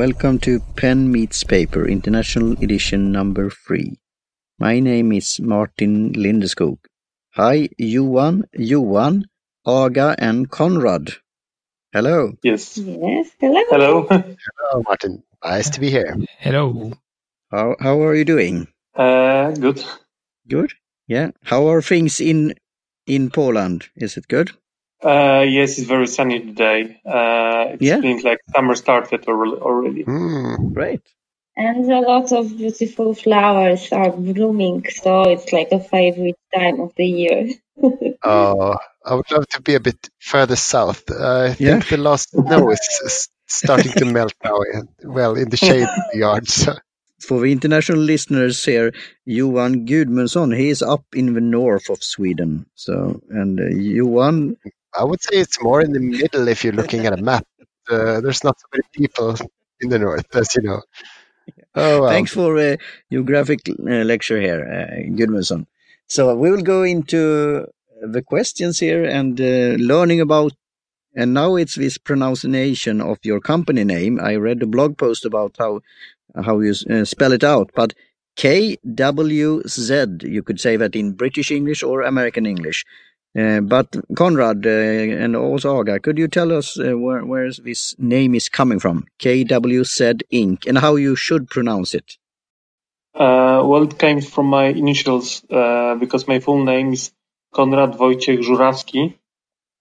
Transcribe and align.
Welcome 0.00 0.38
to 0.46 0.60
Pen 0.76 1.12
Meets 1.12 1.44
Paper, 1.44 1.86
International 1.86 2.52
Edition 2.52 3.12
number 3.12 3.50
three. 3.50 3.98
My 4.58 4.80
name 4.80 5.12
is 5.12 5.38
Martin 5.38 6.14
Lindeskog. 6.14 6.78
Hi, 7.34 7.68
Johan, 7.76 8.44
Johan, 8.54 9.26
Aga, 9.66 10.16
and 10.18 10.50
Konrad. 10.50 11.12
Hello. 11.92 12.32
Yes. 12.42 12.78
Yes. 12.78 13.28
Hello. 13.38 13.62
Hello. 13.68 14.06
Hello, 14.08 14.82
Martin. 14.88 15.22
Nice 15.44 15.68
to 15.68 15.80
be 15.80 15.90
here. 15.90 16.16
Hello. 16.38 16.94
How 17.50 17.76
how 17.78 18.00
are 18.00 18.14
you 18.14 18.24
doing? 18.24 18.68
Uh, 18.94 19.50
good. 19.50 19.84
Good. 20.48 20.72
Yeah. 21.08 21.32
How 21.42 21.68
are 21.68 21.82
things 21.82 22.20
in 22.20 22.54
in 23.06 23.28
Poland? 23.28 23.90
Is 23.96 24.16
it 24.16 24.28
good? 24.28 24.52
Uh, 25.02 25.44
yes, 25.48 25.78
it's 25.78 25.88
very 25.88 26.06
sunny 26.06 26.40
today. 26.40 27.00
Uh, 27.06 27.72
it's 27.74 27.82
Yeah. 27.82 28.00
been 28.00 28.20
like 28.22 28.40
summer 28.54 28.74
started 28.74 29.26
already. 29.28 30.02
Hmm. 30.02 30.72
Great. 30.72 31.00
And 31.56 31.90
a 31.90 32.00
lot 32.00 32.32
of 32.32 32.56
beautiful 32.56 33.14
flowers 33.14 33.92
are 33.92 34.10
blooming, 34.12 34.84
so 34.90 35.22
it's 35.22 35.52
like 35.52 35.72
a 35.72 35.80
favorite 35.80 36.38
time 36.54 36.80
of 36.80 36.92
the 36.96 37.06
year. 37.06 37.48
Oh, 38.22 38.76
I 39.04 39.14
would 39.14 39.30
love 39.30 39.46
to 39.48 39.62
be 39.62 39.74
a 39.74 39.80
bit 39.80 40.10
further 40.18 40.56
south. 40.56 41.10
Uh, 41.10 41.48
I 41.50 41.54
think 41.54 41.84
Yeah. 41.84 41.96
the 41.96 41.96
last 42.02 42.30
snow 42.30 42.70
is 42.70 43.28
starting 43.46 43.92
to 43.94 44.04
melt 44.04 44.34
now. 44.44 44.60
in- 44.72 44.88
Well, 45.04 45.36
in 45.36 45.48
the 45.48 45.56
shade 45.56 45.82
of 45.96 46.04
the 46.12 46.18
yard. 46.18 46.48
So. 46.48 46.74
For 47.26 47.40
the 47.40 47.52
international 47.52 47.98
listeners 48.00 48.64
here, 48.64 48.92
Johan 49.24 49.86
Gudmundsson, 49.86 50.56
he 50.56 50.68
is 50.70 50.82
up 50.82 51.04
in 51.14 51.34
the 51.34 51.40
north 51.40 51.88
of 51.90 52.02
Sweden. 52.02 52.66
So, 52.74 53.20
and 53.30 53.60
uh, 53.60 53.68
Johan, 53.68 54.56
I 54.96 55.04
would 55.04 55.22
say 55.22 55.38
it's 55.38 55.62
more 55.62 55.80
in 55.80 55.92
the 55.92 56.00
middle 56.00 56.48
if 56.48 56.64
you're 56.64 56.72
looking 56.72 57.06
at 57.06 57.18
a 57.18 57.22
map. 57.22 57.46
Uh, 57.88 58.20
there's 58.20 58.44
not 58.44 58.58
so 58.58 58.66
many 58.72 58.84
people 58.92 59.36
in 59.80 59.88
the 59.88 59.98
north, 59.98 60.34
as 60.34 60.54
you 60.54 60.62
know. 60.62 60.82
Oh, 61.74 62.02
well. 62.02 62.10
thanks 62.10 62.32
for 62.32 62.56
uh, 62.58 62.76
your 63.08 63.22
graphic 63.22 63.60
uh, 63.68 64.04
lecture 64.04 64.40
here, 64.40 64.62
uh, 64.64 65.10
Gudmundsson. 65.16 65.66
So 66.06 66.34
we 66.34 66.50
will 66.50 66.62
go 66.62 66.82
into 66.82 67.66
the 68.02 68.22
questions 68.22 68.78
here 68.78 69.04
and 69.04 69.40
uh, 69.40 69.76
learning 69.78 70.20
about, 70.20 70.52
and 71.14 71.34
now 71.34 71.56
it's 71.56 71.76
this 71.76 71.98
pronunciation 71.98 73.00
of 73.00 73.18
your 73.22 73.40
company 73.40 73.84
name. 73.84 74.20
I 74.20 74.36
read 74.36 74.62
a 74.62 74.66
blog 74.66 74.98
post 74.98 75.24
about 75.24 75.56
how 75.58 75.80
how 76.44 76.60
you 76.60 76.74
uh, 76.88 77.04
spell 77.04 77.32
it 77.32 77.42
out, 77.42 77.70
but 77.74 77.94
KWZ, 78.36 80.22
you 80.22 80.42
could 80.42 80.60
say 80.60 80.76
that 80.76 80.94
in 80.96 81.12
British 81.12 81.50
English 81.50 81.82
or 81.82 82.02
American 82.02 82.46
English. 82.46 82.84
Uh, 83.38 83.60
but 83.60 83.88
Konrad 84.16 84.66
uh, 84.66 84.68
and 84.68 85.36
also 85.36 85.78
Aga, 85.78 86.00
could 86.00 86.18
you 86.18 86.26
tell 86.26 86.52
us 86.52 86.76
uh, 86.78 86.98
where, 86.98 87.50
this 87.62 87.94
name 87.96 88.34
is 88.34 88.48
coming 88.48 88.80
from? 88.80 89.06
KWZ 89.20 90.22
Ink 90.30 90.66
and 90.66 90.76
how 90.76 90.96
you 90.96 91.14
should 91.14 91.48
pronounce 91.48 91.94
it? 91.94 92.16
Well, 93.14 93.84
it 93.84 93.98
came 93.98 94.20
from 94.20 94.46
my 94.46 94.64
initials 94.64 95.42
because 95.42 96.26
my 96.26 96.40
full 96.40 96.64
name 96.64 96.92
is 96.92 97.12
Konrad 97.54 97.98
Wojciech 97.98 98.42
Żurawski, 98.42 99.14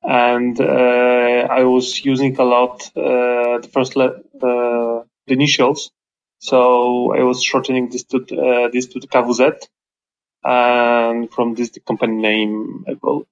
and 0.04 0.60
I 0.62 1.64
was 1.64 2.04
using 2.06 2.38
a 2.38 2.44
lot 2.44 2.92
the 2.94 3.70
first 3.72 3.94
the 3.94 5.06
initials, 5.28 5.92
so 6.40 7.16
I 7.16 7.24
was 7.24 7.42
shortening 7.42 7.90
this 7.90 8.04
to 8.06 8.20
this 8.72 8.88
to 8.88 9.00
the 9.00 9.08
KWZ, 9.08 9.68
and 10.44 11.32
from 11.32 11.56
this 11.56 11.70
the 11.72 11.80
company 11.80 12.14
name 12.14 12.86
well. 13.02 13.26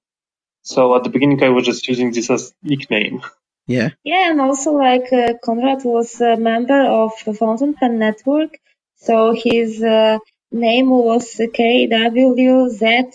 So 0.68 0.94
at 0.96 1.02
the 1.02 1.08
beginning, 1.08 1.42
I 1.42 1.48
was 1.48 1.64
just 1.64 1.88
using 1.88 2.12
this 2.12 2.28
as 2.28 2.52
nickname. 2.62 3.22
Yeah. 3.66 3.88
Yeah, 4.04 4.30
and 4.30 4.40
also 4.40 4.72
like 4.72 5.10
uh, 5.12 5.32
Konrad 5.42 5.82
was 5.84 6.20
a 6.20 6.36
member 6.36 6.82
of 7.02 7.12
the 7.24 7.32
Fountain 7.32 7.72
Pen 7.72 7.98
Network, 7.98 8.58
so 8.96 9.32
his 9.32 9.82
uh, 9.82 10.18
name 10.52 10.90
was 10.90 11.24
KWZI, 11.58 13.10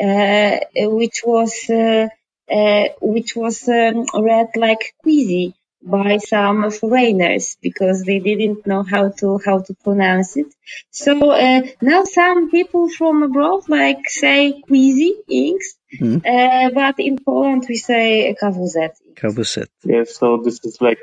uh, 0.00 0.56
which 0.98 1.22
was 1.24 1.68
uh, 1.68 2.06
uh, 2.48 2.84
which 3.00 3.34
was 3.34 3.68
um, 3.68 4.06
read 4.14 4.50
like 4.54 4.94
Queasy 5.02 5.52
by 5.86 6.16
some 6.18 6.70
foreigners 6.70 7.56
because 7.62 8.02
they 8.02 8.18
didn't 8.18 8.66
know 8.66 8.82
how 8.82 9.04
to 9.20 9.38
how 9.46 9.60
to 9.60 9.72
pronounce 9.84 10.36
it. 10.36 10.50
So 10.90 11.30
uh, 11.30 11.62
now 11.80 12.04
some 12.04 12.50
people 12.50 12.88
from 12.88 13.22
abroad 13.22 13.68
like 13.68 14.02
say 14.08 14.60
Queasy 14.66 15.12
inks, 15.28 15.68
Mhm. 16.00 16.18
uh, 16.34 16.68
but 16.80 16.94
in 16.98 17.14
Poland 17.28 17.62
we 17.68 17.76
say 17.76 18.34
KWZ. 18.40 18.90
KWZ. 19.20 19.56
Yeah, 19.84 20.04
so 20.18 20.26
this 20.44 20.58
is 20.68 20.76
like 20.80 20.98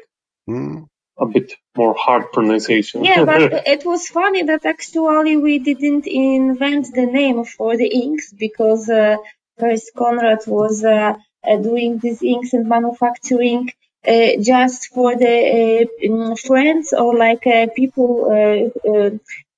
Hmm. 0.47 0.79
a 1.25 1.25
bit 1.35 1.53
more 1.77 1.95
hard 2.05 2.23
pronunciation. 2.33 3.05
Yeah, 3.05 3.23
but 3.23 3.41
it 3.75 3.85
was 3.85 4.01
funny 4.19 4.44
that 4.44 4.65
actually 4.65 5.38
we 5.38 5.59
didn't 5.59 6.05
invent 6.07 6.85
the 7.00 7.05
name 7.05 7.39
for 7.45 7.77
the 7.77 7.89
inks 8.03 8.33
because 8.33 8.89
uh, 8.89 9.15
first 9.59 9.91
Konrad 9.95 10.41
was 10.47 10.83
uh, 10.83 11.13
uh, 11.50 11.57
doing 11.69 12.00
these 12.03 12.21
inks 12.21 12.51
and 12.53 12.67
manufacturing 12.67 13.63
uh, 14.08 14.41
just 14.41 14.88
for 14.94 15.16
the 15.16 15.36
uh, 15.59 15.86
mm, 16.08 16.40
friends 16.40 16.94
or 16.94 17.18
like 17.18 17.46
uh, 17.47 17.68
people 17.75 18.12
uh, 18.30 18.90
uh, 18.90 19.09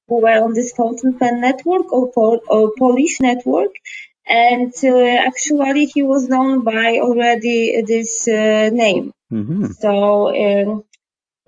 who 0.08 0.22
were 0.22 0.44
on 0.44 0.54
this 0.54 0.72
fountain 0.74 1.18
pen 1.18 1.42
network 1.42 1.92
or, 1.92 2.12
Pol- 2.12 2.42
or 2.48 2.74
Polish 2.78 3.20
network. 3.20 3.72
And 4.28 4.74
uh, 4.84 4.98
actually, 5.30 5.86
he 5.86 6.02
was 6.04 6.28
known 6.28 6.64
by 6.64 6.98
already 7.00 7.82
this 7.82 8.28
uh, 8.28 8.70
name. 8.74 9.12
hmm 9.30 9.66
So, 9.68 9.92
um, 10.36 10.84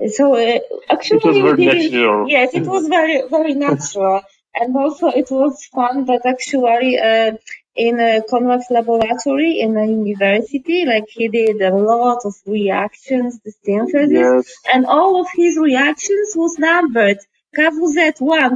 so 0.07 0.35
uh, 0.35 0.59
actually, 0.89 1.17
it 1.17 1.25
was 1.25 1.37
very 1.37 1.55
didn't- 1.65 1.91
natural. 1.91 2.29
Yes, 2.29 2.53
it 2.53 2.65
was 2.67 2.87
very 2.87 3.27
very 3.29 3.53
natural, 3.55 4.21
and 4.55 4.75
also 4.75 5.07
it 5.07 5.29
was 5.31 5.65
fun 5.65 6.05
that 6.05 6.25
actually 6.25 6.97
uh, 6.99 7.31
in 7.77 7.99
a 7.99 8.21
Konrad's 8.29 8.67
laboratory 8.71 9.59
in 9.61 9.77
a 9.77 9.85
university, 9.85 10.85
like 10.85 11.05
he 11.09 11.29
did 11.29 11.61
a 11.61 11.75
lot 11.75 12.19
of 12.25 12.35
reactions, 12.47 13.39
the 13.45 13.53
synthesis, 13.65 14.11
Yes. 14.11 14.53
and 14.73 14.85
all 14.87 15.21
of 15.21 15.27
his 15.35 15.57
reactions 15.57 16.33
was 16.35 16.57
numbered. 16.59 17.19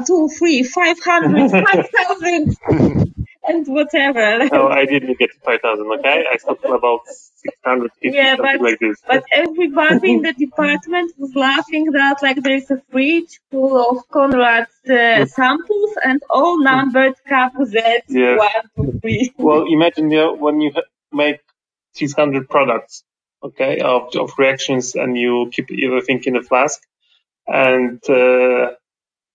Two, 0.07 0.29
three, 0.37 0.63
five 0.63 0.99
hundred, 1.03 1.51
five 1.67 1.89
thousand, 1.89 2.57
and 3.43 3.65
whatever. 3.67 4.47
No, 4.49 4.67
I 4.67 4.85
didn't 4.85 5.17
get 5.17 5.31
5,000, 5.43 5.85
okay? 5.99 6.25
I 6.31 6.37
stopped 6.37 6.63
about 6.65 7.01
650, 7.07 8.09
Yeah, 8.15 8.35
something 8.35 8.57
but- 8.57 8.61
like 8.61 8.79
this. 8.79 9.01
But 9.07 9.23
everybody 9.33 10.11
in 10.13 10.21
the 10.21 10.33
department 10.33 11.13
was 11.17 11.33
laughing 11.35 11.85
that 11.91 12.21
like 12.21 12.41
there's 12.43 12.69
a 12.71 12.81
fridge 12.91 13.39
full 13.49 13.77
of 13.89 14.07
Konrad's 14.09 14.69
uh, 14.89 15.25
samples 15.25 15.91
and 16.03 16.21
all 16.29 16.61
numbered 16.63 17.15
KWZ 17.27 18.01
Yeah. 18.07 18.37
one, 18.37 18.49
two, 18.75 18.99
three. 18.99 19.33
well, 19.37 19.65
imagine 19.67 20.11
you 20.11 20.33
when 20.35 20.61
you 20.61 20.71
make 21.11 21.39
600 21.93 22.47
products, 22.49 23.03
okay, 23.43 23.79
of, 23.79 24.15
of 24.15 24.31
reactions 24.37 24.95
and 24.95 25.17
you 25.17 25.49
keep 25.51 25.69
everything 25.71 26.21
in 26.25 26.35
a 26.37 26.43
flask. 26.43 26.79
And, 27.47 27.99
uh, 28.07 28.71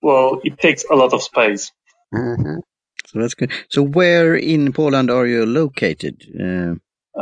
well, 0.00 0.40
it 0.44 0.58
takes 0.58 0.84
a 0.84 0.94
lot 0.94 1.12
of 1.12 1.22
space. 1.22 1.72
Mhm. 2.14 2.60
So 3.06 3.20
that's 3.20 3.34
good. 3.34 3.52
So 3.68 3.82
where 3.82 4.34
in 4.36 4.72
Poland 4.72 5.10
are 5.10 5.26
you 5.26 5.46
located? 5.46 6.16
Uh, 6.46 6.74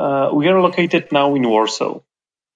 Uh, 0.05 0.28
we 0.39 0.49
are 0.49 0.61
located 0.61 1.05
now 1.12 1.34
in 1.39 1.45
Warsaw, 1.49 2.00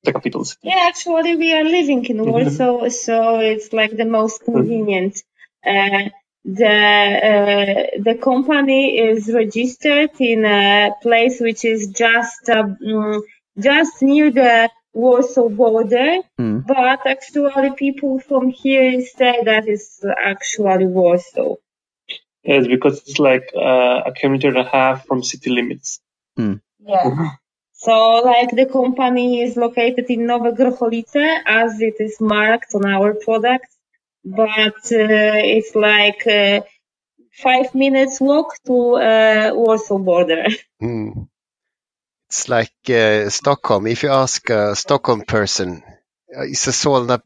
the 0.05 0.13
capital 0.13 0.45
city. 0.45 0.69
Yeah, 0.71 0.83
actually 0.91 1.37
we 1.37 1.49
are 1.59 1.65
living 1.79 2.05
in 2.13 2.19
Warsaw, 2.31 2.89
so 3.07 3.39
it's 3.53 3.73
like 3.73 3.97
the 3.97 4.05
most 4.19 4.45
convenient. 4.45 5.15
Uh, 5.75 6.05
the 6.45 6.79
uh, 7.31 8.03
the 8.09 8.17
company 8.31 8.99
is 8.99 9.21
registered 9.43 10.11
in 10.19 10.45
a 10.45 10.91
place 11.05 11.37
which 11.47 11.65
is 11.65 11.81
just 12.05 12.49
uh, 12.49 12.65
mm, 12.93 13.21
just 13.69 14.03
near 14.03 14.31
the 14.31 14.69
Warsaw 14.95 15.49
border, 15.49 16.11
Hmm. 16.39 16.59
but 16.75 17.01
actually 17.07 17.71
people 17.85 18.19
from 18.29 18.45
here 18.49 19.01
say 19.19 19.35
that 19.51 19.69
it's 19.69 20.05
actually 20.33 20.87
Warsaw. 20.87 21.55
Yes, 22.49 22.67
because 22.67 23.03
it's 23.03 23.19
like 23.19 23.51
uh, 23.55 24.01
a 24.07 24.13
kilometer 24.13 24.49
and 24.49 24.57
a 24.57 24.65
half 24.65 25.05
from 25.07 25.23
city 25.23 25.51
limits. 25.51 26.01
Yeah. 26.81 27.33
So, 27.75 28.23
like, 28.25 28.51
the 28.53 28.65
company 28.65 29.43
is 29.43 29.55
located 29.55 30.07
in 30.09 30.25
Nowe 30.25 30.53
Grocholice, 30.53 31.43
as 31.45 31.79
it 31.83 31.97
is 32.01 32.17
marked 32.23 32.75
on 32.75 32.87
our 32.87 33.13
products, 33.13 33.77
but 34.25 34.81
uh, 34.93 35.53
it's 35.57 35.75
like 35.75 36.27
uh, 36.27 36.63
five 37.33 37.75
minutes 37.75 38.19
walk 38.19 38.55
to 38.67 38.77
uh, 38.97 39.51
Warsaw 39.53 39.99
border. 39.99 40.47
Hmm. 40.81 41.25
It's 42.31 42.49
like 42.49 42.79
uh, 42.89 43.29
Stockholm. 43.29 43.87
If 43.87 44.05
you 44.05 44.11
ask 44.11 44.49
a 44.49 44.75
Stockholm 44.77 45.23
person, 45.23 45.83
uh, 46.35 46.45
is 46.45 46.67
a 46.69 46.71
Solna, 46.71 47.21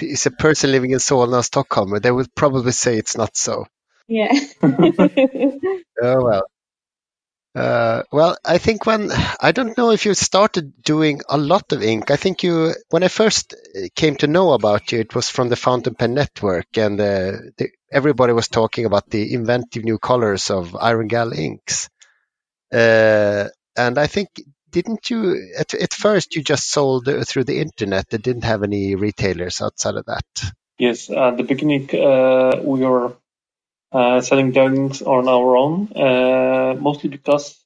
is 0.00 0.26
a 0.26 0.30
person 0.32 0.72
living 0.72 0.90
in 0.90 0.98
Solna, 0.98 1.44
Stockholm, 1.44 1.98
they 2.00 2.10
would 2.10 2.34
probably 2.34 2.72
say 2.72 2.98
it's 2.98 3.16
not 3.16 3.36
so. 3.36 3.66
Yeah. 4.08 4.32
Oh 6.02 6.24
well. 6.24 6.42
Uh, 7.54 8.02
well, 8.10 8.36
I 8.44 8.58
think 8.58 8.84
when 8.84 9.10
I 9.40 9.52
don't 9.52 9.78
know 9.78 9.92
if 9.92 10.06
you 10.06 10.14
started 10.14 10.82
doing 10.82 11.20
a 11.28 11.38
lot 11.38 11.70
of 11.70 11.84
ink. 11.84 12.10
I 12.10 12.16
think 12.16 12.42
you 12.42 12.74
when 12.90 13.04
I 13.04 13.08
first 13.08 13.54
came 13.94 14.16
to 14.16 14.26
know 14.26 14.52
about 14.52 14.90
you, 14.90 14.98
it 14.98 15.14
was 15.14 15.30
from 15.30 15.48
the 15.48 15.56
Fountain 15.56 15.94
Pen 15.94 16.14
Network, 16.14 16.66
and 16.76 17.00
uh, 17.00 17.32
the, 17.56 17.68
everybody 17.92 18.32
was 18.32 18.48
talking 18.48 18.86
about 18.86 19.08
the 19.08 19.32
inventive 19.34 19.84
new 19.84 19.98
colors 19.98 20.50
of 20.50 20.74
Iron 20.74 21.06
Gall 21.06 21.32
inks. 21.32 21.88
Uh, 22.72 23.48
and 23.76 23.98
I 23.98 24.08
think 24.08 24.30
didn't 24.70 25.08
you 25.08 25.52
at, 25.56 25.74
at 25.74 25.94
first 25.94 26.34
you 26.34 26.42
just 26.42 26.68
sold 26.68 27.08
through 27.28 27.44
the 27.44 27.60
internet? 27.60 28.06
It 28.12 28.22
didn't 28.22 28.44
have 28.44 28.64
any 28.64 28.96
retailers 28.96 29.62
outside 29.62 29.94
of 29.94 30.06
that. 30.06 30.52
Yes, 30.76 31.08
at 31.08 31.36
the 31.36 31.44
beginning 31.44 31.88
uh, 31.94 32.60
we 32.64 32.80
were 32.80 33.06
uh, 33.06 33.12
selling 34.20 34.52
drawings 34.52 35.02
on 35.02 35.28
our 35.28 35.56
own, 35.56 35.92
uh, 35.94 36.74
mostly 36.78 37.08
because 37.08 37.58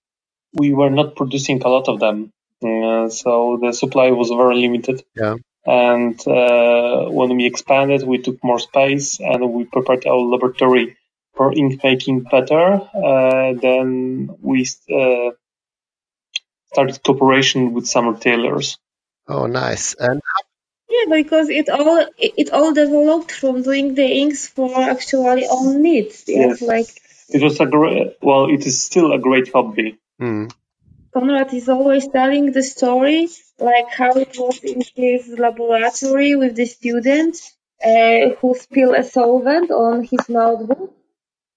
we 0.53 0.73
were 0.73 0.91
not 0.91 1.17
producing 1.17 1.63
a 1.63 1.69
lot 1.69 1.89
of 1.89 2.01
them. 2.01 2.33
Uh, 2.63 3.09
so 3.09 3.59
the 3.63 3.73
supply 3.73 4.11
was 4.11 4.31
very 4.31 4.57
limited. 4.57 5.03
Yeah. 5.17 5.37
And 5.65 6.19
uh, 6.27 7.09
when 7.11 7.37
we 7.37 7.47
expanded, 7.47 8.03
we 8.03 8.19
took 8.19 8.43
more 8.43 8.59
space 8.59 9.21
and 9.21 9.53
we 9.53 9.65
prepared 9.65 10.07
our 10.07 10.19
laboratory 10.19 10.97
for 11.35 11.53
ink 11.53 11.81
making 11.85 12.21
better. 12.23 12.81
Uh, 12.95 13.53
then 13.61 14.31
we 14.41 14.67
uh, 14.93 15.31
started 16.73 17.03
cooperation 17.03 17.75
with 17.75 17.87
some 17.87 18.09
retailers. 18.09 18.79
Oh, 19.29 19.47
nice. 19.47 19.95
And 19.95 20.21
Yeah, 20.91 21.17
because 21.17 21.49
it 21.51 21.69
all 21.69 22.07
it 22.19 22.51
all 22.51 22.73
developed 22.73 23.33
from 23.33 23.63
doing 23.63 23.95
the 23.95 24.07
inks 24.23 24.49
for 24.49 24.71
actually 24.81 25.47
own 25.47 25.83
needs. 25.83 26.25
Yes, 26.27 26.61
Yes. 26.61 26.63
like 26.63 26.91
It 27.37 27.43
was 27.43 27.61
a 27.61 27.67
great, 27.67 28.17
well, 28.23 28.45
it 28.55 28.65
is 28.67 28.81
still 28.83 29.13
a 29.13 29.19
great 29.19 29.53
hobby. 29.53 29.99
mm, 30.21 30.51
Konrad 31.15 31.53
is 31.53 31.69
always 31.69 32.09
telling 32.09 32.53
the 32.53 32.63
story, 32.63 33.29
like 33.59 33.89
how 34.01 34.13
it 34.25 34.35
was 34.39 34.59
in 34.65 34.83
his 34.95 35.29
laboratory 35.39 36.37
with 36.37 36.55
the 36.57 36.67
student 36.67 37.35
uh, 37.85 38.31
who 38.39 38.55
spilled 38.55 38.95
a 38.97 39.05
solvent 39.05 39.71
on 39.71 40.05
his 40.05 40.29
notebook, 40.29 40.95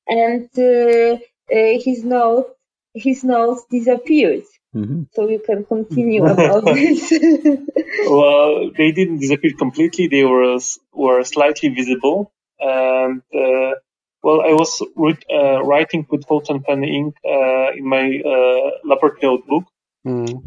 and 0.07 0.49
uh, 0.57 1.17
uh, 1.57 1.79
his 1.87 2.03
note 2.03 2.47
his 2.93 3.23
notes 3.23 3.65
disappeared. 3.69 4.43
Mhm. 4.75 5.07
So 5.13 5.27
you 5.29 5.39
can 5.39 5.65
continue 5.65 6.23
about 6.25 6.63
this. 6.77 7.11
Well, 8.09 8.71
they 8.77 8.91
didn't 8.91 9.19
disappear 9.19 9.51
completely. 9.57 10.07
They 10.07 10.23
were 10.23 10.57
were 10.93 11.23
slightly 11.23 11.69
visible, 11.69 12.31
and 12.59 13.21
uh, 13.33 13.71
well, 14.23 14.41
I 14.41 14.53
was 14.53 14.81
re- 14.95 15.27
uh, 15.29 15.61
writing 15.63 16.05
with 16.09 16.25
fountain 16.25 16.61
pen 16.61 16.83
ink 16.83 17.15
uh, 17.25 17.71
in 17.77 17.85
my 17.87 18.05
uh, 18.33 18.69
laboratory 18.85 19.21
notebook, 19.23 19.65
mm, 20.05 20.43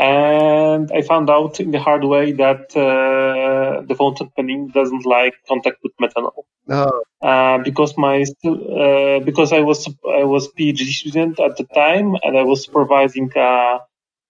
and 0.00 0.90
I 0.92 1.02
found 1.02 1.30
out 1.30 1.60
in 1.60 1.72
the 1.72 1.80
hard 1.80 2.04
way 2.04 2.32
that 2.34 2.76
uh, 2.76 3.82
the 3.88 3.96
fountain 3.96 4.30
pen 4.36 4.70
doesn't 4.74 5.06
like 5.06 5.34
contact 5.48 5.78
with 5.84 5.94
methanol. 6.02 6.44
oh, 6.70 7.02
Uh, 7.22 7.58
because 7.68 7.96
my 7.98 8.22
uh, 8.46 9.20
because 9.30 9.52
I 9.52 9.60
was 9.60 9.88
I 10.20 10.24
was 10.24 10.48
PhD 10.58 10.90
student 11.00 11.40
at 11.40 11.56
the 11.58 11.64
time, 11.64 12.16
and 12.24 12.38
I 12.38 12.44
was 12.44 12.64
supervising 12.66 13.30
a, 13.36 13.80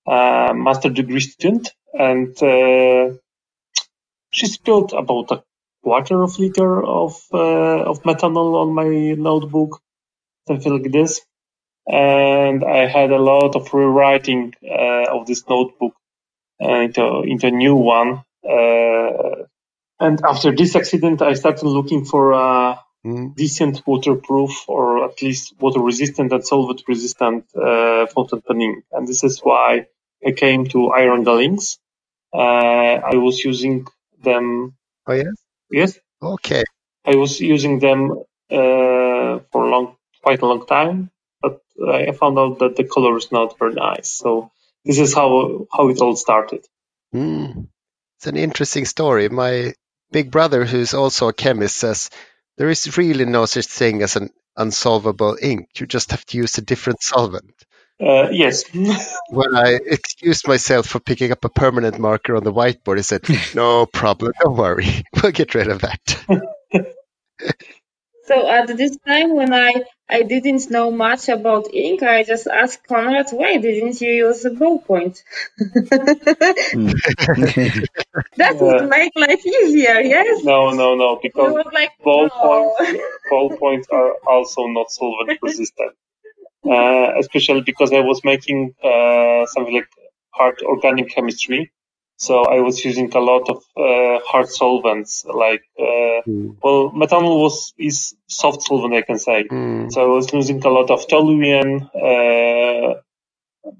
a 0.08 0.54
master 0.54 0.90
degree 0.90 1.20
student, 1.20 1.72
and 1.94 2.32
uh, 2.42 3.14
she 4.30 4.46
spilled 4.46 4.92
about 4.94 5.32
a 5.32 5.42
quarter 5.84 6.22
of 6.22 6.38
liter 6.38 6.84
of 6.84 7.14
uh, 7.34 7.82
of 7.90 8.02
methanol 8.04 8.50
on 8.62 8.74
my 8.74 8.90
notebook, 9.30 9.80
something 10.48 10.72
like 10.82 10.92
this, 10.92 11.22
and 11.90 12.64
I 12.64 12.86
had 12.86 13.10
a 13.10 13.18
lot 13.18 13.56
of 13.56 13.72
rewriting 13.74 14.54
uh, 14.62 15.06
of 15.10 15.26
this 15.26 15.48
notebook 15.48 15.94
uh, 16.62 16.80
into 16.80 17.22
into 17.22 17.48
a 17.48 17.50
new 17.50 17.74
one. 17.74 18.22
Uh, 18.48 19.44
and 19.98 20.20
after 20.24 20.54
this 20.54 20.76
accident, 20.76 21.20
I 21.20 21.34
started 21.34 21.66
looking 21.66 22.04
for 22.04 22.32
a 22.32 22.80
mm, 23.04 23.34
decent 23.34 23.82
waterproof 23.86 24.68
or 24.68 25.04
at 25.04 25.20
least 25.20 25.54
water 25.60 25.80
resistant 25.80 26.32
and 26.32 26.46
solvent 26.46 26.82
resistant 26.88 27.44
uh, 27.54 28.06
fountain 28.06 28.40
pen. 28.42 28.82
And 28.92 29.06
this 29.06 29.24
is 29.24 29.40
why 29.40 29.86
I 30.26 30.32
came 30.32 30.66
to 30.68 30.90
Iron 30.90 31.24
the 31.24 31.32
Links. 31.32 31.78
Uh, 32.32 32.38
I 33.12 33.16
was 33.16 33.44
using 33.44 33.86
them. 34.22 34.74
oh 35.06 35.12
yeah. 35.12 35.32
Yes, 35.70 35.98
Okay. 36.22 36.64
I 37.04 37.16
was 37.16 37.40
using 37.40 37.78
them 37.78 38.10
uh, 38.50 39.38
for 39.50 39.66
long, 39.66 39.96
quite 40.22 40.42
a 40.42 40.46
long 40.46 40.66
time, 40.66 41.10
but 41.40 41.60
I 41.86 42.12
found 42.12 42.38
out 42.38 42.58
that 42.60 42.76
the 42.76 42.84
color 42.84 43.16
is 43.16 43.32
not 43.32 43.58
very 43.58 43.74
nice. 43.74 44.12
So 44.12 44.50
this 44.84 44.98
is 44.98 45.14
how 45.14 45.66
how 45.72 45.88
it 45.88 46.00
all 46.00 46.16
started. 46.16 46.66
Mm. 47.14 47.68
It's 48.18 48.26
an 48.26 48.36
interesting 48.36 48.84
story. 48.84 49.28
My 49.28 49.74
big 50.12 50.30
brother, 50.30 50.64
who's 50.64 50.94
also 50.94 51.28
a 51.28 51.32
chemist, 51.32 51.76
says 51.76 52.10
there 52.56 52.68
is 52.68 52.98
really 52.98 53.24
no 53.24 53.46
such 53.46 53.66
thing 53.66 54.02
as 54.02 54.16
an 54.16 54.30
unsolvable 54.56 55.38
ink. 55.40 55.68
You 55.78 55.86
just 55.86 56.10
have 56.10 56.24
to 56.26 56.36
use 56.36 56.58
a 56.58 56.62
different 56.62 57.02
solvent. 57.02 57.54
Uh, 58.00 58.28
yes, 58.30 58.64
When 59.30 59.54
I 59.54 59.78
excused 59.84 60.48
myself 60.48 60.86
for 60.86 61.00
picking 61.00 61.32
up 61.32 61.44
a 61.44 61.50
permanent 61.50 61.98
marker 61.98 62.34
on 62.34 62.44
the 62.44 62.52
whiteboard, 62.52 62.96
he 62.96 63.02
said, 63.02 63.22
No 63.54 63.84
problem, 63.84 64.32
don't 64.40 64.56
worry. 64.56 65.04
We'll 65.22 65.32
get 65.32 65.54
rid 65.54 65.68
of 65.68 65.82
that. 65.82 66.94
So 68.24 68.48
at 68.48 68.68
this 68.76 68.96
time, 69.06 69.34
when 69.34 69.52
I 69.52 69.84
I 70.08 70.22
didn't 70.22 70.70
know 70.70 70.90
much 70.90 71.28
about 71.28 71.72
ink, 71.72 72.02
I 72.02 72.24
just 72.24 72.46
asked 72.46 72.86
Conrad, 72.86 73.30
"Why 73.30 73.56
didn't 73.56 74.00
you 74.00 74.12
use 74.26 74.44
a 74.44 74.50
ballpoint? 74.50 75.22
Mm. 76.74 76.92
that 78.36 78.56
would 78.60 78.88
make 78.88 79.12
life 79.16 79.44
easier." 79.46 80.00
Yes. 80.00 80.44
no, 80.44 80.70
no, 80.70 80.94
no, 80.96 81.18
because 81.22 81.52
was 81.54 81.72
like, 81.72 81.92
ballpoint 82.04 82.72
"No." 82.92 83.00
ballpoints 83.32 83.86
are 83.92 84.12
also 84.26 84.66
not 84.66 84.90
solvent 84.90 85.38
resistant. 85.42 85.92
Uh, 86.64 87.12
especially 87.18 87.62
because 87.62 87.90
I 87.92 88.00
was 88.00 88.22
making 88.22 88.74
uh, 88.84 89.46
something 89.46 89.74
like 89.74 89.88
hard 90.32 90.60
organic 90.62 91.08
chemistry. 91.10 91.72
So 92.20 92.44
I 92.44 92.60
was 92.60 92.84
using 92.84 93.10
a 93.14 93.18
lot 93.18 93.48
of 93.48 93.58
uh, 93.76 94.20
hard 94.30 94.48
solvents, 94.50 95.24
like 95.24 95.62
uh, 95.78 96.00
Mm. 96.26 96.56
well, 96.62 96.90
methanol 96.90 97.40
was 97.40 97.72
is 97.78 98.14
soft 98.26 98.62
solvent, 98.62 98.94
I 98.94 99.02
can 99.02 99.18
say. 99.18 99.44
Mm. 99.44 99.90
So 99.92 100.02
I 100.02 100.06
was 100.06 100.32
using 100.32 100.62
a 100.64 100.68
lot 100.68 100.90
of 100.90 101.06
toluene, 101.08 101.88
uh, 101.94 103.00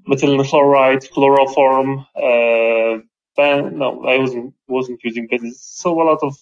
methylene 0.09 0.45
chloride, 0.45 1.03
chloroform. 1.13 2.05
Uh, 2.15 3.01
ben, 3.35 3.77
no, 3.77 4.03
I 4.05 4.17
wasn't 4.17 4.53
wasn't 4.67 5.03
using 5.03 5.27
benzene. 5.27 5.53
So 5.55 6.01
a 6.01 6.05
lot 6.11 6.19
of 6.23 6.35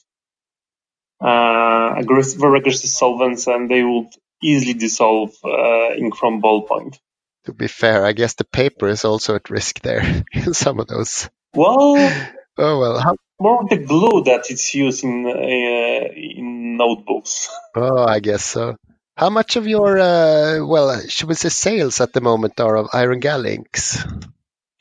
uh, 1.22 2.00
aggressive, 2.00 2.40
very 2.40 2.60
aggressive 2.60 2.90
solvents, 2.90 3.48
and 3.48 3.70
they 3.70 3.84
would 3.84 4.12
easily 4.42 4.74
dissolve 4.74 5.32
uh, 5.44 5.94
ink 5.96 6.16
from 6.16 6.42
ballpoint. 6.42 6.98
To 7.46 7.54
be 7.54 7.68
fair, 7.68 8.06
I 8.06 8.14
guess 8.14 8.36
the 8.36 8.46
paper 8.46 8.88
is 8.88 9.06
also 9.06 9.36
at 9.36 9.50
risk 9.50 9.82
there 9.82 10.24
in 10.32 10.54
some 10.54 10.80
of 10.80 10.88
those. 10.88 11.30
Well, 11.54 11.96
Oh 12.60 12.78
well. 12.80 13.00
How, 13.00 13.16
more 13.40 13.66
the 13.70 13.78
glue 13.78 14.24
that 14.26 14.52
it's 14.52 14.76
used 14.76 15.04
in 15.06 15.26
uh, 15.26 16.14
in 16.14 16.76
notebooks. 16.76 17.50
oh, 17.76 18.04
I 18.04 18.20
guess 18.20 18.44
so. 18.44 18.76
How 19.16 19.30
much 19.30 19.56
of 19.56 19.66
your 19.66 19.98
uh, 19.98 20.66
well, 20.66 21.00
should 21.08 21.30
we 21.30 21.36
say 21.36 21.50
sales 21.50 22.02
at 22.02 22.12
the 22.12 22.22
moment 22.22 22.60
are 22.60 22.76
of 22.76 22.90
Iron 22.94 23.22
Gall 23.22 23.46
inks? 23.46 24.04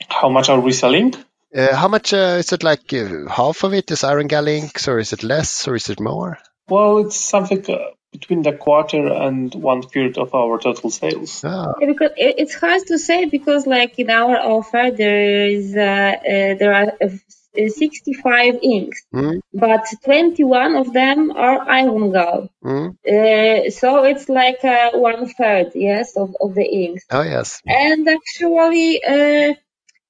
How 0.08 0.28
much 0.28 0.48
are 0.48 0.60
we 0.60 0.72
selling? 0.72 1.14
Uh, 1.54 1.74
how 1.74 1.88
much 1.88 2.12
uh, 2.12 2.36
is 2.38 2.52
it? 2.52 2.64
Like 2.64 2.92
uh, 2.92 3.28
half 3.28 3.62
of 3.62 3.74
it 3.74 3.90
is 3.92 4.02
Iron 4.02 4.26
Gall 4.26 4.48
inks, 4.48 4.88
or 4.88 4.98
is 4.98 5.12
it 5.12 5.22
less, 5.22 5.68
or 5.68 5.76
is 5.76 5.88
it 5.88 6.00
more? 6.00 6.38
Well, 6.68 6.98
it's 6.98 7.16
something 7.16 7.64
uh, 7.68 7.78
between 8.12 8.42
the 8.42 8.52
quarter 8.52 9.06
and 9.06 9.54
one 9.54 9.82
third 9.82 10.18
of 10.18 10.34
our 10.34 10.58
total 10.58 10.90
sales. 10.90 11.42
Ah, 11.44 11.74
Yeah, 11.80 11.86
because 11.92 12.12
it's 12.16 12.54
hard 12.54 12.86
to 12.86 12.98
say 12.98 13.26
because 13.26 13.66
like 13.66 13.98
in 13.98 14.10
our 14.10 14.36
offer 14.36 14.90
there 14.96 15.46
is 15.48 15.76
uh, 15.76 15.80
uh, 15.80 16.54
there 16.60 16.72
are 16.72 16.92
uh, 17.00 17.08
65 17.54 18.58
inks 18.62 19.02
mm, 19.12 19.40
but 19.52 19.84
21 20.04 20.76
of 20.76 20.92
them 20.92 21.32
are 21.32 21.68
iron 21.68 22.12
gall 22.12 22.48
mm. 22.62 22.90
uh, 22.90 23.70
so 23.70 24.04
it's 24.04 24.28
like 24.28 24.62
uh, 24.64 24.90
one 24.92 25.28
third 25.28 25.72
yes 25.74 26.16
of, 26.16 26.36
of 26.40 26.54
the 26.54 26.64
inks 26.64 27.04
Oh 27.10 27.22
yes. 27.22 27.60
and 27.66 28.06
actually 28.08 29.02
uh, 29.02 29.54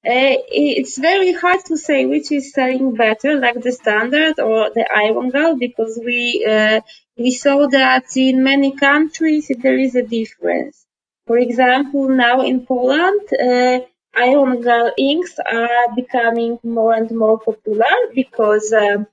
uh, 0.05 0.37
it's 0.47 0.97
very 0.97 1.33
hard 1.33 1.59
to 1.65 1.75
say 1.77 2.05
which 2.05 2.31
is 2.31 2.53
selling 2.53 2.95
better, 2.95 3.35
like 3.35 3.61
the 3.61 3.73
standard 3.73 4.39
or 4.39 4.69
the 4.73 4.87
iron 4.95 5.29
gall, 5.29 5.57
because 5.57 5.99
we 6.03 6.45
uh, 6.49 6.79
we 7.19 7.31
saw 7.31 7.67
that 7.67 8.05
in 8.17 8.43
many 8.43 8.71
countries 8.75 9.51
there 9.63 9.77
is 9.77 9.95
a 9.95 10.03
difference. 10.03 10.85
For 11.27 11.37
example, 11.37 12.09
now 12.09 12.41
in 12.41 12.65
Poland, 12.65 13.21
uh, 13.33 13.79
iron 14.15 14.61
gall 14.61 14.91
inks 14.97 15.35
are 15.39 15.85
becoming 15.95 16.59
more 16.63 16.93
and 16.93 17.11
more 17.11 17.37
popular 17.39 17.95
because 18.15 18.73
uh, 18.73 19.03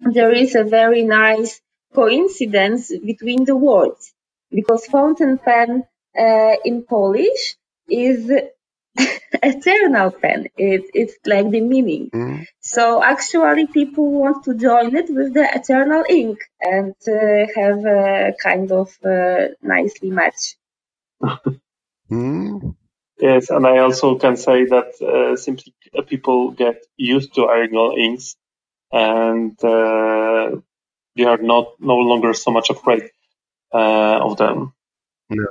there 0.00 0.32
is 0.32 0.54
a 0.56 0.64
very 0.64 1.04
nice 1.04 1.60
coincidence 1.94 2.92
between 3.10 3.44
the 3.44 3.56
words. 3.56 4.12
Because 4.50 4.86
fountain 4.86 5.38
pen 5.38 5.84
uh, 6.18 6.54
in 6.64 6.82
Polish 6.82 7.56
is 7.88 8.30
eternal 9.42 10.10
pen. 10.10 10.48
It, 10.56 10.90
it's 10.94 11.16
like 11.26 11.50
the 11.50 11.60
meaning. 11.60 12.10
Mm. 12.10 12.46
So 12.60 13.02
actually, 13.02 13.66
people 13.66 14.10
want 14.10 14.44
to 14.44 14.54
join 14.54 14.96
it 14.96 15.08
with 15.08 15.34
the 15.34 15.48
eternal 15.54 16.04
ink 16.08 16.38
and 16.60 16.94
uh, 17.06 17.46
have 17.54 17.84
a 17.84 18.32
kind 18.42 18.70
of 18.72 18.96
uh, 19.04 19.54
nicely 19.62 20.10
match. 20.10 20.56
Mm. 22.10 22.74
Yes, 23.20 23.50
and 23.50 23.66
I 23.66 23.78
also 23.78 24.16
can 24.16 24.36
say 24.36 24.64
that 24.64 25.02
uh, 25.02 25.36
simply 25.36 25.74
uh, 25.96 26.02
people 26.02 26.52
get 26.52 26.86
used 26.96 27.34
to 27.34 27.44
original 27.44 27.92
inks, 27.98 28.36
and 28.92 29.52
uh, 29.62 30.56
they 31.16 31.24
are 31.24 31.38
not 31.38 31.74
no 31.80 31.96
longer 31.96 32.32
so 32.32 32.50
much 32.50 32.70
afraid 32.70 33.10
uh, 33.74 34.18
of 34.22 34.36
them. 34.36 34.72
No. 35.28 35.48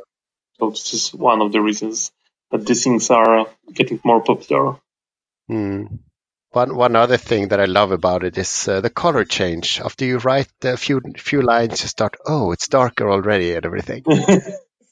So 0.60 0.70
this 0.72 0.94
is 0.94 1.14
one 1.14 1.42
of 1.42 1.52
the 1.52 1.62
reasons 1.62 2.12
that 2.52 2.66
these 2.66 2.84
things 2.84 3.10
are 3.10 3.48
getting 3.74 4.00
more 4.04 4.22
popular. 4.24 4.76
Mm. 5.50 6.00
One 6.52 6.76
one 6.76 6.96
other 6.96 7.18
thing 7.18 7.50
that 7.50 7.60
I 7.60 7.66
love 7.66 7.92
about 7.92 8.24
it 8.24 8.38
is 8.38 8.68
uh, 8.68 8.82
the 8.82 8.90
color 8.90 9.24
change. 9.26 9.80
After 9.82 10.06
you 10.06 10.18
write 10.20 10.52
a 10.64 10.78
few 10.78 11.02
few 11.18 11.42
lines, 11.42 11.82
you 11.82 11.88
start, 11.90 12.16
oh, 12.26 12.52
it's 12.52 12.68
darker 12.68 13.10
already 13.10 13.54
and 13.54 13.66
everything. 13.66 14.04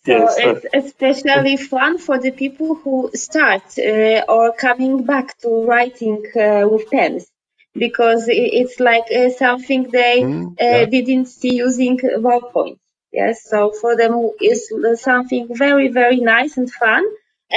So 0.06 0.12
Yes, 0.14 0.38
uh, 0.38 0.54
it's 0.54 0.66
especially 0.74 1.58
fun 1.58 1.98
for 1.98 2.20
the 2.20 2.32
people 2.32 2.76
who 2.76 3.10
start 3.16 3.64
uh, 3.80 4.22
or 4.30 4.54
coming 4.54 5.04
back 5.04 5.36
to 5.40 5.50
writing 5.66 6.24
uh, 6.36 6.68
with 6.70 6.92
pens 6.92 7.26
because 7.74 8.26
it's 8.28 8.80
like 8.80 9.08
uh, 9.12 9.30
something 9.32 9.90
they 9.90 10.22
Mm, 10.24 10.52
uh, 10.62 10.66
yeah. 10.66 10.86
didn't 10.86 11.26
see 11.26 11.56
using 11.56 11.98
ballpoint. 11.98 12.78
Yes, 13.12 13.50
so 13.50 13.72
for 13.72 13.96
them 13.98 14.32
it's 14.40 14.72
something 15.02 15.48
very 15.50 15.88
very 15.88 16.20
nice 16.20 16.58
and 16.58 16.72
fun, 16.72 17.04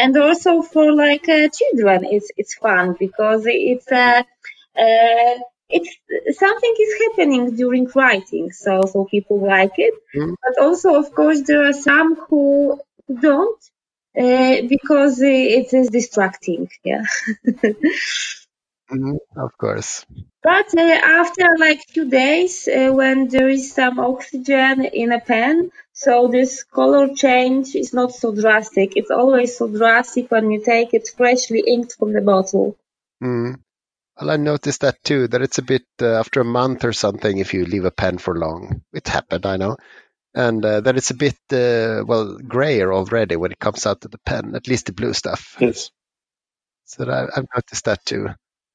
and 0.03 0.17
also 0.17 0.63
for 0.63 0.93
like 0.93 1.29
uh, 1.29 1.49
children, 1.49 2.05
it's 2.05 2.31
it's 2.37 2.55
fun 2.55 2.97
because 2.99 3.43
it's 3.47 3.91
uh, 3.91 4.23
uh, 4.85 5.35
it's 5.69 5.91
something 6.39 6.75
is 6.81 6.95
happening 7.05 7.57
during 7.57 7.87
writing, 7.95 8.53
so 8.53 8.83
so 8.93 9.05
people 9.05 9.39
like 9.47 9.77
it. 9.77 9.95
Mm. 10.15 10.35
But 10.43 10.63
also, 10.65 10.95
of 10.95 11.15
course, 11.15 11.43
there 11.43 11.65
are 11.69 11.73
some 11.73 12.17
who 12.17 12.81
who 13.07 13.21
don't 13.21 13.63
uh, 14.19 14.63
because 14.69 15.21
it 15.21 15.73
is 15.73 15.89
distracting. 15.89 16.69
Yeah. 16.85 17.05
Mm, 18.91 19.19
of 19.37 19.57
course. 19.59 20.07
But 20.43 20.73
uh, 20.77 21.01
after 21.05 21.57
like 21.59 21.81
few 21.89 22.09
days, 22.09 22.69
uh, 22.69 22.91
when 22.93 23.29
there 23.29 23.49
is 23.49 23.75
some 23.75 23.99
oxygen 23.99 24.85
in 24.85 25.13
a 25.13 25.21
pen, 25.21 25.71
so 25.93 26.29
this 26.29 26.63
color 26.63 27.09
change 27.15 27.75
is 27.75 27.93
not 27.93 28.13
so 28.13 28.35
drastic. 28.35 28.93
It's 28.97 29.11
always 29.11 29.59
so 29.59 29.69
drastic 29.69 30.31
when 30.31 30.51
you 30.51 30.65
take 30.65 30.95
it 30.95 31.09
freshly 31.17 31.65
inked 31.67 31.97
from 31.99 32.13
the 32.13 32.21
bottle. 32.21 32.77
Mm. 33.23 33.61
Well, 34.21 34.31
I 34.31 34.37
noticed 34.37 34.83
that 34.83 35.03
too. 35.03 35.29
That 35.29 35.43
it's 35.43 35.59
a 35.59 35.63
bit 35.63 35.85
uh, 36.01 36.15
after 36.15 36.41
a 36.41 36.45
month 36.45 36.85
or 36.85 36.93
something 36.93 37.39
if 37.39 37.53
you 37.53 37.65
leave 37.67 37.85
a 37.85 37.91
pen 37.91 38.19
for 38.19 38.39
long. 38.39 38.83
It 38.93 39.09
happened, 39.09 39.45
I 39.45 39.57
know, 39.57 39.77
and 40.35 40.65
uh, 40.65 40.81
that 40.81 40.97
it's 40.97 41.11
a 41.11 41.15
bit 41.15 41.37
uh, 41.53 42.05
well 42.07 42.39
grayer 42.39 42.93
already 42.93 43.37
when 43.37 43.53
it 43.53 43.59
comes 43.59 43.87
out 43.87 44.05
of 44.05 44.13
the 44.13 44.19
pen. 44.25 44.55
At 44.55 44.69
least 44.69 44.87
the 44.87 44.93
blue 44.93 45.13
stuff. 45.15 45.57
yes. 45.59 45.91
So 46.85 47.05
that 47.05 47.13
I, 47.13 47.25
I've 47.37 47.47
noticed 47.55 47.85
that 47.85 48.05
too. 48.05 48.29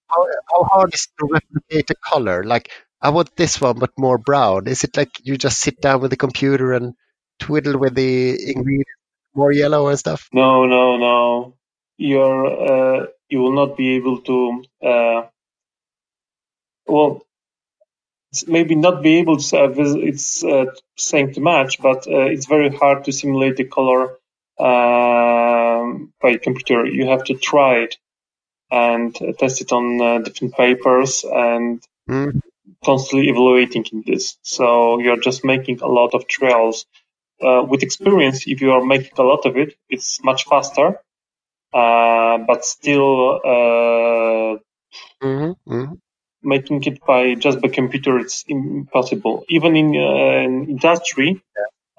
How, 0.09 0.25
how 0.51 0.63
hard 0.63 0.93
is 0.93 1.07
it 1.07 1.19
to 1.19 1.27
replicate 1.31 1.89
a 1.89 1.95
color? 1.95 2.43
Like 2.43 2.69
I 3.01 3.09
want 3.09 3.35
this 3.35 3.59
one, 3.59 3.79
but 3.79 3.91
more 3.97 4.17
brown. 4.17 4.67
Is 4.67 4.83
it 4.83 4.95
like 4.97 5.11
you 5.23 5.37
just 5.37 5.59
sit 5.59 5.81
down 5.81 6.01
with 6.01 6.11
the 6.11 6.17
computer 6.17 6.73
and 6.73 6.93
twiddle 7.39 7.77
with 7.77 7.95
the 7.95 8.31
ingredients, 8.51 8.91
more 9.35 9.51
yellow 9.51 9.87
and 9.87 9.99
stuff? 9.99 10.29
No, 10.33 10.65
no, 10.65 10.97
no. 10.97 11.53
You're 11.97 12.47
uh, 12.47 13.07
you 13.29 13.39
will 13.39 13.53
not 13.53 13.77
be 13.77 13.95
able 13.95 14.21
to. 14.21 14.63
Uh, 14.83 15.21
well, 16.87 17.25
maybe 18.47 18.75
not 18.75 19.03
be 19.03 19.17
able 19.19 19.37
to. 19.37 19.57
Uh, 19.57 19.73
it's 19.77 20.43
uh, 20.43 20.65
saying 20.97 21.33
too 21.33 21.41
much, 21.41 21.81
but 21.81 22.07
uh, 22.07 22.27
it's 22.33 22.47
very 22.47 22.69
hard 22.69 23.05
to 23.05 23.11
simulate 23.11 23.57
the 23.57 23.65
color 23.65 24.17
um, 24.59 26.13
by 26.21 26.37
computer. 26.37 26.85
You 26.85 27.07
have 27.09 27.25
to 27.25 27.35
try 27.35 27.79
it 27.83 27.97
and 28.73 29.15
test 29.39 29.61
it 29.61 29.71
on 29.71 30.01
uh, 30.01 30.19
different 30.19 30.55
papers 30.55 31.23
and 31.23 31.81
Mm. 32.09 32.41
constantly 32.83 33.29
evaluating 33.29 33.85
in 33.91 34.03
this. 34.05 34.37
So 34.41 34.99
you're 34.99 35.19
just 35.19 35.43
making 35.45 35.81
a 35.81 35.87
lot 35.87 36.13
of 36.13 36.27
trials. 36.27 36.85
Uh, 37.41 37.63
with 37.67 37.83
experience, 37.83 38.45
if 38.47 38.61
you 38.61 38.71
are 38.71 38.85
making 38.85 39.11
a 39.17 39.23
lot 39.23 39.45
of 39.45 39.57
it, 39.57 39.75
it's 39.89 40.23
much 40.23 40.45
faster. 40.45 40.99
Uh, 41.73 42.37
but 42.47 42.65
still, 42.65 43.41
uh, 43.45 44.57
hmm 45.21 45.51
hmm 45.67 45.93
making 46.43 46.83
it 46.83 46.99
by 47.05 47.35
just 47.35 47.61
by 47.61 47.69
computer, 47.69 48.19
it's 48.19 48.43
impossible. 48.47 49.45
Even 49.49 49.75
in, 49.77 49.95
uh, 49.95 50.43
in 50.45 50.69
industry, 50.69 51.41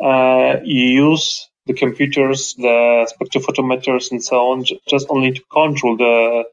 uh, 0.02 0.56
you 0.64 0.86
use 1.10 1.48
the 1.66 1.74
computers, 1.74 2.54
the 2.58 3.10
spectrophotometers, 3.12 4.10
and 4.12 4.22
so 4.22 4.52
on, 4.52 4.64
ju- 4.64 4.78
just 4.88 5.06
only 5.10 5.32
to 5.32 5.42
control 5.50 5.96
the 5.96 6.44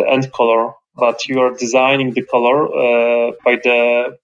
the 0.00 0.06
end 0.14 0.32
color. 0.32 0.62
But 1.04 1.18
you 1.28 1.36
are 1.44 1.52
designing 1.64 2.10
the 2.18 2.24
color 2.34 2.58
uh, 2.84 3.32
by 3.44 3.54
the 3.66 3.78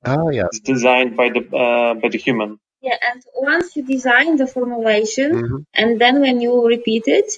Oh 0.04 0.30
yeah. 0.30 0.46
it's 0.46 0.60
designed 0.60 1.16
by 1.20 1.28
the 1.34 1.42
uh, 1.64 1.94
by 2.02 2.08
the 2.14 2.18
human. 2.18 2.50
Yeah, 2.82 2.98
and 3.08 3.22
once 3.34 3.74
you 3.76 3.82
design 3.94 4.36
the 4.36 4.46
formulation, 4.56 5.30
hmm 5.38 5.56
and 5.80 6.00
then 6.02 6.20
when 6.24 6.36
you 6.44 6.52
repeat 6.74 7.04
it, 7.06 7.28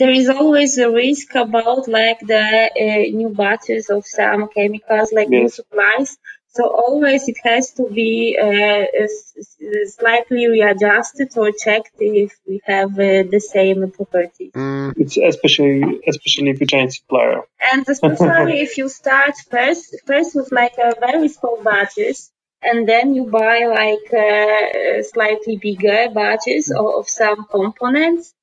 there 0.00 0.14
is 0.20 0.28
always 0.28 0.78
a 0.78 0.90
risk 0.90 1.34
about 1.34 1.82
like 1.88 2.20
the 2.34 2.46
uh, 2.84 3.04
new 3.20 3.30
batches 3.40 3.90
of 3.96 4.06
some 4.06 4.48
chemicals, 4.56 5.12
like 5.12 5.28
new 5.28 5.48
supplies. 5.48 6.10
So 6.54 6.64
always 6.68 7.28
it 7.28 7.38
has 7.44 7.70
to 7.78 7.84
be 7.88 8.38
uh, 8.40 8.84
s- 9.04 9.32
s- 9.38 9.96
slightly 9.96 10.46
readjusted 10.48 11.30
or 11.36 11.50
checked 11.52 11.92
if 11.98 12.30
we 12.46 12.60
have 12.64 12.92
uh, 12.92 13.24
the 13.34 13.40
same 13.40 13.90
properties. 13.90 14.52
Mm, 14.52 14.92
It's 14.98 15.16
especially 15.16 16.00
especially 16.06 16.50
if 16.50 16.60
you 16.60 16.66
change 16.66 16.92
supplier. 17.00 17.42
And 17.72 17.88
especially 17.88 18.60
if 18.60 18.76
you 18.76 18.88
start 18.88 19.34
first, 19.50 19.96
first 20.06 20.34
with 20.36 20.52
like 20.52 20.76
a 20.78 20.94
very 21.00 21.28
small 21.28 21.58
batches, 21.62 22.30
and 22.62 22.86
then 22.86 23.14
you 23.14 23.24
buy 23.40 23.58
like 23.82 24.08
uh, 24.26 25.02
slightly 25.12 25.56
bigger 25.56 26.08
batches 26.12 26.70
of, 26.70 26.86
of 26.98 27.08
some 27.08 27.46
components. 27.50 28.34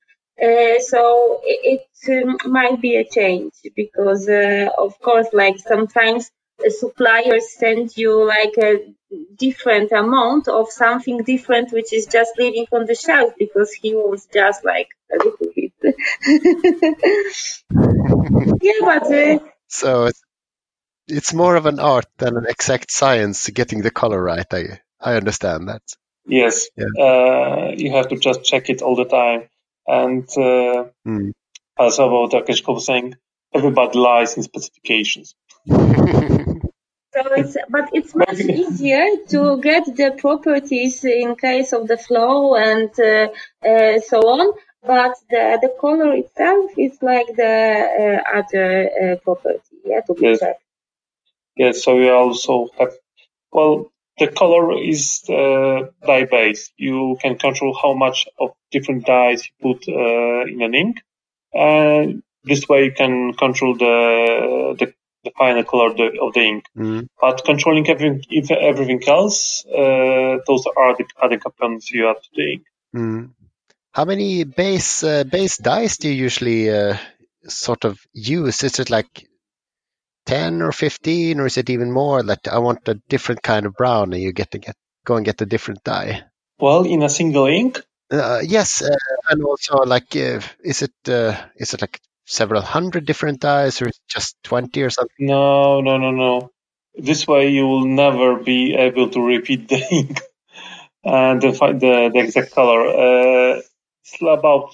Uh, 0.42 0.80
so 0.80 1.42
it, 1.44 1.82
it 2.06 2.26
um, 2.26 2.38
might 2.52 2.80
be 2.82 2.96
a 2.96 3.04
change 3.04 3.54
because, 3.76 4.28
uh, 4.30 4.70
of 4.78 5.00
course, 5.02 5.28
like 5.34 5.58
sometimes 5.60 6.32
the 6.64 6.72
suppliers 6.72 7.52
send 7.54 7.96
you 7.98 8.26
like 8.26 8.56
a 8.58 8.94
different 9.36 9.92
amount 9.92 10.48
of 10.48 10.72
something 10.72 11.24
different, 11.24 11.72
which 11.72 11.94
is 11.94 12.06
just 12.06 12.38
leaving 12.38 12.66
on 12.72 12.86
the 12.86 12.96
shelf 12.96 13.34
because 13.38 13.72
he 13.72 13.94
was 13.94 14.28
just 14.34 14.64
like 14.64 14.90
a 15.12 15.18
little 15.24 15.48
bit. 15.56 15.74
yeah, 18.62 18.74
but 18.82 19.12
uh, 19.12 19.40
so 19.68 20.06
it's, 20.06 20.22
it's 21.08 21.34
more 21.34 21.56
of 21.56 21.66
an 21.66 21.80
art 21.80 22.06
than 22.18 22.38
an 22.38 22.46
exact 22.48 22.92
science 22.92 23.50
getting 23.50 23.82
the 23.82 23.92
color 23.92 24.22
right. 24.22 24.46
I 24.54 24.80
I 25.02 25.16
understand 25.16 25.70
that. 25.70 25.82
Yes, 26.26 26.68
Yeah. 26.78 27.04
uh, 27.04 27.72
you 27.76 27.92
have 27.94 28.10
to 28.10 28.18
just 28.18 28.44
check 28.44 28.70
it 28.70 28.82
all 28.82 28.96
the 28.96 29.06
time. 29.06 29.50
And 29.88 30.24
uh, 30.38 30.90
Mm. 31.08 31.32
as 31.80 31.98
about 31.98 32.34
Agnieszka 32.34 32.74
was 32.74 32.86
saying, 32.86 33.16
everybody 33.54 33.98
lies 33.98 34.38
in 34.38 34.44
specifications. 34.44 35.34
So 37.20 37.34
it's, 37.34 37.58
but 37.70 37.90
it's 37.92 38.16
much 38.16 38.40
easier 38.40 39.06
to 39.30 39.60
get 39.62 39.86
the 39.86 40.16
properties 40.18 41.04
in 41.04 41.36
case 41.36 41.74
of 41.74 41.88
the 41.88 41.98
flow 41.98 42.56
and 42.56 42.90
uh, 42.98 43.28
uh, 43.68 44.00
so 44.00 44.20
on. 44.20 44.54
But 44.86 45.16
the, 45.30 45.60
the 45.62 45.76
color 45.80 46.14
itself 46.14 46.72
is 46.78 46.98
like 47.02 47.28
the 47.36 48.24
uh, 48.24 48.38
other 48.40 48.90
uh, 48.90 49.16
property, 49.18 49.60
yeah, 49.84 50.02
to 50.02 50.14
be 50.14 50.28
Yes. 50.28 50.40
checked. 50.40 50.64
Yes, 51.58 51.84
so 51.84 52.00
you 52.00 52.12
also 52.12 52.70
have, 52.80 52.94
well, 53.52 53.92
the 54.18 54.28
color 54.28 54.82
is 54.82 55.24
uh, 55.28 55.88
dye 56.08 56.24
based. 56.24 56.72
You 56.78 57.18
can 57.22 57.38
control 57.38 57.78
how 57.82 57.94
much 57.94 58.28
of 58.40 58.52
different 58.72 59.06
dyes 59.06 59.46
you 59.46 59.74
put 59.74 59.90
uh, 59.90 60.46
in 60.46 60.62
an 60.62 60.74
ink. 60.74 61.02
And 61.54 62.24
this 62.46 62.70
way 62.70 62.86
you 62.86 62.94
can 62.94 63.34
control 63.34 63.76
the, 63.76 64.76
the, 64.80 64.94
the 65.30 65.36
final 65.38 65.64
color 65.64 65.92
of 65.92 65.98
the, 65.98 66.08
of 66.22 66.34
the 66.34 66.42
ink. 66.42 66.66
Mm. 66.76 67.08
But 67.22 67.44
controlling 67.46 67.88
everything, 67.90 68.24
if 68.30 68.52
everything 68.52 69.02
else, 69.08 69.66
uh, 69.66 70.38
those 70.48 70.66
are 70.76 70.98
the 70.98 71.06
other 71.22 71.38
components 71.38 71.92
you 71.92 72.10
add 72.10 72.22
to 72.24 72.30
the 72.36 72.52
ink. 72.54 72.64
Mm. 72.96 73.30
How 73.92 74.06
many 74.06 74.44
base 74.44 75.04
uh, 75.04 75.24
base 75.24 75.58
dyes 75.58 75.98
do 75.98 76.10
you 76.10 76.24
usually 76.24 76.70
uh, 76.70 76.98
sort 77.48 77.86
of 77.86 78.00
use? 78.14 78.64
Is 78.64 78.80
it 78.80 78.90
like 78.90 79.28
ten 80.26 80.62
or 80.62 80.72
fifteen, 80.72 81.40
or 81.40 81.46
is 81.46 81.58
it 81.58 81.70
even 81.70 81.92
more? 81.92 82.24
That 82.24 82.48
I 82.48 82.60
want 82.60 82.88
a 82.88 83.02
different 83.10 83.42
kind 83.42 83.66
of 83.66 83.74
brown, 83.74 84.14
and 84.14 84.22
you 84.22 84.32
get 84.32 84.52
to 84.52 84.60
get 84.60 84.76
go 85.06 85.16
and 85.16 85.26
get 85.26 85.42
a 85.42 85.46
different 85.46 85.84
dye. 85.84 86.24
Well, 86.60 86.86
in 86.86 87.04
a 87.04 87.10
single 87.10 87.48
ink, 87.48 87.82
Uh, 88.12 88.42
yes, 88.44 88.82
uh, 88.82 88.90
and 89.30 89.44
also 89.44 89.86
like, 89.86 90.16
uh, 90.16 90.42
is 90.64 90.82
it 90.82 90.94
uh, 91.08 91.36
is 91.56 91.74
it 91.74 91.82
like 91.82 92.00
several 92.30 92.62
hundred 92.62 93.06
different 93.06 93.40
dyes, 93.42 93.82
or 93.82 93.90
just 94.08 94.38
twenty 94.44 94.84
or 94.84 94.90
something? 94.90 95.28
No, 95.28 95.82
no, 95.82 95.98
no, 95.98 96.12
no. 96.12 96.52
This 96.96 97.28
way 97.28 97.50
you 97.50 97.68
will 97.68 97.86
never 97.86 98.38
be 98.38 98.76
able 98.76 99.10
to 99.12 99.22
repeat 99.22 99.68
the 99.70 99.82
ink 99.92 100.22
and 101.04 101.42
the, 101.42 101.52
the, 101.52 102.10
the 102.14 102.20
exact 102.20 102.52
color. 102.54 102.82
Uh, 102.88 103.62
it's 104.04 104.22
about 104.22 104.74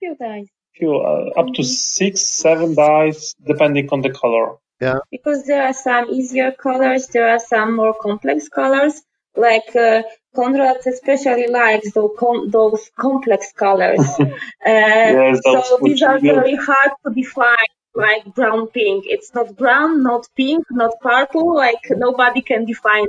Few 0.00 0.14
dyes. 0.16 0.46
few, 0.74 0.96
uh, 0.96 1.30
up 1.40 1.48
to 1.54 1.62
six, 1.64 2.20
seven 2.22 2.74
dyes, 2.74 3.34
depending 3.44 3.88
on 3.90 4.00
the 4.00 4.10
color. 4.10 4.56
Yeah. 4.80 4.98
Because 5.10 5.44
there 5.46 5.64
are 5.66 5.72
some 5.74 6.08
easier 6.10 6.52
colors, 6.52 7.08
there 7.08 7.28
are 7.28 7.40
some 7.40 7.74
more 7.76 7.94
complex 8.00 8.48
colors. 8.48 9.02
Like 9.36 9.74
uh, 9.74 10.02
Konrad 10.34 10.78
especially 10.86 11.46
likes 11.48 11.92
those, 11.92 12.10
com- 12.18 12.50
those 12.50 12.90
complex 12.98 13.52
colors. 13.52 14.00
uh, 14.20 14.26
Yes, 14.66 15.40
so 15.44 15.78
these 15.82 16.02
are 16.02 16.18
will- 16.20 16.34
very 16.34 16.56
hard 16.56 16.90
to 17.04 17.12
define, 17.14 17.70
like 17.94 18.24
brown 18.34 18.68
pink. 18.68 19.04
It's 19.06 19.34
not 19.34 19.56
brown, 19.56 20.02
not 20.02 20.28
pink, 20.36 20.64
not 20.70 20.92
purple. 21.00 21.54
Like 21.56 21.82
nobody 21.90 22.42
can 22.42 22.64
define 22.64 23.06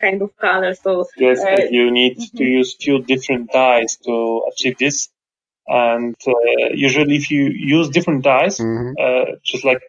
kind 0.00 0.22
of 0.22 0.36
color. 0.36 0.74
So 0.74 1.06
Yes, 1.16 1.40
Uh, 1.40 1.56
but 1.56 1.72
you 1.72 1.90
need 1.90 2.18
to 2.18 2.42
mhm. 2.44 2.50
use 2.58 2.74
few 2.74 3.02
different 3.02 3.50
dyes 3.52 3.96
to 4.06 4.42
achieve 4.50 4.76
this. 4.78 5.08
And 5.68 6.16
uh, 6.26 6.68
usually, 6.74 7.16
if 7.16 7.30
you 7.30 7.44
use 7.76 7.88
different 7.90 8.24
dyes, 8.24 8.58
Mhm. 8.58 8.94
uh, 9.04 9.36
just 9.44 9.64
like 9.64 9.80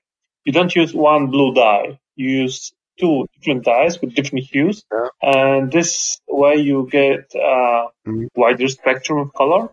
you 0.46 0.52
don't 0.54 0.76
use 0.76 0.94
one 0.94 1.28
blue 1.34 1.54
dye, 1.56 1.98
you 2.16 2.30
use 2.44 2.74
two 3.00 3.26
different 3.36 3.66
dyes 3.66 4.00
with 4.02 4.16
different 4.16 4.46
hues, 4.46 4.84
Yeah. 4.92 5.08
and 5.22 5.72
this 5.72 6.20
way 6.28 6.56
you 6.56 6.88
get 6.92 7.34
a 7.36 7.88
Mhm. 8.08 8.28
wider 8.36 8.68
spectrum 8.68 9.20
of 9.20 9.34
color. 9.34 9.70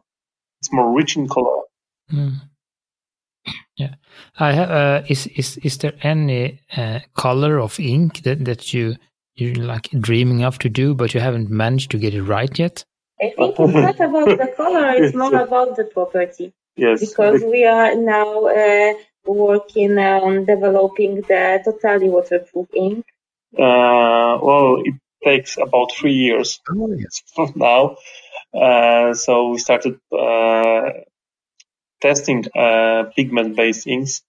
It's 0.60 0.72
more 0.72 0.92
rich 0.96 1.16
in 1.16 1.28
color. 1.28 1.62
Mm. 2.12 2.40
Yeah, 3.76 3.94
I 4.38 4.52
have. 4.52 4.70
Uh, 4.70 5.02
is 5.08 5.26
is 5.26 5.56
is 5.62 5.78
there 5.78 5.94
any 6.02 6.60
uh, 6.76 7.00
color 7.14 7.58
of 7.58 7.80
ink 7.80 8.22
that 8.22 8.44
that 8.44 8.74
you 8.74 8.96
you're 9.34 9.54
like 9.54 9.88
dreaming 10.00 10.44
of 10.44 10.58
to 10.58 10.68
do, 10.68 10.94
but 10.94 11.14
you 11.14 11.20
haven't 11.20 11.48
managed 11.50 11.90
to 11.92 11.98
get 11.98 12.14
it 12.14 12.22
right 12.22 12.58
yet? 12.58 12.84
I 13.22 13.30
think 13.36 13.58
it's 13.58 13.74
not 13.74 14.00
about 14.00 14.38
the 14.38 14.52
color; 14.56 14.90
it's 14.90 15.14
more 15.22 15.34
about 15.40 15.76
the 15.76 15.84
property. 15.84 16.52
Yes, 16.76 17.00
because 17.00 17.42
we 17.42 17.64
are 17.64 17.94
now 17.94 18.46
uh, 18.46 18.92
working 19.24 19.98
on 19.98 20.44
developing 20.44 21.16
the 21.22 21.60
totally 21.64 22.08
waterproof 22.08 22.68
ink. 22.74 23.04
uh, 23.58 24.38
well, 24.42 24.82
it 24.84 24.94
takes 25.24 25.56
about 25.58 25.92
three 25.92 26.14
years 26.14 26.60
Oh, 26.70 26.92
yes. 26.96 27.22
from 27.34 27.52
now. 27.56 27.96
Uh, 28.54 29.14
so 29.14 29.50
we 29.50 29.58
started 29.58 29.98
uh, 30.12 30.90
testing 32.00 32.44
uh, 32.56 33.04
pigment-based 33.16 33.86
inks 33.86 34.22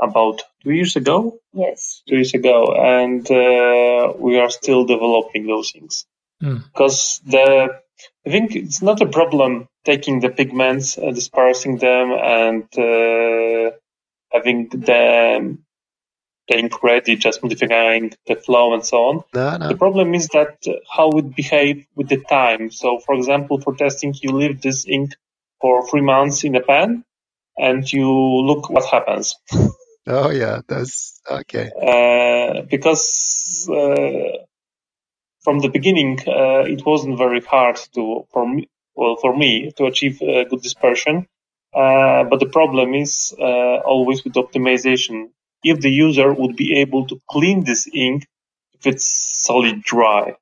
about 0.00 0.42
two 0.62 0.72
years 0.72 0.96
ago. 0.96 1.38
Yes. 1.52 2.02
Two 2.08 2.16
years 2.16 2.34
ago, 2.34 2.74
and 2.74 3.30
uh, 3.30 4.12
we 4.18 4.38
are 4.38 4.50
still 4.50 4.84
developing 4.86 5.46
those 5.46 5.72
inks 5.74 6.06
Hmm. 6.42 6.56
because 6.72 7.20
the 7.26 7.78
I 8.26 8.30
think 8.30 8.56
it's 8.56 8.80
not 8.80 9.02
a 9.02 9.06
problem 9.06 9.68
taking 9.84 10.20
the 10.20 10.30
pigments, 10.30 10.96
uh, 10.96 11.10
dispersing 11.10 11.76
them, 11.76 12.12
and 12.12 12.64
uh, 12.78 13.76
having 14.32 14.68
the 14.68 15.58
the 16.48 16.58
ink 16.58 16.82
ready, 16.82 17.16
just 17.16 17.42
modifying 17.42 18.12
the 18.26 18.34
flow 18.34 18.74
and 18.74 18.84
so 18.84 18.96
on. 18.96 19.22
No, 19.34 19.68
The 19.68 19.76
problem 19.76 20.14
is 20.14 20.28
that 20.28 20.56
uh, 20.66 20.72
how 20.92 21.10
it 21.10 21.34
behave 21.34 21.86
with 21.94 22.08
the 22.08 22.18
time. 22.18 22.70
So, 22.70 22.98
for 22.98 23.14
example, 23.14 23.60
for 23.60 23.76
testing, 23.76 24.14
you 24.20 24.32
leave 24.32 24.60
this 24.60 24.86
ink 24.88 25.12
for 25.60 25.88
three 25.88 26.00
months 26.00 26.42
in 26.42 26.56
a 26.56 26.60
pen, 26.60 27.04
and 27.56 27.90
you 27.92 28.10
look 28.10 28.68
what 28.70 28.84
happens. 28.86 29.36
Oh, 30.06 30.30
yeah. 30.30 30.62
That's 30.66 31.20
okay. 31.30 31.70
Uh, 31.80 32.62
because 32.62 33.68
uh, 33.70 34.42
from 35.42 35.60
the 35.60 35.68
beginning, 35.68 36.18
uh, 36.26 36.64
it 36.66 36.84
wasn't 36.84 37.18
very 37.18 37.40
hard 37.42 37.76
to 37.94 38.26
for 38.32 38.48
me, 38.48 38.68
well, 38.94 39.16
for 39.16 39.36
me 39.36 39.72
to 39.76 39.84
achieve 39.84 40.20
uh, 40.22 40.44
good 40.44 40.62
dispersion. 40.62 41.26
Uh, 41.74 42.24
but 42.24 42.40
the 42.40 42.46
problem 42.46 42.94
is 42.94 43.34
uh, 43.38 43.76
always 43.92 44.24
with 44.24 44.34
optimization. 44.34 45.30
If 45.62 45.80
the 45.80 45.90
user 45.90 46.32
would 46.32 46.56
be 46.56 46.78
able 46.80 47.06
to 47.08 47.20
clean 47.30 47.64
this 47.64 47.88
ink 47.92 48.26
if 48.74 48.86
it's 48.86 49.06
solid 49.46 49.82
dry 49.82 50.36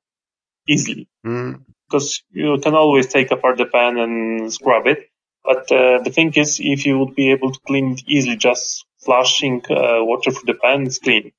easily, 0.67 1.07
Mm. 1.25 1.65
because 1.87 2.23
you 2.31 2.57
can 2.59 2.75
always 2.75 3.07
take 3.07 3.31
apart 3.31 3.57
the 3.57 3.65
pen 3.65 3.97
and 3.97 4.53
scrub 4.53 4.87
it. 4.87 5.09
But 5.43 5.71
uh, 5.71 6.01
the 6.03 6.11
thing 6.11 6.33
is, 6.35 6.59
if 6.61 6.85
you 6.85 6.99
would 6.99 7.15
be 7.15 7.31
able 7.31 7.51
to 7.51 7.59
clean 7.67 7.93
it 7.93 8.03
easily, 8.07 8.37
just 8.37 8.85
flushing 9.03 9.61
uh, 9.69 10.03
water 10.03 10.31
through 10.31 10.53
the 10.53 10.53
pen, 10.53 10.83
it's 10.87 10.99
clean. 10.99 11.31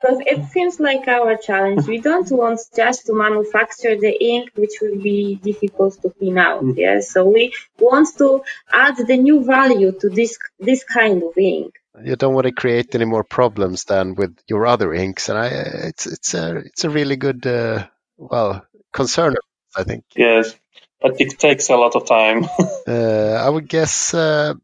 Because 0.00 0.20
it 0.26 0.44
seems 0.50 0.78
like 0.78 1.08
our 1.08 1.36
challenge. 1.36 1.86
We 1.88 1.98
don't 1.98 2.30
want 2.30 2.60
just 2.76 3.06
to 3.06 3.14
manufacture 3.14 3.96
the 3.96 4.14
ink, 4.24 4.50
which 4.54 4.74
will 4.80 5.00
be 5.00 5.34
difficult 5.34 6.00
to 6.02 6.10
clean 6.10 6.38
out. 6.38 6.62
Mm. 6.62 6.76
Yeah. 6.76 7.00
So 7.00 7.24
we 7.24 7.52
want 7.78 8.08
to 8.18 8.42
add 8.72 8.96
the 8.96 9.16
new 9.16 9.44
value 9.44 9.92
to 10.00 10.08
this 10.08 10.38
this 10.60 10.84
kind 10.84 11.22
of 11.22 11.36
ink. 11.36 11.74
You 12.04 12.14
don't 12.14 12.34
want 12.34 12.46
to 12.46 12.52
create 12.52 12.94
any 12.94 13.06
more 13.06 13.24
problems 13.24 13.84
than 13.84 14.14
with 14.14 14.38
your 14.46 14.66
other 14.66 14.94
inks, 14.94 15.28
and 15.28 15.38
I, 15.38 15.46
it's 15.88 16.06
it's 16.06 16.34
a 16.34 16.58
it's 16.58 16.84
a 16.84 16.90
really 16.90 17.16
good 17.16 17.44
uh, 17.44 17.86
well 18.16 18.64
concern, 18.92 19.34
I 19.76 19.82
think. 19.82 20.04
Yes, 20.14 20.54
but 21.00 21.20
it 21.20 21.38
takes 21.38 21.70
a 21.70 21.76
lot 21.76 21.96
of 21.96 22.06
time. 22.06 22.46
Uh, 22.88 23.42
I 23.44 23.50
would 23.50 23.68
guess 23.68 24.14
uh, 24.14 24.54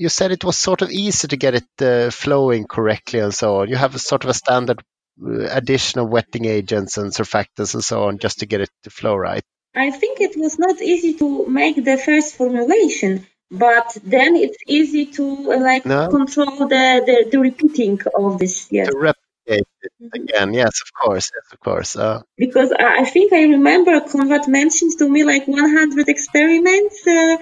you 0.00 0.08
said 0.08 0.32
it 0.32 0.44
was 0.44 0.56
sort 0.56 0.80
of 0.82 0.90
easy 0.90 1.28
to 1.28 1.36
get 1.36 1.54
it 1.54 1.82
uh, 1.82 2.10
flowing 2.10 2.64
correctly 2.66 3.20
and 3.20 3.34
so 3.34 3.60
on. 3.60 3.68
You 3.68 3.76
have 3.76 3.94
a 3.94 3.98
sort 3.98 4.24
of 4.24 4.30
a 4.30 4.34
standard 4.34 4.80
uh, 5.22 5.46
addition 5.50 6.00
of 6.00 6.08
wetting 6.08 6.46
agents 6.46 6.96
and 6.96 7.12
surfactants 7.12 7.74
and 7.74 7.84
so 7.84 8.04
on 8.04 8.18
just 8.18 8.38
to 8.40 8.46
get 8.46 8.62
it 8.62 8.70
to 8.84 8.90
flow 8.90 9.14
right. 9.14 9.44
I 9.74 9.90
think 9.90 10.20
it 10.20 10.36
was 10.36 10.58
not 10.58 10.80
easy 10.80 11.12
to 11.14 11.46
make 11.46 11.84
the 11.84 11.98
first 11.98 12.34
formulation, 12.36 13.26
but 13.50 13.96
then 14.02 14.36
it's 14.36 14.56
easy 14.66 15.04
to 15.16 15.52
uh, 15.52 15.60
like 15.60 15.84
No. 15.84 16.08
control 16.08 16.56
the, 16.74 16.86
the, 17.06 17.28
the 17.30 17.38
repeating 17.38 18.00
of 18.16 18.38
this. 18.38 18.68
Yes. 18.70 18.88
To 18.88 18.98
replicate 18.98 19.19
it 19.58 19.66
Mhm. 20.02 20.14
again, 20.20 20.50
yes, 20.62 20.74
of 20.84 20.90
course, 21.00 21.26
yes, 21.36 21.46
of 21.54 21.58
course. 21.66 21.90
Uh, 22.04 22.18
Because 22.44 22.70
I 22.86 22.88
I 23.02 23.06
think 23.14 23.28
I 23.40 23.42
remember 23.56 23.92
Konrad 24.12 24.44
mentioned 24.60 24.92
to 25.00 25.06
me 25.14 25.20
like 25.32 25.44
100 25.60 26.06
experiments 26.16 26.96
uh, 27.18 27.36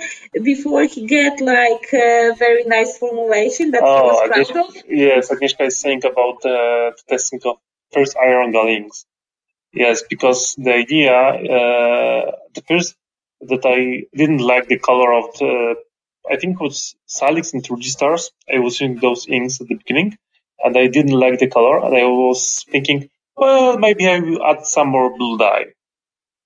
before 0.51 0.83
he 0.93 1.01
get 1.17 1.35
like 1.57 1.87
a 2.09 2.35
very 2.45 2.65
nice 2.77 2.93
formulation 3.03 3.67
that 3.75 3.83
he 3.89 3.95
Oh, 3.97 4.05
was 4.11 4.19
I 4.25 4.27
proud 4.29 4.39
just- 4.41 4.57
of. 4.63 4.69
yes, 5.07 5.23
Agnieszka 5.33 5.65
is 5.71 5.77
saying 5.85 6.03
about 6.13 6.39
uh, 6.55 6.87
the 6.97 7.05
testing 7.13 7.41
of 7.51 7.55
first 7.95 8.13
iron 8.29 8.49
gall 8.55 8.69
inks. 8.79 8.99
Yes, 9.85 9.97
because 10.13 10.41
the 10.67 10.73
idea, 10.85 11.15
uh, 11.57 12.23
the 12.57 12.63
first 12.69 12.89
that 13.51 13.65
I 13.77 13.79
didn't 14.21 14.43
like 14.53 14.65
the 14.73 14.79
color 14.89 15.11
of 15.21 15.27
the, 15.39 15.53
I 16.35 16.37
think 16.41 16.51
it 16.57 16.63
was 16.69 16.79
Salix 17.07 17.45
and 17.55 17.63
Registrar's. 17.77 18.25
I 18.55 18.59
was 18.65 18.73
using 18.81 18.97
those 19.07 19.23
inks 19.37 19.55
at 19.61 19.67
the 19.71 19.77
beginning, 19.83 20.11
and 20.63 20.77
I 20.77 20.89
didn't 20.89 21.19
like 21.19 21.39
the 21.39 21.49
color, 21.49 21.85
and 21.85 21.97
I 21.97 22.05
was 22.05 22.65
thinking, 22.71 23.11
well, 23.37 23.79
maybe 23.79 24.09
I 24.09 24.19
will 24.19 24.45
add 24.45 24.67
some 24.67 24.89
more 24.89 25.17
blue 25.17 25.39
dye. 25.39 25.67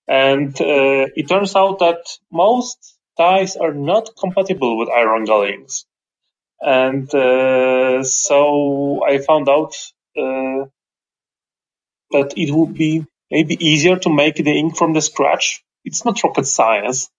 And 0.09 0.55
uh, 0.61 1.07
it 1.17 1.29
turns 1.29 1.57
out 1.57 1.79
that 1.79 2.19
most 2.31 2.99
dyes 3.17 3.57
are 3.57 3.73
not 3.73 4.11
compatible 4.19 4.77
with 4.79 4.89
iron 4.89 5.25
gall 5.25 5.45
inks. 5.45 5.87
And 6.61 7.13
uh, 7.15 8.03
so 8.05 9.05
I 9.05 9.19
found 9.19 9.49
out 9.49 9.75
uh, 10.17 10.67
that 12.11 12.35
it 12.37 12.53
would 12.53 12.75
be 12.75 13.07
maybe 13.31 13.57
easier 13.65 13.97
to 13.97 14.11
make 14.11 14.37
the 14.37 14.51
ink 14.51 14.77
from 14.77 14.93
the 14.93 15.01
scratch. 15.01 15.65
It's 15.85 16.05
not 16.05 16.23
rocket 16.23 16.47
science. 16.47 17.11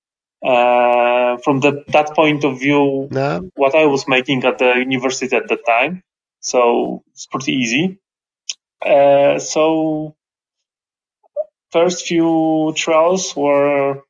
Uh, 0.46 1.38
from 1.38 1.62
the, 1.62 1.84
that 1.88 2.14
point 2.16 2.44
of 2.44 2.60
view, 2.60 3.08
no, 3.10 3.50
what 3.56 3.76
I 3.76 3.86
was 3.86 4.08
making 4.10 4.44
at 4.44 4.58
the 4.60 4.74
university 4.78 5.36
at 5.36 5.48
the 5.48 5.56
time. 5.56 6.04
So 6.44 7.04
it's 7.12 7.26
pretty 7.26 7.54
easy. 7.54 8.00
Uh, 8.86 9.40
so 9.40 10.16
first 11.72 12.06
few 12.06 12.74
trials 12.76 13.36
were 13.36 14.02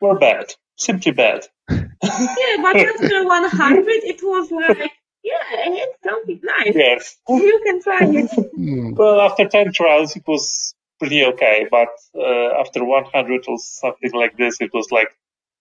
were 0.00 0.18
bad, 0.18 0.54
simply 0.76 1.12
bad. 1.12 1.46
Yeah, 2.02 2.56
but 2.60 2.76
after 2.76 3.24
100, 3.24 3.86
it 3.86 4.20
was 4.22 4.50
like, 4.50 4.90
yeah, 5.22 5.32
it's 5.52 6.02
something 6.02 6.40
nice. 6.42 6.74
Yes. 6.74 7.16
You 7.28 7.60
can 7.64 7.80
try 7.80 8.00
it. 8.02 8.30
Hmm. 8.56 8.94
Well, 8.94 9.20
after 9.20 9.46
10 9.46 9.72
trials, 9.72 10.16
it 10.16 10.24
was 10.26 10.74
pretty 10.98 11.24
okay. 11.24 11.68
But 11.70 11.90
uh, 12.18 12.60
after 12.60 12.84
100 12.84 13.44
or 13.46 13.58
something 13.58 14.10
like 14.12 14.36
this, 14.36 14.60
it 14.60 14.74
was 14.74 14.90
like, 14.90 15.16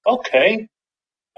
okay, 0.06 0.67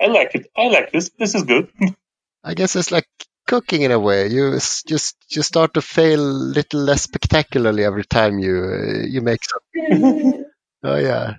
I 0.02 0.06
like 0.08 0.36
it. 0.36 0.48
I 0.56 0.68
like 0.68 0.94
this. 0.94 1.12
This 1.20 1.36
is 1.36 1.44
good. 1.44 1.68
I 2.46 2.54
guess 2.54 2.78
it's 2.78 2.92
like 2.92 3.08
cooking 3.54 3.84
in 3.84 3.92
a 3.92 4.00
way. 4.00 4.28
You 4.30 4.54
just 4.88 5.16
you 5.30 5.44
start 5.44 5.76
to 5.76 5.82
fail 5.82 6.20
a 6.20 6.40
little 6.58 6.80
less 6.80 7.04
spectacularly 7.04 7.84
every 7.84 8.06
time 8.06 8.40
you 8.40 9.06
you 9.08 9.22
make 9.22 9.42
something. 9.44 10.46
Oh 10.86 10.98
yeah. 10.98 11.36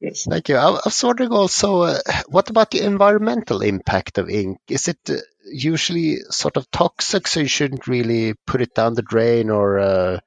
Yes. 0.00 0.26
Thank 0.28 0.50
you. 0.50 0.56
I, 0.56 0.68
I 0.68 0.80
was 0.84 1.02
wondering 1.02 1.32
also, 1.32 1.80
uh, 1.80 1.98
what 2.28 2.50
about 2.50 2.70
the 2.70 2.82
environmental 2.82 3.62
impact 3.62 4.18
of 4.18 4.28
ink? 4.28 4.58
Is 4.68 4.88
it 4.88 4.98
uh, 5.08 5.14
usually 5.50 6.18
sort 6.28 6.58
of 6.58 6.70
toxic, 6.70 7.26
so 7.26 7.40
you 7.40 7.48
shouldn't 7.48 7.86
really 7.86 8.34
put 8.46 8.60
it 8.60 8.74
down 8.74 8.92
the 8.92 9.00
drain 9.00 9.48
or, 9.48 9.78
uh, 9.78 10.18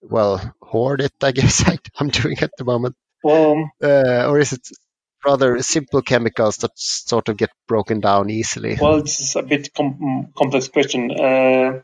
well, 0.00 0.40
hoard 0.62 1.02
it? 1.02 1.12
I 1.22 1.32
guess 1.38 1.68
I, 1.68 1.76
am 2.00 2.08
doing 2.08 2.38
at 2.40 2.52
the 2.56 2.64
moment. 2.64 2.96
Well, 3.22 3.70
uh, 3.82 4.24
or 4.30 4.38
is 4.38 4.54
it 4.54 4.66
rather 5.26 5.60
simple 5.62 6.02
chemicals 6.02 6.58
that 6.58 6.70
sort 6.76 7.28
of 7.28 7.36
get 7.36 7.50
broken 7.66 8.00
down 8.00 8.30
easily? 8.30 8.78
Well, 8.80 8.98
it's 8.98 9.34
a 9.36 9.42
bit 9.42 9.74
com- 9.74 10.32
complex 10.36 10.68
question. 10.68 11.10
Uh, 11.10 11.80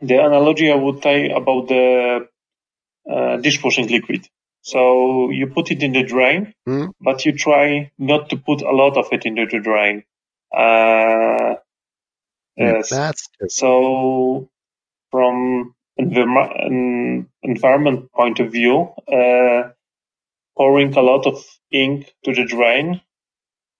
the 0.00 0.24
analogy 0.24 0.70
I 0.70 0.74
would 0.74 1.02
say 1.02 1.30
about 1.30 1.68
the 1.68 2.28
uh, 3.10 3.36
dishwashing 3.38 3.88
liquid. 3.88 4.26
So 4.62 5.30
you 5.30 5.46
put 5.46 5.70
it 5.70 5.82
in 5.82 5.92
the 5.92 6.02
drain, 6.02 6.52
mm. 6.68 6.90
but 7.00 7.24
you 7.24 7.32
try 7.32 7.92
not 7.98 8.30
to 8.30 8.36
put 8.36 8.62
a 8.62 8.72
lot 8.72 8.96
of 8.96 9.06
it 9.12 9.24
into 9.24 9.46
the 9.46 9.60
drain. 9.60 10.02
Uh, 10.52 11.54
yes. 12.56 12.90
That's 12.90 13.28
true. 13.38 13.48
So 13.48 14.48
from 15.12 15.74
an 15.98 17.28
environment 17.42 18.12
point 18.12 18.40
of 18.40 18.50
view, 18.52 18.92
uh, 19.06 19.70
pouring 20.56 20.96
a 20.96 21.02
lot 21.02 21.26
of 21.26 21.44
ink 21.70 22.12
to 22.24 22.32
the 22.32 22.44
drain 22.44 23.00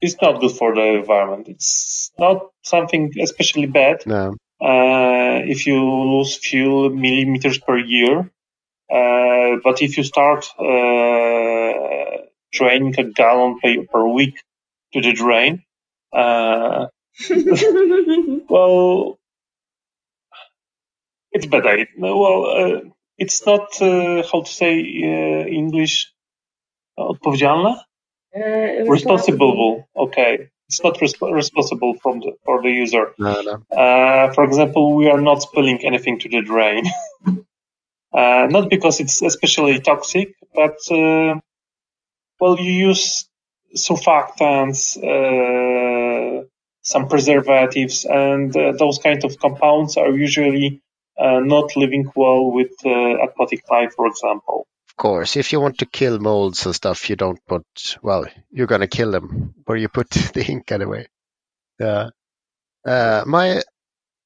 is 0.01 0.17
not 0.21 0.41
good 0.41 0.53
for 0.53 0.75
the 0.75 0.99
environment. 1.01 1.49
It's 1.49 2.13
not 2.19 2.51
something 2.63 3.13
especially 3.21 3.67
bad. 3.67 4.05
No. 4.07 4.37
Uh, 4.61 5.43
if 5.45 5.67
you 5.67 5.79
lose 5.79 6.37
few 6.37 6.91
millimeters 6.91 7.59
per 7.59 7.79
year, 7.79 8.31
uh, 8.91 9.57
but 9.63 9.83
if 9.83 9.97
you 9.97 10.05
start 10.05 10.47
uh, 10.59 12.23
draining 12.53 12.95
a 12.99 13.05
gallon 13.05 13.59
per, 13.61 13.85
per 13.85 14.07
week 14.07 14.43
to 14.93 15.01
the 15.01 15.13
drain, 15.13 15.63
uh, 16.13 16.87
well, 18.49 19.19
it's 21.33 21.47
bad. 21.47 21.89
Well, 21.99 22.47
uh, 22.47 22.81
it's 23.19 23.45
not 23.47 23.81
uh, 23.81 24.23
how 24.31 24.43
to 24.43 24.53
say 24.53 24.79
uh, 24.79 25.47
English. 25.47 26.13
Odpowiedzialne? 26.97 27.77
responsible. 28.89 29.89
Okay, 29.97 30.49
it's 30.69 30.83
not 30.83 30.99
resp- 30.99 31.33
responsible 31.33 31.95
from 32.03 32.21
the, 32.21 32.33
for 32.45 32.63
the 32.63 32.71
user. 32.71 33.15
No, 33.19 33.41
no. 33.41 34.33
for 34.35 34.45
example, 34.45 34.95
we 34.95 35.09
are 35.09 35.21
not 35.21 35.43
spilling 35.43 35.85
anything 35.85 36.19
to 36.21 36.29
the 36.29 36.43
drain. 36.43 36.85
Uh, 38.17 38.47
not 38.49 38.71
because 38.71 38.99
it's 39.01 39.21
especially 39.21 39.79
toxic, 39.79 40.35
but 40.55 40.79
uh, 40.91 41.35
well, 42.41 42.59
you 42.59 42.73
use 42.89 43.29
surfactants, 43.77 44.97
uh, 44.97 46.45
some 46.83 47.09
preservatives, 47.09 48.07
and 48.07 48.57
uh, 48.57 48.73
those 48.79 48.99
kind 48.99 49.23
of 49.25 49.39
compounds 49.39 49.99
are 49.99 50.11
usually 50.11 50.81
uh, 51.19 51.41
not 51.41 51.77
living 51.77 52.11
well 52.15 52.51
with 52.51 52.73
uh, 52.87 52.91
aquatic 53.25 53.69
life, 53.71 53.93
for 53.95 54.07
example. 54.07 54.67
Of 54.97 55.03
course, 55.03 55.37
if 55.37 55.53
you 55.53 55.61
want 55.61 55.79
to 55.79 55.87
kill 55.87 56.19
molds 56.19 56.65
and 56.65 56.75
stuff, 56.75 57.11
you 57.11 57.17
don't 57.17 57.39
put. 57.47 57.67
Well, 58.03 58.25
you're 58.51 58.67
gonna 58.67 58.89
kill 58.89 59.11
them 59.11 59.55
where 59.67 59.77
you 59.77 59.91
put 59.91 60.09
the 60.35 60.43
ink 60.49 60.73
anyway. 60.73 61.07
Yeah. 61.79 62.09
my 63.27 63.61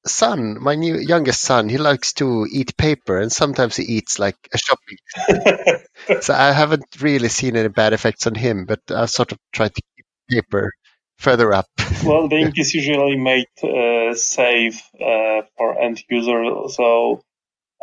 son, 0.05 0.57
my 0.61 0.75
new 0.75 0.95
youngest 0.95 1.41
son, 1.41 1.67
he 1.67 1.77
likes 1.77 2.13
to 2.13 2.47
eat 2.49 2.77
paper, 2.77 3.19
and 3.19 3.31
sometimes 3.31 3.75
he 3.75 3.83
eats 3.83 4.17
like 4.17 4.37
a 4.53 4.57
shopping. 4.57 5.81
so 6.21 6.33
I 6.33 6.53
haven't 6.53 7.01
really 7.01 7.27
seen 7.27 7.57
any 7.57 7.67
bad 7.67 7.91
effects 7.91 8.25
on 8.27 8.35
him, 8.35 8.63
but 8.65 8.79
I 8.89 9.07
sort 9.07 9.33
of 9.33 9.39
tried 9.51 9.75
to 9.75 9.81
keep 9.95 10.05
paper 10.29 10.71
further 11.17 11.53
up. 11.53 11.67
well, 12.05 12.29
the 12.29 12.37
ink 12.37 12.57
is 12.57 12.73
usually 12.73 13.17
made 13.17 13.47
uh, 13.61 14.15
safe 14.15 14.81
uh, 14.95 15.41
for 15.57 15.77
end 15.79 16.01
user, 16.09 16.69
so 16.69 17.21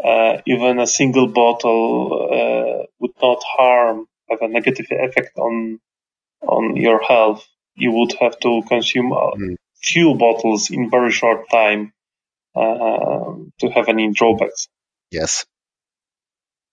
uh, 0.05 0.39
even 0.47 0.79
a 0.79 0.87
single 0.87 1.29
bottle 1.29 2.29
uh, 2.31 2.87
would 3.01 3.13
not 3.21 3.43
harm, 3.45 4.07
have 4.31 4.43
a 4.43 4.49
negative 4.49 4.87
effect 4.91 5.37
on 5.39 5.81
on 6.43 6.77
your 6.77 7.03
health. 7.03 7.47
You 7.75 7.93
would 7.93 8.13
have 8.21 8.39
to 8.41 8.63
consume 8.69 9.13
a 9.13 9.33
mm. 9.37 9.57
few 9.83 10.15
bottles 10.15 10.71
in 10.71 10.91
very 10.91 11.13
short 11.13 11.49
time 11.51 11.93
uh, 12.55 13.35
to 13.61 13.69
have 13.75 13.89
any 13.89 14.13
drawbacks. 14.13 14.69
Yes. 15.11 15.47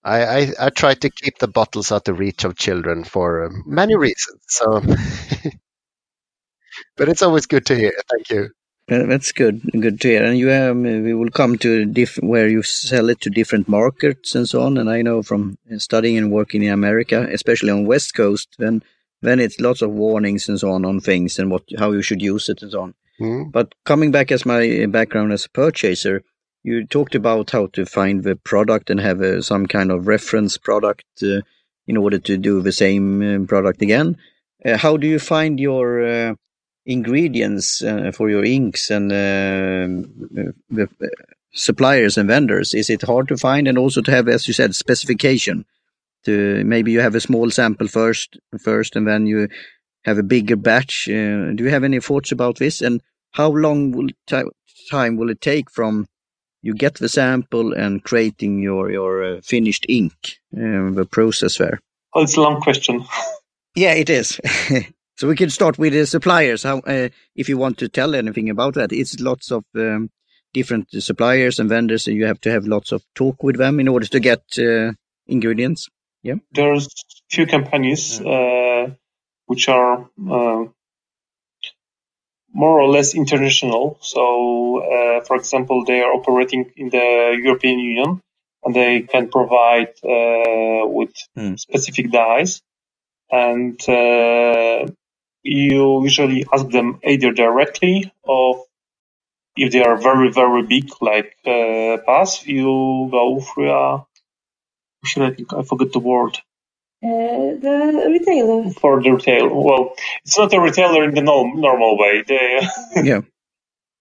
I, 0.03 0.23
I, 0.23 0.51
I 0.59 0.69
try 0.69 0.93
to 0.93 1.09
keep 1.09 1.39
the 1.39 1.47
bottles 1.47 1.91
out 1.91 2.07
of 2.07 2.19
reach 2.19 2.43
of 2.43 2.55
children 2.55 3.03
for 3.03 3.45
um, 3.45 3.63
many 3.65 3.95
reasons. 3.95 4.39
So, 4.47 4.81
but 6.97 7.09
it's 7.09 7.23
always 7.23 7.47
good 7.47 7.65
to 7.67 7.75
hear. 7.75 7.93
Thank 8.11 8.29
you. 8.29 8.49
That's 8.87 9.31
good, 9.31 9.61
good 9.79 9.99
to 10.01 10.07
hear. 10.07 10.23
And 10.23 10.37
you 10.37 10.47
have, 10.47 10.77
we 10.77 11.13
will 11.13 11.31
come 11.31 11.57
to 11.59 11.85
different 11.85 12.29
where 12.29 12.47
you 12.47 12.61
sell 12.63 13.09
it 13.09 13.21
to 13.21 13.29
different 13.29 13.67
markets 13.67 14.35
and 14.35 14.47
so 14.47 14.61
on. 14.61 14.77
And 14.77 14.89
I 14.89 15.01
know 15.01 15.23
from 15.23 15.57
studying 15.77 16.17
and 16.17 16.31
working 16.31 16.63
in 16.63 16.71
America, 16.71 17.27
especially 17.31 17.71
on 17.71 17.85
West 17.85 18.13
Coast, 18.13 18.55
then 18.59 18.83
then 19.21 19.39
it's 19.39 19.59
lots 19.59 19.81
of 19.81 19.89
warnings 19.89 20.47
and 20.47 20.59
so 20.59 20.71
on 20.71 20.85
on 20.85 20.99
things 20.99 21.39
and 21.39 21.49
what 21.49 21.63
how 21.79 21.91
you 21.91 22.01
should 22.01 22.21
use 22.21 22.47
it 22.47 22.61
and 22.61 22.71
so 22.71 22.81
on. 22.81 22.93
Mm. 23.19 23.51
But 23.51 23.73
coming 23.85 24.11
back 24.11 24.31
as 24.31 24.45
my 24.45 24.85
background 24.87 25.31
as 25.31 25.45
a 25.45 25.49
purchaser, 25.49 26.23
you 26.63 26.85
talked 26.85 27.15
about 27.15 27.51
how 27.51 27.67
to 27.67 27.85
find 27.85 28.23
the 28.23 28.35
product 28.35 28.89
and 28.89 28.99
have 28.99 29.21
a, 29.21 29.41
some 29.41 29.65
kind 29.65 29.91
of 29.91 30.07
reference 30.07 30.57
product 30.57 31.05
uh, 31.23 31.41
in 31.87 31.97
order 31.97 32.19
to 32.19 32.37
do 32.37 32.61
the 32.61 32.71
same 32.71 33.21
uh, 33.21 33.45
product 33.47 33.81
again. 33.81 34.17
Uh, 34.63 34.77
how 34.77 34.97
do 34.97 35.07
you 35.07 35.19
find 35.19 35.59
your 35.59 36.05
uh, 36.05 36.35
ingredients 36.85 37.81
uh, 37.81 38.11
for 38.13 38.29
your 38.29 38.43
inks 38.43 38.89
and 38.89 39.11
uh, 39.11 40.45
the 40.69 40.89
suppliers 41.53 42.17
and 42.17 42.27
vendors? 42.27 42.73
Is 42.73 42.89
it 42.89 43.01
hard 43.01 43.27
to 43.29 43.37
find 43.37 43.67
and 43.67 43.77
also 43.77 44.01
to 44.01 44.11
have, 44.11 44.27
as 44.27 44.47
you 44.47 44.53
said, 44.53 44.75
specification? 44.75 45.65
To 46.25 46.63
maybe 46.63 46.91
you 46.91 47.01
have 47.01 47.15
a 47.15 47.21
small 47.21 47.51
sample 47.51 47.87
first, 47.87 48.37
first, 48.59 48.95
and 48.95 49.07
then 49.07 49.27
you 49.27 49.47
have 50.05 50.17
a 50.17 50.23
bigger 50.23 50.55
batch. 50.55 51.07
Uh, 51.07 51.51
do 51.53 51.63
you 51.63 51.69
have 51.69 51.83
any 51.83 51.99
thoughts 51.99 52.31
about 52.31 52.57
this? 52.57 52.81
And 52.81 53.01
how 53.31 53.49
long 53.49 53.91
will 53.91 54.09
time 54.89 55.17
will 55.17 55.29
it 55.29 55.41
take 55.41 55.69
from 55.71 56.07
you 56.61 56.73
get 56.73 56.95
the 56.95 57.09
sample 57.09 57.73
and 57.73 58.03
creating 58.03 58.59
your 58.59 58.91
your 58.91 59.23
uh, 59.23 59.41
finished 59.41 59.85
ink, 59.87 60.13
uh, 60.55 60.89
the 60.91 61.07
process 61.11 61.57
there? 61.57 61.79
Oh, 62.13 62.23
it's 62.23 62.37
a 62.37 62.41
long 62.41 62.59
question. 62.61 63.05
yeah, 63.75 63.93
it 63.93 64.09
is. 64.09 64.39
so 65.15 65.27
we 65.27 65.35
can 65.35 65.49
start 65.49 65.77
with 65.77 65.93
the 65.93 66.05
suppliers. 66.05 66.63
How, 66.63 66.79
uh, 66.79 67.09
if 67.35 67.49
you 67.49 67.57
want 67.57 67.77
to 67.79 67.89
tell 67.89 68.15
anything 68.15 68.49
about 68.49 68.75
that, 68.75 68.91
it's 68.91 69.19
lots 69.19 69.51
of 69.51 69.63
um, 69.75 70.09
different 70.53 70.87
suppliers 70.91 71.59
and 71.59 71.69
vendors, 71.69 72.07
and 72.07 72.15
you 72.15 72.25
have 72.25 72.41
to 72.41 72.51
have 72.51 72.65
lots 72.65 72.91
of 72.91 73.03
talk 73.15 73.43
with 73.43 73.57
them 73.57 73.79
in 73.79 73.87
order 73.87 74.05
to 74.07 74.19
get 74.19 74.43
uh, 74.57 74.93
ingredients. 75.27 75.89
Yeah, 76.23 76.35
there's 76.53 76.87
few 77.29 77.45
companies. 77.45 78.19
Uh, 78.21 78.55
which 79.45 79.69
are 79.69 80.09
uh, 80.29 80.65
more 82.53 82.79
or 82.81 82.87
less 82.87 83.13
international. 83.13 83.97
So, 84.01 84.79
uh, 84.79 85.23
for 85.23 85.35
example, 85.35 85.85
they 85.85 86.01
are 86.01 86.13
operating 86.13 86.71
in 86.75 86.89
the 86.89 87.37
European 87.43 87.79
Union 87.79 88.21
and 88.63 88.75
they 88.75 89.01
can 89.01 89.29
provide 89.29 89.93
uh, 90.03 90.87
with 90.87 91.13
mm. 91.37 91.59
specific 91.59 92.11
dyes. 92.11 92.61
And 93.29 93.79
uh, 93.89 94.87
you 95.45 96.03
usually 96.03 96.45
ask 96.51 96.67
them 96.69 96.99
either 97.03 97.31
directly 97.31 98.11
or 98.23 98.65
if 99.55 99.71
they 99.71 99.83
are 99.83 99.95
very, 99.95 100.31
very 100.31 100.63
big, 100.63 100.89
like 101.01 101.37
uh, 101.45 102.01
BASF, 102.07 102.47
you 102.47 103.07
go 103.11 103.39
through 103.39 103.71
a, 103.71 104.05
I 105.17 105.29
think, 105.31 105.53
I 105.53 105.61
forget 105.61 105.93
the 105.93 105.99
word. 105.99 106.37
Uh, 107.03 107.53
the 107.61 108.07
retailer. 108.09 108.71
For 108.71 109.01
the 109.03 109.11
retail, 109.11 109.49
well, 109.53 109.93
it's 110.25 110.37
not 110.37 110.53
a 110.53 110.59
retailer 110.59 111.03
in 111.03 111.13
the 111.13 111.21
norm, 111.21 111.61
normal 111.61 111.97
way. 111.97 112.23
They, 112.27 112.67
yeah. 113.03 113.21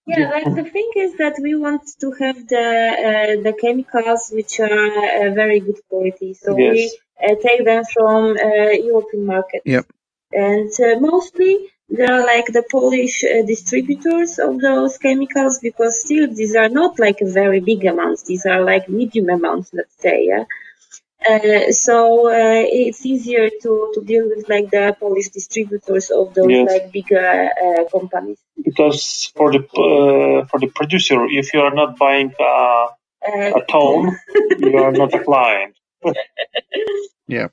Yeah, 0.07 0.31
like 0.31 0.55
the 0.55 0.65
thing 0.65 0.91
is 0.97 1.17
that 1.17 1.37
we 1.41 1.55
want 1.55 1.83
to 2.01 2.11
have 2.21 2.47
the 2.47 3.39
uh, 3.39 3.43
the 3.43 3.55
chemicals 3.59 4.31
which 4.35 4.61
are 4.61 4.69
uh, 4.69 5.33
very 5.33 5.61
good 5.61 5.81
quality, 5.89 6.35
so 6.35 6.59
yes. 6.59 6.75
we 6.75 6.99
uh, 7.27 7.35
take 7.41 7.65
them 7.65 7.85
from 7.91 8.37
uh, 8.37 8.71
European 8.73 9.25
market. 9.25 9.63
Yep. 9.65 9.87
And 10.35 10.71
uh, 10.81 11.01
mostly 11.01 11.71
they 11.89 12.05
are 12.05 12.25
like 12.25 12.47
the 12.47 12.65
Polish 12.71 13.21
distributors 13.47 14.39
of 14.39 14.61
those 14.61 14.99
chemicals 14.99 15.61
because 15.63 16.01
still 16.01 16.27
these 16.33 16.57
are 16.57 16.69
not 16.69 16.99
like 16.99 17.19
very 17.21 17.61
big 17.61 17.85
amounts; 17.85 18.25
these 18.25 18.47
are 18.47 18.65
like 18.65 18.89
medium 18.89 19.29
amounts, 19.29 19.73
let's 19.73 19.97
say. 20.01 20.27
Yeah. 20.27 20.45
Uh, 21.27 21.73
so 21.73 22.29
uh, 22.29 22.65
it's 22.67 23.07
easier 23.07 23.49
to, 23.49 23.93
to 23.95 24.03
deal 24.05 24.29
with 24.29 24.47
like 24.49 24.71
the 24.71 24.95
Polish 25.01 25.31
distributors 25.31 26.11
of 26.11 26.35
those 26.35 26.51
yes. 26.51 26.71
like 26.71 26.93
bigger 26.93 27.49
uh, 27.65 27.85
companies. 27.91 28.39
Because 28.63 29.33
for 29.35 29.51
the 29.51 29.61
uh, 29.61 30.45
for 30.47 30.61
the 30.61 30.71
producer, 30.75 31.25
if 31.27 31.55
you 31.55 31.61
are 31.61 31.75
not 31.75 31.97
buying 31.97 32.35
a, 32.39 32.87
a 33.27 33.63
tone, 33.69 34.19
you 34.59 34.77
are 34.77 34.93
not 34.93 35.15
a 35.15 35.25
client. 35.25 35.77
yeah. 37.27 37.49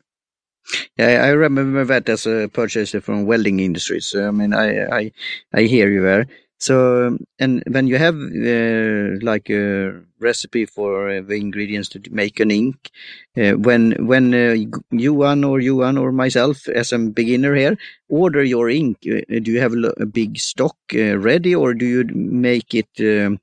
Yeah, 0.98 1.24
I 1.26 1.30
remember 1.30 1.86
that 1.86 2.08
as 2.10 2.26
a 2.26 2.48
purchaser 2.48 3.02
from 3.02 3.26
welding 3.26 3.60
industry. 3.60 4.00
So, 4.02 4.28
I 4.28 4.32
mean, 4.32 4.54
I, 4.54 4.86
I, 4.86 5.12
I 5.54 5.62
hear 5.64 5.90
you 5.92 6.02
there. 6.02 6.28
So, 6.60 7.18
and 7.40 7.64
when 7.72 7.88
you 7.88 7.98
have 7.98 8.14
uh, 8.14 9.18
like 9.26 9.50
a 9.50 10.00
recipe 10.20 10.68
for 10.68 11.10
uh, 11.10 11.22
the 11.22 11.34
ingredients 11.34 11.90
to 11.90 12.02
make 12.12 12.40
an 12.40 12.52
ink, 12.52 12.92
uh, 13.36 13.54
when 13.54 13.94
when 14.06 14.32
uh, 14.36 14.56
you 14.92 15.14
one 15.16 15.44
or 15.44 15.60
you 15.60 15.78
one 15.78 15.98
or 15.98 16.12
myself 16.12 16.68
as 16.68 16.92
a 16.94 17.00
beginner 17.00 17.56
here 17.56 17.78
order 18.10 18.44
your 18.44 18.70
ink, 18.70 18.98
uh, 19.08 19.22
do 19.42 19.52
you 19.52 19.60
have 19.60 19.74
a, 19.74 20.06
big 20.06 20.38
stock 20.38 20.78
uh, 20.94 21.18
ready, 21.18 21.56
or 21.56 21.74
do 21.74 21.86
you 21.88 22.04
make 22.14 22.76
it 22.76 22.90
um, 23.00 23.40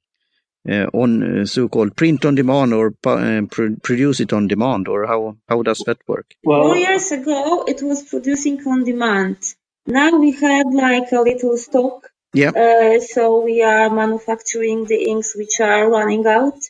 on 0.92 1.46
so-called 1.46 1.96
print 1.96 2.24
on 2.24 2.34
demand 2.34 2.74
or 2.74 2.90
pr 2.90 3.68
produce 3.82 4.20
it 4.20 4.32
on 4.32 4.48
demand, 4.48 4.88
or 4.88 5.06
how 5.06 5.36
how 5.48 5.62
does 5.62 5.78
that 5.86 5.98
work? 6.06 6.34
Well, 6.44 6.62
four 6.62 6.76
years 6.76 7.10
ago 7.12 7.64
it 7.66 7.82
was 7.82 8.02
producing 8.02 8.66
on 8.66 8.84
demand. 8.84 9.38
Now 9.86 10.18
we 10.18 10.32
have 10.32 10.66
like 10.72 11.10
a 11.12 11.20
little 11.20 11.56
stock 11.56 12.10
yeah. 12.34 12.50
Uh, 12.50 13.00
so 13.00 13.40
we 13.40 13.62
are 13.62 13.88
manufacturing 13.90 14.84
the 14.84 15.08
inks 15.08 15.34
which 15.34 15.60
are 15.60 15.90
running 15.90 16.26
out. 16.26 16.60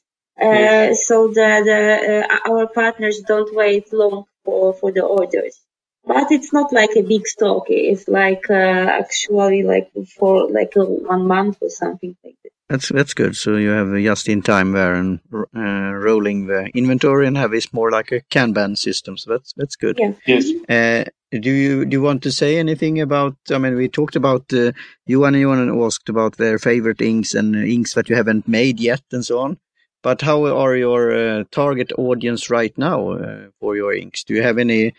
Uh, 0.41 0.95
so 0.95 1.29
that 1.35 1.67
uh, 1.67 2.51
our 2.51 2.69
partners 2.69 3.21
don't 3.27 3.53
wait 3.53 3.93
long 3.93 4.25
for, 4.45 4.73
for 4.73 4.93
the 4.93 5.03
orders. 5.03 5.61
But 6.07 6.31
it's 6.31 6.53
not 6.53 6.73
like 6.73 6.91
a 6.97 7.03
big 7.03 7.27
stock. 7.27 7.65
It's 7.69 8.07
like 8.07 8.49
uh, 8.49 8.55
actually 8.55 9.65
like 9.65 9.91
for 10.17 10.49
like 10.49 10.75
a, 10.77 10.85
one 10.85 11.27
month 11.27 11.59
or 11.61 11.71
something 11.71 12.17
like 12.25 12.37
that. 12.45 12.53
That's 12.69 12.91
that's 12.91 13.15
good. 13.15 13.35
So 13.35 13.57
you 13.57 13.71
have 13.71 13.95
just 13.97 14.29
in 14.29 14.43
time 14.43 14.73
there 14.73 14.95
and 14.95 15.21
uh, 15.33 15.95
rolling 15.95 16.47
the 16.47 16.71
inventory 16.75 17.27
and 17.27 17.37
have 17.37 17.51
this 17.51 17.73
more 17.73 17.91
like 17.91 18.13
a 18.13 18.21
Kanban 18.31 18.77
system. 18.77 19.17
So 19.17 19.31
that's 19.31 19.55
that's 19.57 19.77
good. 19.77 19.99
Yeah. 19.99 20.13
Yes. 20.27 20.51
Uh, 20.69 21.05
do 21.31 21.51
you 21.51 21.87
do 21.87 21.97
you 21.97 22.03
want 22.03 22.23
to 22.25 22.33
say 22.33 22.59
anything 22.59 23.01
about? 23.01 23.37
I 23.51 23.59
mean, 23.59 23.75
we 23.75 23.89
talked 23.89 24.17
about 24.17 24.53
uh, 24.53 24.73
Johan 25.07 25.35
and 25.35 25.43
Johan 25.43 25.83
asked 25.83 26.11
about 26.11 26.37
their 26.37 26.59
favorite 26.59 27.01
inks 27.01 27.35
and 27.35 27.57
inks 27.57 27.95
that 27.95 28.11
you 28.11 28.17
haven't 28.17 28.47
made 28.47 28.81
yet 28.81 29.03
and 29.13 29.25
so 29.25 29.39
on. 29.39 29.59
But 30.03 30.21
how 30.23 30.45
are 30.47 30.77
your 30.77 31.13
uh, 31.13 31.45
target 31.51 31.93
audience 31.99 32.51
right 32.51 32.77
now 32.79 33.13
uh, 33.13 33.49
for 33.61 33.77
your 33.77 33.95
inks? 33.95 34.25
Do 34.25 34.35
you 34.35 34.43
have 34.43 34.59
any 34.59 34.95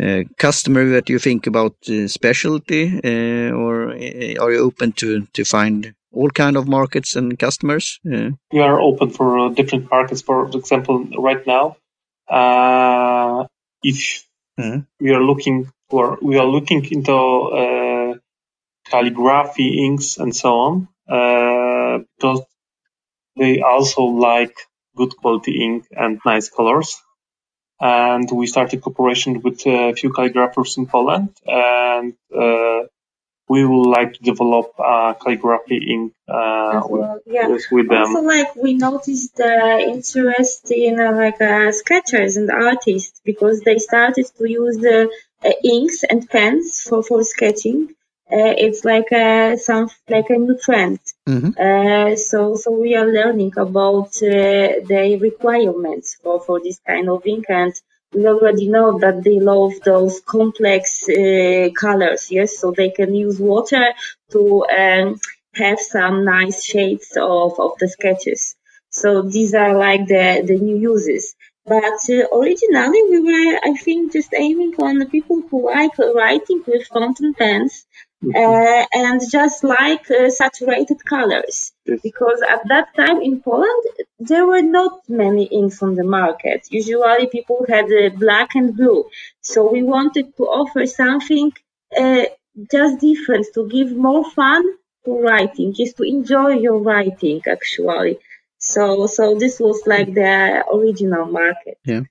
uh, 0.00 0.24
customer 0.38 0.84
that 0.90 1.08
you 1.08 1.18
think 1.18 1.46
about 1.46 1.76
uh, 1.88 2.06
specialty, 2.06 3.00
uh, 3.02 3.50
or 3.52 3.92
uh, 3.92 4.34
are 4.40 4.52
you 4.52 4.58
open 4.58 4.92
to 4.92 5.26
to 5.32 5.44
find 5.44 5.94
all 6.12 6.30
kind 6.30 6.56
of 6.56 6.68
markets 6.68 7.16
and 7.16 7.38
customers? 7.38 8.00
Yeah. 8.04 8.30
We 8.52 8.60
are 8.60 8.80
open 8.80 9.10
for 9.10 9.38
uh, 9.38 9.48
different 9.50 9.90
markets. 9.90 10.22
For 10.22 10.46
example, 10.48 11.06
right 11.18 11.46
now, 11.46 11.76
uh, 12.28 13.46
if 13.82 14.26
mm-hmm. 14.58 14.80
we 15.00 15.12
are 15.12 15.22
looking 15.22 15.70
for, 15.90 16.18
we 16.22 16.38
are 16.38 16.46
looking 16.46 16.84
into 16.90 17.12
uh, 17.12 18.14
calligraphy 18.88 19.84
inks 19.84 20.16
and 20.16 20.34
so 20.34 20.54
on, 20.54 20.88
uh, 21.08 22.04
because 22.18 22.42
they 23.36 23.60
also 23.60 24.02
like 24.02 24.56
good 24.96 25.16
quality 25.16 25.62
ink 25.62 25.86
and 25.90 26.20
nice 26.24 26.48
colors. 26.48 26.96
And 27.78 28.26
we 28.32 28.46
started 28.46 28.80
cooperation 28.80 29.42
with 29.42 29.66
a 29.66 29.92
few 29.92 30.10
calligraphers 30.10 30.78
in 30.78 30.86
Poland, 30.86 31.36
and 31.46 32.14
uh, 32.34 32.86
we 33.48 33.64
would 33.64 33.88
like 33.88 34.14
to 34.14 34.22
develop 34.22 34.72
uh, 34.78 35.14
calligraphy 35.14 35.78
ink 35.92 36.12
uh, 36.28 36.82
well. 36.88 37.20
yeah. 37.26 37.48
with, 37.48 37.64
with, 37.70 37.88
them. 37.88 38.02
Also, 38.02 38.22
like 38.22 38.56
we 38.56 38.74
noticed 38.74 39.36
the 39.36 39.78
interest 39.88 40.70
in 40.70 40.98
uh, 41.00 41.12
like 41.12 41.40
uh, 41.40 41.70
sketchers 41.70 42.36
and 42.36 42.50
artists 42.50 43.20
because 43.24 43.60
they 43.60 43.78
started 43.78 44.26
to 44.36 44.50
use 44.50 44.78
the 44.78 45.08
uh, 45.44 45.50
inks 45.62 46.02
and 46.04 46.28
pens 46.28 46.80
for 46.80 47.02
for 47.02 47.22
sketching. 47.22 47.94
Uh, 48.28 48.54
it's 48.58 48.84
like 48.84 49.12
a 49.12 49.56
some 49.56 49.88
like 50.08 50.28
a 50.30 50.36
new 50.36 50.58
trend. 50.58 50.98
Mm-hmm. 51.28 52.16
so 52.16 52.56
so 52.56 52.72
we 52.72 52.96
are 52.96 53.06
learning 53.06 53.52
about 53.56 54.12
the 54.12 55.18
requirements 55.20 56.16
for 56.20 56.40
for 56.40 56.60
this 56.60 56.80
kind 56.84 57.08
of 57.08 57.24
ink 57.24 57.44
and 57.48 57.72
we 58.14 58.26
already 58.26 58.68
know 58.68 58.98
that 58.98 59.22
they 59.24 59.38
love 59.40 59.72
those 59.84 60.20
complex 60.20 61.08
uh, 61.08 61.68
colors, 61.78 62.28
yes, 62.30 62.58
so 62.58 62.70
they 62.72 62.90
can 62.90 63.14
use 63.14 63.38
water 63.38 63.92
to 64.32 64.64
um, 64.66 65.20
have 65.54 65.78
some 65.78 66.24
nice 66.24 66.64
shades 66.64 67.16
of, 67.16 67.58
of 67.58 67.72
the 67.78 67.88
sketches. 67.88 68.56
So 68.90 69.22
these 69.22 69.54
are 69.54 69.76
like 69.76 70.06
the, 70.06 70.42
the 70.46 70.58
new 70.58 70.76
uses. 70.76 71.34
But 71.64 71.98
uh, 72.08 72.28
originally 72.32 73.02
we 73.10 73.20
were, 73.20 73.60
I 73.64 73.74
think, 73.74 74.12
just 74.12 74.32
aiming 74.34 74.74
on 74.78 74.98
the 74.98 75.06
people 75.06 75.42
who 75.50 75.66
like 75.66 75.98
writing 75.98 76.62
with 76.66 76.86
fountain 76.86 77.34
pens. 77.34 77.86
Uh, 78.24 78.84
and 78.92 79.20
just 79.30 79.62
like 79.62 80.10
uh, 80.10 80.30
saturated 80.30 81.04
colors. 81.04 81.72
Yes. 81.84 82.00
Because 82.02 82.42
at 82.48 82.62
that 82.68 82.94
time 82.96 83.20
in 83.20 83.40
Poland, 83.40 83.82
there 84.18 84.46
were 84.46 84.62
not 84.62 85.00
many 85.08 85.44
inks 85.44 85.82
on 85.82 85.94
the 85.94 86.04
market. 86.04 86.66
Usually 86.70 87.26
people 87.26 87.64
had 87.68 87.86
uh, 87.92 88.10
black 88.10 88.54
and 88.54 88.76
blue. 88.76 89.04
So 89.40 89.70
we 89.70 89.82
wanted 89.82 90.36
to 90.36 90.44
offer 90.44 90.86
something 90.86 91.52
uh, 91.96 92.24
just 92.70 93.00
different 93.00 93.46
to 93.54 93.68
give 93.68 93.92
more 93.92 94.28
fun 94.30 94.64
to 95.04 95.20
writing, 95.20 95.74
just 95.74 95.96
to 95.98 96.02
enjoy 96.02 96.50
your 96.50 96.78
writing 96.78 97.42
actually. 97.46 98.18
So, 98.58 99.06
so 99.06 99.34
this 99.38 99.60
was 99.60 99.82
like 99.86 100.14
the 100.14 100.64
original 100.72 101.26
market. 101.26 101.78
Yeah. 101.84 102.02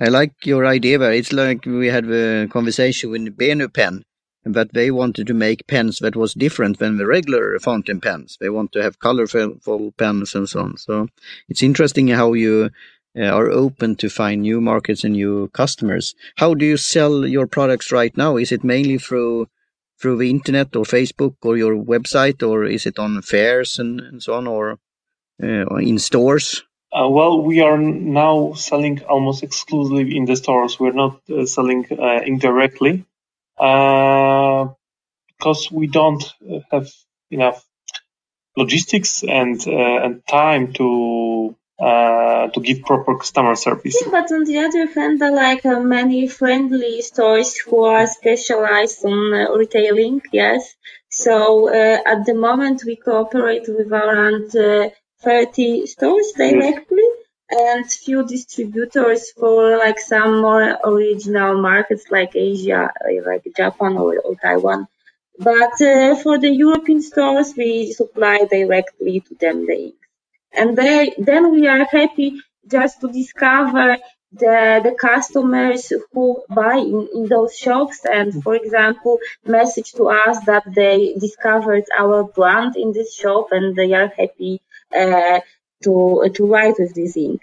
I 0.00 0.08
like 0.08 0.32
your 0.44 0.66
idea 0.66 0.98
but 0.98 1.14
It's 1.14 1.32
like 1.32 1.64
we 1.66 1.88
had 1.88 2.10
a 2.10 2.48
conversation 2.48 3.10
with 3.10 3.36
Benu 3.36 3.72
Pen 3.72 4.04
that 4.44 4.72
they 4.72 4.90
wanted 4.90 5.26
to 5.26 5.34
make 5.34 5.66
pens 5.66 5.98
that 5.98 6.16
was 6.16 6.34
different 6.34 6.78
than 6.78 6.96
the 6.96 7.06
regular 7.06 7.58
fountain 7.58 8.00
pens. 8.00 8.36
They 8.40 8.48
want 8.48 8.72
to 8.72 8.82
have 8.82 8.98
colorful 8.98 9.92
pens 9.96 10.34
and 10.34 10.48
so 10.48 10.60
on. 10.60 10.76
So 10.76 11.08
it's 11.48 11.62
interesting 11.62 12.08
how 12.08 12.32
you 12.32 12.70
uh, 13.18 13.24
are 13.24 13.50
open 13.50 13.96
to 13.96 14.08
find 14.08 14.42
new 14.42 14.60
markets 14.60 15.04
and 15.04 15.14
new 15.14 15.48
customers. 15.48 16.14
How 16.36 16.54
do 16.54 16.64
you 16.64 16.76
sell 16.76 17.26
your 17.26 17.46
products 17.46 17.90
right 17.90 18.16
now? 18.16 18.36
Is 18.36 18.52
it 18.52 18.64
mainly 18.64 18.98
through 18.98 19.48
through 20.00 20.18
the 20.18 20.30
internet 20.30 20.76
or 20.76 20.84
Facebook 20.84 21.34
or 21.42 21.56
your 21.56 21.74
website, 21.74 22.46
or 22.46 22.64
is 22.64 22.86
it 22.86 23.00
on 23.00 23.20
fairs 23.20 23.80
and, 23.80 23.98
and 24.00 24.22
so 24.22 24.34
on, 24.34 24.46
or 24.46 24.78
uh, 25.42 25.66
in 25.76 25.98
stores? 25.98 26.62
Uh, 26.92 27.08
well, 27.08 27.42
we 27.42 27.60
are 27.60 27.76
now 27.76 28.52
selling 28.52 29.02
almost 29.04 29.42
exclusively 29.42 30.16
in 30.16 30.24
the 30.24 30.36
stores. 30.36 30.78
We're 30.78 30.92
not 30.92 31.20
uh, 31.28 31.46
selling 31.46 31.86
uh, 31.90 32.20
indirectly 32.24 33.04
because 33.58 34.76
we 35.70 35.86
don't 35.86 36.24
have 36.70 36.90
enough 37.30 37.64
logistics 38.56 39.22
and 39.22 39.60
uh, 39.66 40.04
and 40.04 40.26
time 40.26 40.72
to 40.72 41.54
uh, 41.78 42.48
to 42.48 42.60
give 42.60 42.82
proper 42.82 43.16
customer 43.16 43.54
service. 43.54 44.02
But 44.10 44.32
on 44.32 44.44
the 44.44 44.58
other 44.58 44.92
hand, 44.92 45.20
there 45.20 45.30
are 45.30 45.36
like 45.36 45.64
uh, 45.64 45.80
many 45.80 46.26
friendly 46.26 47.02
stores 47.02 47.56
who 47.56 47.84
are 47.84 48.06
specialized 48.06 49.04
on 49.04 49.32
uh, 49.32 49.54
retailing. 49.54 50.22
Yes, 50.32 50.74
so 51.08 51.68
uh, 51.68 51.98
at 52.04 52.26
the 52.26 52.34
moment 52.34 52.82
we 52.84 52.96
cooperate 52.96 53.68
with 53.68 53.92
around 53.92 54.50
30 55.20 55.86
stores 55.86 56.32
directly 56.36 57.07
and 57.50 57.90
few 57.90 58.26
distributors 58.26 59.30
for 59.32 59.78
like 59.78 59.98
some 59.98 60.40
more 60.42 60.78
original 60.84 61.60
markets 61.60 62.04
like 62.10 62.36
Asia, 62.36 62.90
like 63.26 63.44
Japan 63.56 63.96
or, 63.96 64.18
or 64.18 64.34
Taiwan. 64.36 64.86
But 65.38 65.80
uh, 65.80 66.16
for 66.16 66.38
the 66.38 66.50
European 66.50 67.00
stores, 67.00 67.54
we 67.56 67.92
supply 67.92 68.44
directly 68.50 69.20
to 69.20 69.34
them 69.36 69.66
the 69.66 69.76
inks. 69.86 70.08
And 70.52 70.76
they, 70.76 71.14
then 71.18 71.52
we 71.52 71.68
are 71.68 71.84
happy 71.84 72.40
just 72.66 73.00
to 73.00 73.08
discover 73.08 73.98
the, 74.32 74.80
the 74.82 74.94
customers 74.98 75.92
who 76.12 76.42
buy 76.50 76.76
in, 76.76 77.08
in 77.14 77.26
those 77.28 77.56
shops 77.56 78.04
and, 78.04 78.42
for 78.42 78.54
example, 78.56 79.18
message 79.46 79.92
to 79.92 80.08
us 80.08 80.44
that 80.44 80.64
they 80.74 81.14
discovered 81.14 81.84
our 81.96 82.24
brand 82.24 82.76
in 82.76 82.92
this 82.92 83.14
shop 83.14 83.48
and 83.52 83.76
they 83.76 83.92
are 83.94 84.08
happy 84.08 84.60
uh, 84.94 85.40
to 85.84 86.30
to 86.34 86.46
write 86.46 86.76
with 86.78 86.94
this 86.94 87.16
ink. 87.16 87.42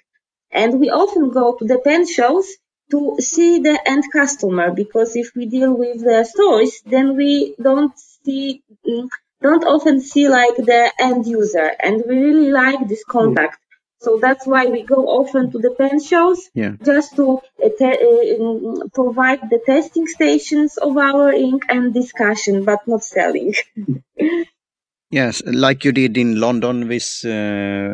And 0.51 0.79
we 0.79 0.89
often 0.89 1.31
go 1.31 1.55
to 1.57 1.65
the 1.65 1.79
pen 1.79 2.07
shows 2.07 2.47
to 2.91 3.17
see 3.19 3.59
the 3.59 3.77
end 3.89 4.03
customer 4.11 4.71
because 4.71 5.15
if 5.15 5.31
we 5.35 5.45
deal 5.47 5.73
with 5.73 5.99
the 6.03 6.23
stores, 6.23 6.81
then 6.85 7.15
we 7.15 7.55
don't 7.61 7.97
see 7.97 8.61
mm, 8.87 9.07
don't 9.41 9.65
often 9.65 9.99
see 10.01 10.27
like 10.29 10.55
the 10.55 10.91
end 10.99 11.25
user, 11.25 11.71
and 11.79 12.03
we 12.07 12.17
really 12.17 12.51
like 12.51 12.87
this 12.87 13.03
contact. 13.03 13.59
So 13.99 14.17
that's 14.21 14.45
why 14.45 14.65
we 14.67 14.83
go 14.83 15.07
often 15.19 15.51
to 15.51 15.57
the 15.59 15.71
pen 15.71 16.01
shows, 16.01 16.49
yeah. 16.53 16.73
just 16.83 17.15
to 17.15 17.41
uh, 17.63 17.69
te- 17.77 18.01
uh, 18.35 18.87
provide 18.93 19.41
the 19.49 19.61
testing 19.65 20.07
stations 20.07 20.77
of 20.77 20.97
our 20.97 21.31
ink 21.33 21.63
and 21.69 21.93
discussion, 21.93 22.65
but 22.65 22.87
not 22.87 23.03
selling. 23.03 23.53
Yes, 25.11 25.41
like 25.45 25.85
you 25.85 25.91
did 25.91 26.17
in 26.17 26.39
London 26.39 26.87
this 26.87 27.23
uh, 27.23 27.29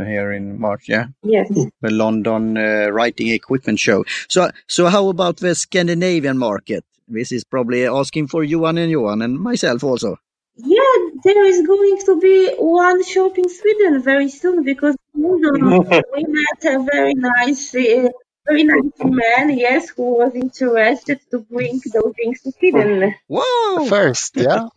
here 0.07 0.31
in 0.31 0.59
March, 0.59 0.87
yeah, 0.87 1.07
Yes. 1.23 1.49
the 1.81 1.91
London 1.91 2.57
uh, 2.57 2.87
writing 2.91 3.27
equipment 3.29 3.79
show. 3.79 4.05
So, 4.29 4.49
so 4.67 4.87
how 4.87 5.09
about 5.09 5.37
the 5.37 5.53
Scandinavian 5.53 6.37
market? 6.37 6.85
This 7.07 7.31
is 7.31 7.43
probably 7.43 7.85
asking 7.85 8.27
for 8.27 8.43
Johan 8.43 8.77
and 8.77 8.89
Johan 8.89 9.21
and 9.21 9.37
myself 9.39 9.83
also. 9.83 10.17
Yeah, 10.55 10.97
there 11.23 11.45
is 11.45 11.65
going 11.67 11.97
to 12.05 12.19
be 12.19 12.55
one 12.57 13.03
shop 13.03 13.37
in 13.37 13.49
Sweden 13.49 14.01
very 14.01 14.29
soon 14.29 14.63
because 14.63 14.95
you 15.13 15.39
know, 15.41 15.79
we 16.15 16.25
met 16.27 16.75
a 16.75 16.83
very 16.91 17.13
nice, 17.13 17.75
uh, 17.75 18.09
very 18.47 18.63
nice 18.63 18.91
man, 19.03 19.57
yes, 19.57 19.89
who 19.89 20.17
was 20.17 20.33
interested 20.33 21.19
to 21.31 21.39
bring 21.39 21.81
those 21.93 22.13
things 22.15 22.41
to 22.41 22.51
Sweden. 22.51 23.13
Whoa! 23.27 23.85
First, 23.87 24.37
yeah, 24.37 24.67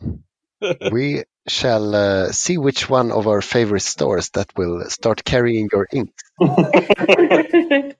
we 0.90 1.22
shall 1.48 1.94
uh, 1.94 2.32
see 2.32 2.58
which 2.58 2.88
one 2.88 3.10
of 3.12 3.26
our 3.28 3.40
favorite 3.42 3.80
stores 3.82 4.30
that 4.30 4.50
will 4.56 4.88
start 4.90 5.24
carrying 5.24 5.68
your 5.72 5.88
ink. 5.92 6.12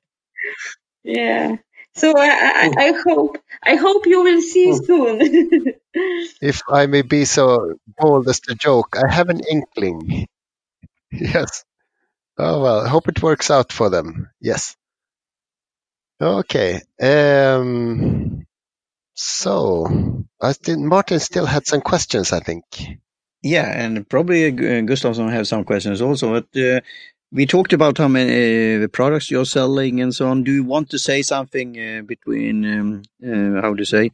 yeah. 1.02 1.56
So 1.94 2.12
I, 2.16 2.26
I, 2.28 2.72
I 2.78 2.92
hope 3.06 3.38
I 3.62 3.74
hope 3.76 4.06
you 4.06 4.22
will 4.22 4.42
see 4.42 4.74
soon. 4.74 5.74
If 6.42 6.62
I 6.68 6.86
may 6.86 7.02
be 7.02 7.24
so 7.24 7.76
bold 7.98 8.28
as 8.28 8.40
to 8.40 8.54
joke, 8.56 8.96
I 8.96 9.12
have 9.12 9.28
an 9.28 9.40
inkling. 9.48 10.26
Yes. 11.12 11.64
Oh 12.38 12.62
well, 12.62 12.80
I 12.86 12.88
hope 12.88 13.08
it 13.08 13.22
works 13.22 13.50
out 13.50 13.72
for 13.72 13.90
them. 13.90 14.30
Yes. 14.40 14.76
Okay. 16.20 16.80
Um, 17.00 18.46
so, 19.14 20.24
I 20.40 20.52
think 20.54 20.80
Martin 20.80 21.20
still 21.20 21.46
had 21.46 21.66
some 21.66 21.80
questions, 21.82 22.32
I 22.32 22.40
think. 22.40 22.64
Yeah, 23.44 23.70
and 23.76 24.08
probably 24.08 24.46
uh, 24.46 24.52
Gustafsson 24.88 25.30
have 25.30 25.46
some 25.46 25.64
questions 25.64 26.00
also. 26.00 26.40
But 26.40 26.60
uh, 26.60 26.80
we 27.30 27.44
talked 27.44 27.74
about 27.74 27.98
how 27.98 28.08
many 28.08 28.82
uh, 28.82 28.88
products 28.88 29.30
you're 29.30 29.44
selling 29.44 30.00
and 30.00 30.14
so 30.14 30.28
on. 30.28 30.44
Do 30.44 30.52
you 30.52 30.64
want 30.64 30.88
to 30.90 30.98
say 30.98 31.20
something 31.20 31.78
uh, 31.78 32.02
between 32.02 32.64
um, 32.64 33.02
uh, 33.22 33.60
how 33.60 33.74
to 33.74 33.84
say 33.84 34.12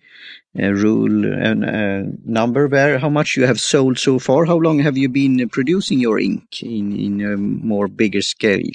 uh, 0.60 0.72
rule 0.72 1.24
and 1.32 1.64
uh, 1.64 2.10
number 2.24 2.68
there? 2.68 2.98
How 2.98 3.08
much 3.08 3.36
you 3.36 3.46
have 3.46 3.60
sold 3.60 4.00
so 4.00 4.18
far? 4.18 4.46
How 4.46 4.56
long 4.56 4.80
have 4.80 4.98
you 4.98 5.08
been 5.08 5.48
producing 5.48 6.00
your 6.00 6.18
ink 6.18 6.60
in 6.62 6.92
in 6.98 7.20
a 7.22 7.36
more 7.36 7.86
bigger 7.86 8.22
scale? 8.22 8.72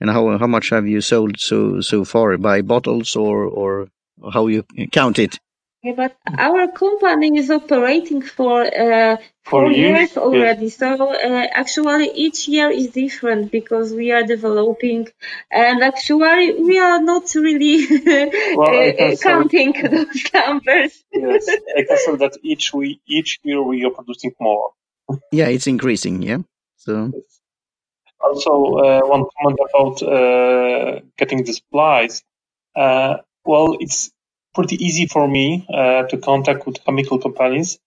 And 0.00 0.10
how 0.10 0.36
how 0.38 0.48
much 0.48 0.70
have 0.70 0.88
you 0.88 1.00
sold 1.00 1.38
so 1.38 1.80
so 1.80 2.04
far 2.04 2.36
by 2.38 2.62
bottles 2.62 3.14
or 3.14 3.44
or 3.44 3.88
how 4.32 4.48
you 4.48 4.64
count 4.90 5.20
it? 5.20 5.38
Yeah, 5.82 5.92
but 5.96 6.14
our 6.36 6.68
company 6.68 7.38
is 7.38 7.50
operating 7.50 8.20
for 8.20 8.60
uh, 8.64 9.16
Four 9.44 9.62
four 9.62 9.72
years, 9.72 9.78
years 9.98 10.08
yes. 10.10 10.16
already. 10.18 10.68
So 10.68 10.88
uh, 11.10 11.46
actually, 11.52 12.10
each 12.14 12.48
year 12.48 12.68
is 12.70 12.88
different 12.90 13.50
because 13.50 13.90
we 13.94 14.12
are 14.12 14.22
developing, 14.22 15.08
and 15.50 15.82
actually, 15.82 16.60
we 16.60 16.78
are 16.78 17.00
not 17.00 17.34
really 17.34 17.86
Well, 18.56 18.68
I 18.68 18.90
uh, 18.90 18.92
can 18.98 19.16
say- 19.16 19.22
counting 19.28 19.72
those 19.72 20.22
numbers. 20.34 21.02
yes, 21.12 21.48
I 21.78 21.82
can 21.88 21.96
say 21.96 22.16
that 22.16 22.36
each 22.42 22.74
we 22.74 23.00
each 23.06 23.40
year 23.42 23.62
we 23.62 23.82
are 23.86 23.90
producing 23.90 24.32
more. 24.38 24.72
Yeah, 25.32 25.48
it's 25.48 25.66
increasing. 25.66 26.20
Yeah. 26.22 26.40
So 26.76 27.10
Also, 28.20 28.52
uh, 28.84 29.00
one 29.14 29.24
comment 29.36 29.58
about 29.68 30.02
uh, 30.02 31.00
getting 31.16 31.44
the 31.44 31.52
supplies. 31.54 32.22
Uh, 32.76 33.16
well, 33.44 33.76
it's 33.80 34.10
pretty 34.54 34.76
easy 34.84 35.06
for 35.06 35.28
me 35.28 35.66
uh, 35.72 36.02
to 36.04 36.18
contact 36.18 36.66
with 36.66 36.84
chemical 36.84 37.18
companies 37.18 37.78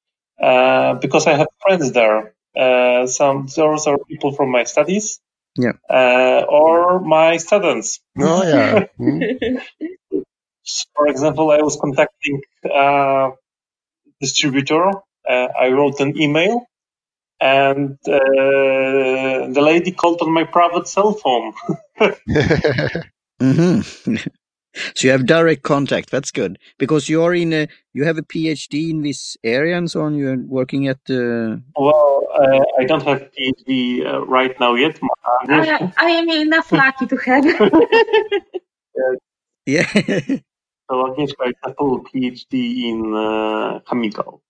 uh, 0.41 0.93
because 0.95 1.28
I 1.28 1.34
have 1.36 1.47
friends 1.62 1.91
there. 1.91 2.34
Uh, 2.56 3.08
some 3.08 3.47
those 3.56 3.88
are 3.88 3.97
people 4.10 4.32
from 4.34 4.52
my 4.52 4.63
studies, 4.63 5.19
Yeah. 5.58 5.73
uh, 5.89 6.45
or 6.47 6.99
my 6.99 7.38
students. 7.38 7.99
Oh 8.19 8.43
yeah. 8.43 8.86
Mm. 8.99 9.62
For 10.95 11.08
example, 11.08 11.52
I 11.52 11.62
was 11.62 11.78
contacting 11.80 12.41
a 12.65 13.32
distributor. 14.21 14.91
Uh, 15.28 15.47
I 15.60 15.69
wrote 15.69 15.99
an 15.99 16.19
email, 16.21 16.65
and 17.39 17.97
uh, 18.08 19.47
the 19.56 19.62
lady 19.62 19.91
called 19.91 20.21
on 20.21 20.32
my 20.32 20.43
private 20.45 20.88
cell 20.88 21.13
phone. 21.13 21.54
hmm 23.39 23.82
so 24.95 25.07
you 25.07 25.12
have 25.12 25.25
direct 25.25 25.63
contact. 25.63 26.09
That's 26.09 26.31
good 26.31 26.57
because 26.77 27.09
you 27.09 27.23
are 27.23 27.33
in 27.33 27.53
a 27.53 27.67
you 27.93 28.05
have 28.05 28.17
a 28.17 28.23
PhD 28.23 28.89
in 28.89 29.01
this 29.01 29.38
area 29.43 29.77
and 29.77 29.89
so 29.89 30.01
on. 30.01 30.15
You're 30.15 30.38
working 30.38 30.88
at 30.88 30.99
the 31.05 31.62
Well, 31.75 32.27
uh, 32.33 32.63
I 32.79 32.86
don't 32.86 33.03
have 33.03 33.29
PhD 33.38 34.05
uh, 34.05 34.25
right 34.25 34.57
now 34.59 34.75
yet. 34.75 34.99
I, 35.47 35.91
I 35.97 36.09
am 36.09 36.29
enough 36.29 36.71
lucky 36.71 37.07
to 37.07 37.17
have. 37.17 37.45
yeah. 39.65 40.38
So 40.91 41.05
Agnieszka 41.05 41.45
has 41.45 41.53
a 41.63 41.73
full 41.75 42.03
PhD 42.03 42.89
in 42.89 43.15
uh, 43.15 43.79
chemical. 43.88 44.43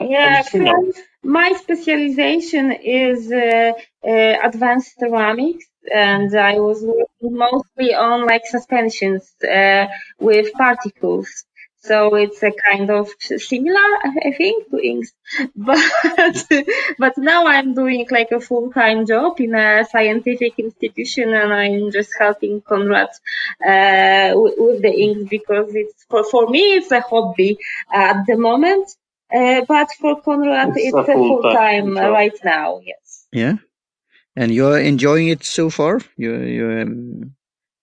Yeah, 0.00 0.42
so 0.42 0.92
my 1.22 1.52
specialization 1.52 2.72
is 2.72 3.30
uh, 3.30 3.72
uh, 4.04 4.34
advanced 4.48 4.98
ceramics, 4.98 5.66
and 5.94 6.34
I 6.36 6.58
was 6.58 6.82
working 6.82 7.36
mostly 7.38 7.94
on 7.94 8.26
like 8.26 8.44
suspensions 8.46 9.32
uh, 9.44 9.86
with 10.18 10.52
particles. 10.54 11.44
So 11.80 12.16
it's 12.16 12.42
a 12.42 12.52
kind 12.70 12.90
of 12.90 13.08
similar, 13.20 13.88
I 14.26 14.32
think, 14.36 14.68
to 14.70 14.78
inks. 14.84 15.12
But 15.54 15.78
but 16.98 17.14
now 17.16 17.46
I'm 17.46 17.72
doing 17.74 18.04
like 18.10 18.32
a 18.32 18.40
full 18.40 18.72
time 18.72 19.06
job 19.06 19.40
in 19.40 19.54
a 19.54 19.84
scientific 19.84 20.58
institution, 20.58 21.32
and 21.34 21.52
I'm 21.52 21.92
just 21.92 22.10
helping 22.18 22.62
Konrad 22.62 23.10
uh, 23.72 24.32
with, 24.40 24.54
with 24.58 24.82
the 24.82 24.92
inks 25.06 25.30
because 25.30 25.68
it's 25.74 26.04
for 26.10 26.24
for 26.24 26.48
me 26.48 26.62
it's 26.78 26.90
a 26.90 27.00
hobby 27.00 27.58
at 27.92 28.24
the 28.26 28.36
moment. 28.36 28.88
Uh, 29.34 29.62
but 29.68 29.88
for 30.00 30.20
Konrad, 30.22 30.70
It's 30.76 30.86
it's, 30.86 30.94
a 30.94 31.00
a 31.00 31.04
full 31.04 31.42
full-time 31.42 31.94
job. 31.94 32.12
right 32.12 32.38
now. 32.44 32.80
Yes. 32.84 33.26
Yeah. 33.32 33.54
And 34.36 34.52
you're 34.52 34.78
enjoying 34.78 35.28
it 35.28 35.44
so 35.44 35.68
far? 35.70 36.00
You 36.16 36.36
you 36.36 36.70
um, 36.80 37.34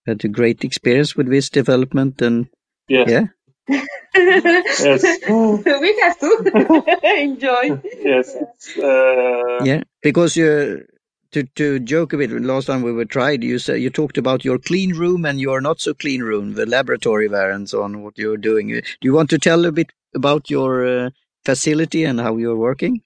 had 0.07 0.23
a 0.25 0.27
great 0.29 0.63
experience 0.63 1.15
with 1.15 1.27
this 1.29 1.49
development 1.49 2.21
and 2.21 2.47
Yes. 2.87 3.09
yeah. 3.09 3.25
Yes. 4.15 5.03
we 5.29 5.99
have 6.01 6.19
to 6.19 6.83
enjoy. 7.17 7.81
Yes. 8.01 8.35
Uh, 8.77 9.63
Yeah. 9.63 9.83
Because 10.01 10.35
you 10.37 10.85
to 11.31 11.43
to 11.55 11.79
joke 11.79 12.13
a 12.13 12.17
bit 12.17 12.31
last 12.31 12.67
time 12.67 12.81
we 12.81 12.93
were 12.93 13.05
tried 13.05 13.43
you 13.43 13.59
said 13.59 13.81
you 13.81 13.89
talked 13.89 14.17
about 14.17 14.45
your 14.45 14.57
clean 14.57 14.93
room 14.95 15.25
and 15.25 15.39
your 15.41 15.59
not 15.61 15.81
so 15.81 15.93
clean 15.93 16.21
room, 16.23 16.53
the 16.53 16.65
laboratory 16.65 17.27
there 17.27 17.51
and 17.51 17.67
so 17.69 17.83
on 17.83 18.01
what 18.03 18.17
you're 18.17 18.37
doing. 18.37 18.67
Do 18.69 18.81
you 19.01 19.13
want 19.13 19.29
to 19.31 19.37
tell 19.39 19.65
a 19.65 19.71
bit 19.71 19.91
about 20.15 20.49
your 20.49 20.85
uh, 20.87 21.09
facility 21.45 22.03
and 22.03 22.19
how 22.19 22.35
you're 22.37 22.55
working 22.69 23.01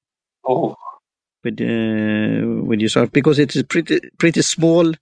Oh, 0.45 0.75
with 1.43 1.60
uh, 1.62 2.63
with 2.69 2.80
yourself 2.80 3.12
because 3.12 3.38
it's 3.39 3.56
a 3.56 3.63
pretty 3.63 3.99
pretty 4.17 4.41
small 4.41 4.93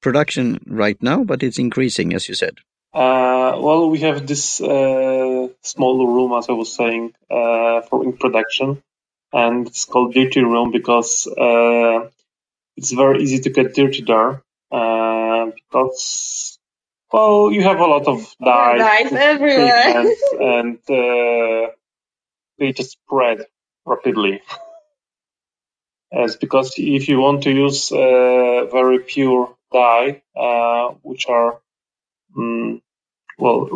production 0.00 0.60
right 0.66 1.00
now 1.02 1.24
but 1.24 1.42
it's 1.42 1.58
increasing 1.58 2.14
as 2.14 2.28
you 2.28 2.34
said. 2.34 2.54
Uh, 2.94 3.58
well, 3.58 3.90
we 3.90 3.98
have 3.98 4.24
this 4.24 4.60
uh, 4.60 5.48
small 5.62 6.06
room, 6.06 6.32
as 6.38 6.48
I 6.48 6.52
was 6.52 6.72
saying, 6.72 7.12
uh, 7.28 7.80
for 7.88 8.04
ink 8.04 8.20
production, 8.20 8.80
and 9.32 9.66
it's 9.66 9.84
called 9.84 10.14
dirty 10.14 10.42
room 10.44 10.70
because 10.70 11.26
uh, 11.26 12.06
it's 12.76 12.92
very 12.92 13.20
easy 13.24 13.40
to 13.40 13.50
get 13.50 13.74
dirty 13.74 14.02
there. 14.06 14.42
Uh, 14.70 15.46
because, 15.56 16.56
well, 17.12 17.50
you 17.50 17.62
have 17.64 17.80
a 17.80 17.86
lot 17.94 18.06
of 18.06 18.18
dyes, 18.44 18.78
Dyes 18.78 19.12
everywhere. 19.12 19.82
pigments, 19.82 20.22
and 20.52 20.78
just 22.72 22.92
spread 22.92 23.46
rapidly. 23.86 24.42
Yes, 26.12 26.36
because 26.36 26.74
if 26.78 27.08
you 27.08 27.18
want 27.18 27.42
to 27.44 27.50
use 27.50 27.90
uh, 27.92 28.66
very 28.70 29.00
pure 29.00 29.54
dye, 29.72 30.22
uh, 30.36 30.90
which 31.02 31.26
are 31.28 31.60
mm, 32.36 32.80
well, 33.38 33.68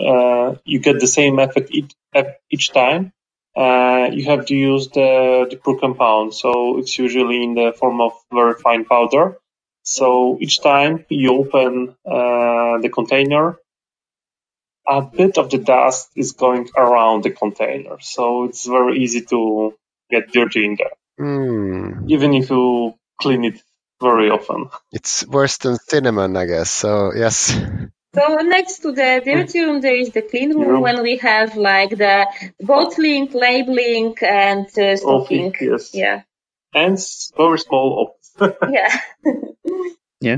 uh, 0.00 0.56
you 0.64 0.80
get 0.80 1.00
the 1.00 1.06
same 1.06 1.38
effect 1.38 1.70
each, 1.72 1.92
each 2.50 2.72
time. 2.72 3.12
Uh, 3.56 4.08
you 4.12 4.24
have 4.26 4.46
to 4.46 4.54
use 4.56 4.88
the, 4.88 5.46
the 5.50 5.56
pure 5.56 5.78
compound, 5.78 6.34
so 6.34 6.78
it's 6.78 6.98
usually 6.98 7.42
in 7.44 7.54
the 7.54 7.72
form 7.78 8.00
of 8.00 8.12
very 8.32 8.54
fine 8.54 8.84
powder. 8.84 9.36
So 9.84 10.38
each 10.40 10.62
time 10.62 11.06
you 11.10 11.32
open 11.34 11.96
uh, 12.06 12.78
the 12.80 12.90
container, 12.92 13.58
a 14.88 15.02
bit 15.02 15.38
of 15.38 15.50
the 15.50 15.58
dust 15.58 16.10
is 16.16 16.32
going 16.32 16.68
around 16.76 17.22
the 17.24 17.30
container, 17.30 17.96
so 18.00 18.44
it's 18.44 18.66
very 18.66 18.98
easy 18.98 19.22
to 19.22 19.74
get 20.10 20.32
dirty 20.32 20.64
in 20.64 20.76
there, 20.76 20.96
Hmm. 21.18 22.04
even 22.08 22.34
if 22.34 22.50
you 22.50 22.94
clean 23.20 23.44
it 23.44 23.62
very 24.00 24.30
often. 24.30 24.68
It's 24.90 25.24
worse 25.26 25.58
than 25.58 25.76
cinnamon, 25.78 26.36
I 26.36 26.46
guess. 26.46 26.70
So 26.70 27.12
yes. 27.14 27.56
So 28.14 28.36
next 28.42 28.80
to 28.80 28.92
the 28.92 29.22
dirty 29.24 29.60
room, 29.60 29.80
there 29.80 29.94
is 29.96 30.10
the 30.10 30.20
clean 30.22 30.50
room 30.54 30.68
Room. 30.68 30.82
when 30.82 31.02
we 31.02 31.16
have 31.18 31.56
like 31.56 31.90
the 31.96 32.26
bottling, 32.60 33.30
labeling, 33.32 34.14
and 34.20 34.66
uh, 34.78 34.96
stocking. 34.96 35.54
yes. 35.60 35.94
Yeah. 35.94 36.22
and 36.74 36.98
very 37.36 37.58
small 37.58 38.14
office. 38.38 38.56
yeah. 38.70 39.00
yeah. 40.20 40.36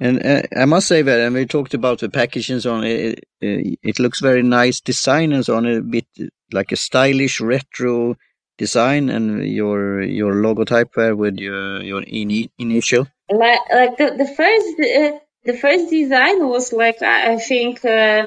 And 0.00 0.24
uh, 0.24 0.42
I 0.56 0.64
must 0.64 0.86
say 0.86 1.02
that, 1.02 1.20
and 1.20 1.34
we 1.34 1.44
talked 1.46 1.74
about 1.74 1.98
the 1.98 2.08
packaging 2.08 2.64
on 2.70 2.84
it, 2.84 3.24
it, 3.40 3.78
it 3.82 3.98
looks 3.98 4.20
very 4.20 4.42
nice 4.42 4.80
design 4.80 5.32
and 5.32 5.44
so 5.44 5.56
on, 5.56 5.66
a 5.66 5.80
bit 5.80 6.06
like 6.52 6.70
a 6.70 6.76
stylish 6.76 7.40
retro 7.40 8.16
design 8.58 9.08
and 9.08 9.46
your 9.46 10.02
your 10.02 10.34
logotype 10.34 10.92
there 10.94 11.16
with 11.16 11.38
your 11.38 11.82
your 11.82 12.02
in, 12.02 12.48
initial. 12.58 13.06
Like 13.30 13.60
like 13.72 13.96
the 13.96 14.14
the 14.16 14.26
first 14.26 14.68
uh, 14.80 15.18
the 15.44 15.56
first 15.56 15.90
design 15.90 16.46
was 16.46 16.72
like 16.72 17.02
I 17.02 17.38
think 17.38 17.84
uh, 17.84 18.26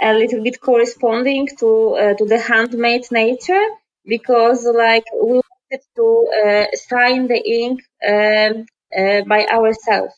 a 0.00 0.14
little 0.14 0.42
bit 0.42 0.60
corresponding 0.60 1.48
to 1.58 1.96
uh, 2.02 2.14
to 2.14 2.24
the 2.24 2.38
handmade 2.38 3.06
nature 3.10 3.64
because 4.04 4.64
like 4.64 5.04
we 5.12 5.40
wanted 5.48 5.82
to 5.96 6.06
uh, 6.44 6.66
sign 6.76 7.28
the 7.28 7.40
ink 7.60 7.80
um, 8.08 8.66
uh, 8.96 9.22
by 9.26 9.46
ourselves. 9.46 10.14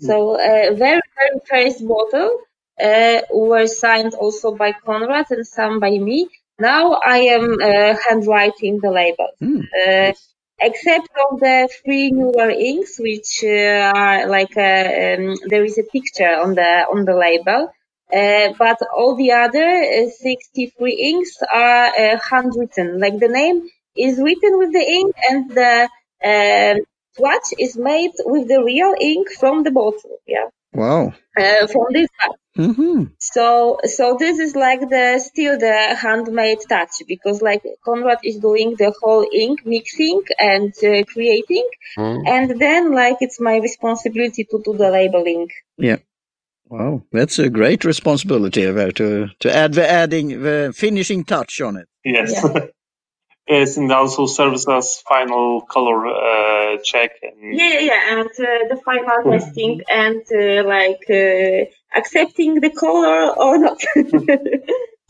So 0.00 0.34
uh, 0.34 0.74
very 0.74 1.02
very 1.18 1.40
first 1.48 1.86
bottle 1.86 2.38
uh, 2.82 3.20
were 3.30 3.66
signed 3.66 4.14
also 4.14 4.54
by 4.54 4.72
Konrad 4.72 5.26
and 5.30 5.46
some 5.46 5.80
by 5.80 5.90
me. 5.90 6.28
Now 6.58 6.94
I 6.94 7.18
am 7.36 7.56
uh, 7.60 7.94
handwriting 8.08 8.80
the 8.80 8.90
labels. 8.90 9.36
Mm. 9.40 9.62
Uh, 9.62 10.12
except 10.60 11.08
of 11.30 11.40
the 11.40 11.68
three 11.84 12.10
newer 12.10 12.50
inks, 12.50 12.98
which 12.98 13.42
uh, 13.44 13.92
are 13.94 14.28
like 14.28 14.56
a, 14.56 15.14
um, 15.14 15.36
there 15.48 15.64
is 15.64 15.78
a 15.78 15.84
picture 15.84 16.34
on 16.44 16.54
the 16.54 16.86
on 16.92 17.04
the 17.04 17.14
label. 17.14 17.72
Uh, 18.12 18.52
but 18.58 18.76
all 18.96 19.14
the 19.14 19.30
other 19.30 19.68
uh, 19.68 20.08
63 20.08 20.92
inks 20.92 21.36
are 21.42 21.86
uh, 21.86 22.18
handwritten. 22.18 22.98
Like 22.98 23.18
the 23.20 23.28
name 23.28 23.68
is 23.96 24.18
written 24.18 24.58
with 24.58 24.72
the 24.72 24.80
ink 24.80 25.14
and 25.30 25.50
the 25.50 25.88
um, 26.24 26.84
swatch 27.16 27.48
is 27.58 27.76
made 27.76 28.12
with 28.24 28.48
the 28.48 28.62
real 28.62 28.94
ink 29.00 29.30
from 29.38 29.62
the 29.62 29.70
bottle. 29.70 30.18
Yeah. 30.26 30.46
Wow. 30.72 31.12
Uh, 31.36 31.66
from 31.66 31.86
this 31.92 32.08
Mm-hmm. 32.58 33.04
so, 33.20 33.78
so 33.84 34.16
this 34.18 34.40
is 34.40 34.56
like 34.56 34.80
the 34.80 35.20
still 35.24 35.56
the 35.58 35.94
handmade 35.94 36.58
touch 36.68 36.90
because 37.06 37.40
like 37.40 37.62
Konrad 37.86 38.18
is 38.24 38.38
doing 38.38 38.74
the 38.76 38.92
whole 39.00 39.24
ink 39.32 39.60
mixing 39.64 40.22
and 40.38 40.72
uh, 40.82 41.04
creating, 41.04 41.66
Mm. 41.96 42.26
and 42.26 42.60
then 42.60 42.92
like 42.92 43.16
it's 43.20 43.40
my 43.40 43.56
responsibility 43.58 44.44
to 44.50 44.60
do 44.64 44.76
the 44.76 44.90
labeling. 44.90 45.48
Yeah. 45.78 45.98
Wow, 46.68 47.02
that's 47.12 47.38
a 47.38 47.48
great 47.48 47.84
responsibility 47.84 48.64
there 48.70 48.92
to 48.92 49.28
to 49.40 49.56
add 49.56 49.74
the 49.74 49.88
adding 49.88 50.42
the 50.42 50.72
finishing 50.76 51.24
touch 51.24 51.60
on 51.60 51.76
it. 51.76 51.88
yes. 52.04 52.32
Yeah. 52.44 52.66
Yes, 53.48 53.76
and 53.76 53.90
also 53.92 54.26
serves 54.26 54.68
as 54.68 55.02
final 55.08 55.62
color 55.62 56.06
uh, 56.06 56.78
check. 56.82 57.12
And 57.22 57.56
Yeah, 57.58 57.72
yeah, 57.72 57.80
yeah, 57.80 58.18
and 58.18 58.28
uh, 58.28 58.74
the 58.74 58.80
final 58.84 59.30
testing 59.30 59.82
and 59.88 60.22
uh, 60.32 60.68
like 60.68 61.04
uh, 61.10 61.98
accepting 61.98 62.60
the 62.60 62.70
color 62.70 63.34
or 63.36 63.58
not. 63.58 63.82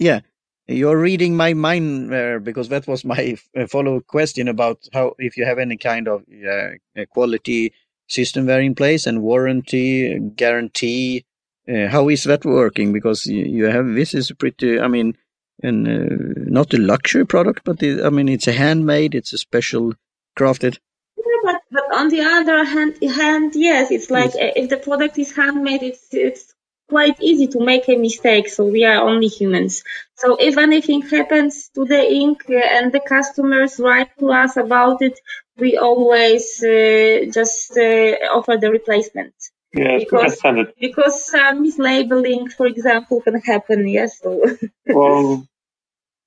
Yeah, 0.00 0.20
you're 0.66 0.98
reading 0.98 1.36
my 1.36 1.52
mind 1.52 2.10
there 2.10 2.40
because 2.40 2.70
that 2.70 2.86
was 2.86 3.04
my 3.04 3.36
uh, 3.54 3.66
follow 3.66 4.00
question 4.00 4.48
about 4.48 4.78
how 4.94 5.14
if 5.18 5.36
you 5.36 5.44
have 5.44 5.58
any 5.58 5.76
kind 5.76 6.08
of 6.08 6.22
uh, 6.22 7.04
quality 7.10 7.74
system 8.08 8.46
there 8.46 8.62
in 8.62 8.74
place 8.74 9.06
and 9.06 9.22
warranty 9.22 10.18
guarantee. 10.36 11.24
Uh, 11.68 11.86
how 11.88 12.08
is 12.08 12.24
that 12.24 12.44
working? 12.46 12.92
Because 12.94 13.26
you, 13.26 13.44
you 13.44 13.64
have 13.66 13.86
this 13.94 14.14
is 14.14 14.32
pretty. 14.32 14.80
I 14.80 14.88
mean, 14.88 15.16
and 15.62 15.88
uh, 15.88 16.42
not 16.46 16.74
a 16.74 16.78
luxury 16.78 17.26
product, 17.26 17.62
but 17.64 17.82
it, 17.82 18.04
I 18.04 18.10
mean 18.10 18.28
it's 18.28 18.48
a 18.48 18.52
handmade. 18.52 19.14
It's 19.14 19.32
a 19.32 19.38
special 19.38 19.94
crafted. 20.38 20.78
Yeah, 21.16 21.24
but, 21.44 21.62
but 21.70 21.98
on 21.98 22.08
the 22.08 22.22
other 22.22 22.64
hand, 22.64 23.02
hand, 23.02 23.52
yes, 23.54 23.90
it's 23.90 24.10
like 24.10 24.34
uh, 24.34 24.52
if 24.56 24.70
the 24.70 24.76
product 24.76 25.18
is 25.18 25.34
handmade, 25.34 25.82
it's 25.82 26.12
it's 26.12 26.54
quite 26.88 27.20
easy 27.20 27.46
to 27.46 27.60
make 27.60 27.88
a 27.88 27.96
mistake. 27.96 28.48
So 28.48 28.64
we 28.64 28.84
are 28.84 29.08
only 29.08 29.28
humans. 29.28 29.84
So 30.16 30.36
if 30.36 30.58
anything 30.58 31.02
happens 31.02 31.70
to 31.74 31.84
the 31.84 32.02
ink 32.02 32.44
uh, 32.48 32.54
and 32.54 32.92
the 32.92 33.00
customers 33.00 33.78
write 33.78 34.10
to 34.18 34.30
us 34.32 34.56
about 34.56 35.00
it, 35.02 35.18
we 35.56 35.76
always 35.76 36.62
uh, 36.62 37.26
just 37.32 37.76
uh, 37.76 38.36
offer 38.36 38.56
the 38.56 38.70
replacement 38.70 39.34
yes, 39.74 40.04
Because- 40.04 40.40
because 40.80 41.26
some 41.26 41.64
mislabeling, 41.64 42.50
for 42.52 42.66
example, 42.66 43.20
can 43.20 43.40
happen. 43.40 43.88
Yes. 43.88 44.18
So 44.20 44.42
Well, 44.86 45.46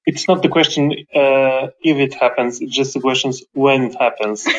it's 0.06 0.28
not 0.28 0.42
the 0.42 0.50
question 0.50 0.92
uh, 1.16 1.68
if 1.82 1.98
it 1.98 2.14
happens; 2.14 2.62
it's 2.62 2.76
just 2.76 2.94
the 2.94 3.00
question 3.02 3.34
when 3.54 3.84
it 3.86 3.96
happens. 3.96 4.46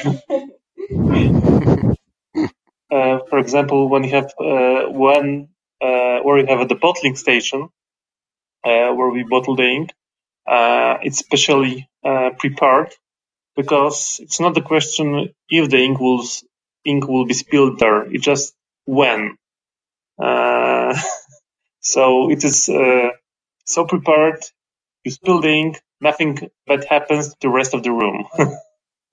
uh, 2.90 3.18
for 3.28 3.38
example, 3.38 3.88
when 3.88 4.04
you 4.04 4.10
have 4.10 4.32
uh, 4.40 4.84
when 4.90 5.48
uh, 5.82 6.18
where 6.20 6.38
you 6.38 6.46
have 6.46 6.68
the 6.68 6.74
bottling 6.74 7.16
station 7.16 7.68
uh, 8.64 8.92
where 8.92 9.10
we 9.10 9.22
bottle 9.24 9.56
the 9.56 9.64
ink, 9.64 9.90
uh, 10.46 10.98
it's 11.02 11.18
specially 11.18 11.88
uh, 12.04 12.30
prepared 12.38 12.92
because 13.56 14.18
it's 14.22 14.40
not 14.40 14.54
the 14.54 14.62
question 14.62 15.32
if 15.48 15.70
the 15.70 15.78
ink 15.78 16.00
will 16.00 16.24
ink 16.84 17.06
will 17.06 17.26
be 17.26 17.34
spilled 17.34 17.78
there. 17.78 18.02
It's 18.12 18.24
just 18.24 18.54
when. 18.86 19.36
Uh, 20.22 20.98
so 21.80 22.30
it 22.30 22.44
is 22.44 22.68
uh, 22.68 23.10
so 23.64 23.86
prepared. 23.86 24.42
You 25.04 25.12
spill 25.12 25.40
the 25.40 25.48
ink, 25.50 25.82
nothing 26.00 26.50
bad 26.66 26.84
happens 26.84 27.30
to 27.30 27.36
the 27.42 27.50
rest 27.50 27.74
of 27.74 27.82
the 27.82 27.92
room. 27.92 28.26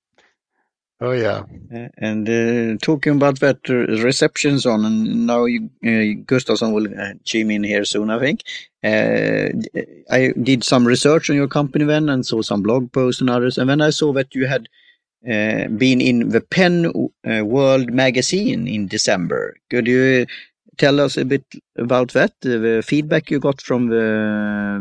oh 1.01 1.13
yeah. 1.13 1.43
Uh, 1.75 1.89
And 1.99 2.29
uh, 2.29 2.77
talking 2.83 3.15
about 3.17 3.41
that 3.41 3.59
uh, 3.69 3.75
receptions 4.03 4.67
on, 4.67 4.85
and 4.85 5.27
now 5.27 5.45
you, 5.47 5.71
uh, 5.85 6.23
Gustafsson 6.27 6.73
will 6.73 6.89
uh, 6.89 7.15
chime 7.25 7.51
in 7.51 7.65
here 7.65 7.85
soon, 7.85 8.11
I 8.11 8.19
think. 8.19 8.43
Uh, 8.85 9.49
d- 9.59 10.05
I 10.11 10.33
did 10.43 10.65
some 10.65 10.87
research 10.87 11.31
on 11.31 11.37
your 11.37 11.49
company 11.49 11.85
then 11.85 12.09
and 12.09 12.27
saw 12.27 12.43
some 12.43 12.63
blog 12.63 12.93
posts 12.93 13.21
and 13.21 13.31
others. 13.31 13.59
And 13.59 13.69
then 13.71 13.81
I 13.81 13.91
saw 13.91 14.13
that 14.15 14.35
you 14.35 14.47
had 14.47 14.69
been 15.25 16.01
in 16.01 16.31
the 16.31 16.41
Pen 16.41 16.87
uh, 16.87 17.45
World 17.45 17.93
magazine 17.93 18.67
in 18.67 18.87
December. 18.89 19.55
Could 19.71 19.87
you 19.87 20.27
tell 20.79 21.01
us 21.01 21.17
a 21.17 21.25
bit 21.25 21.45
about 21.77 22.13
that, 22.13 22.33
the 22.41 22.83
feedback 22.85 23.31
you 23.31 23.39
got 23.39 23.61
from 23.61 23.89
the, 23.89 23.97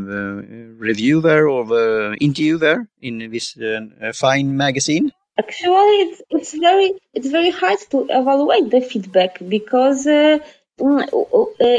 the 0.07 0.75
review 0.77 1.21
there 1.21 1.47
or 1.47 1.65
the 1.65 2.17
interviewer 2.19 2.87
in 3.01 3.29
this 3.31 3.57
uh, 3.57 4.11
fine 4.13 4.57
magazine? 4.57 5.11
Actually, 5.37 5.95
it's 6.03 6.21
it's 6.29 6.53
very 6.53 6.93
it's 7.13 7.29
very 7.29 7.49
hard 7.49 7.79
to 7.89 8.05
evaluate 8.09 8.69
the 8.69 8.81
feedback 8.81 9.39
because 9.47 10.05
mm, 10.05 10.39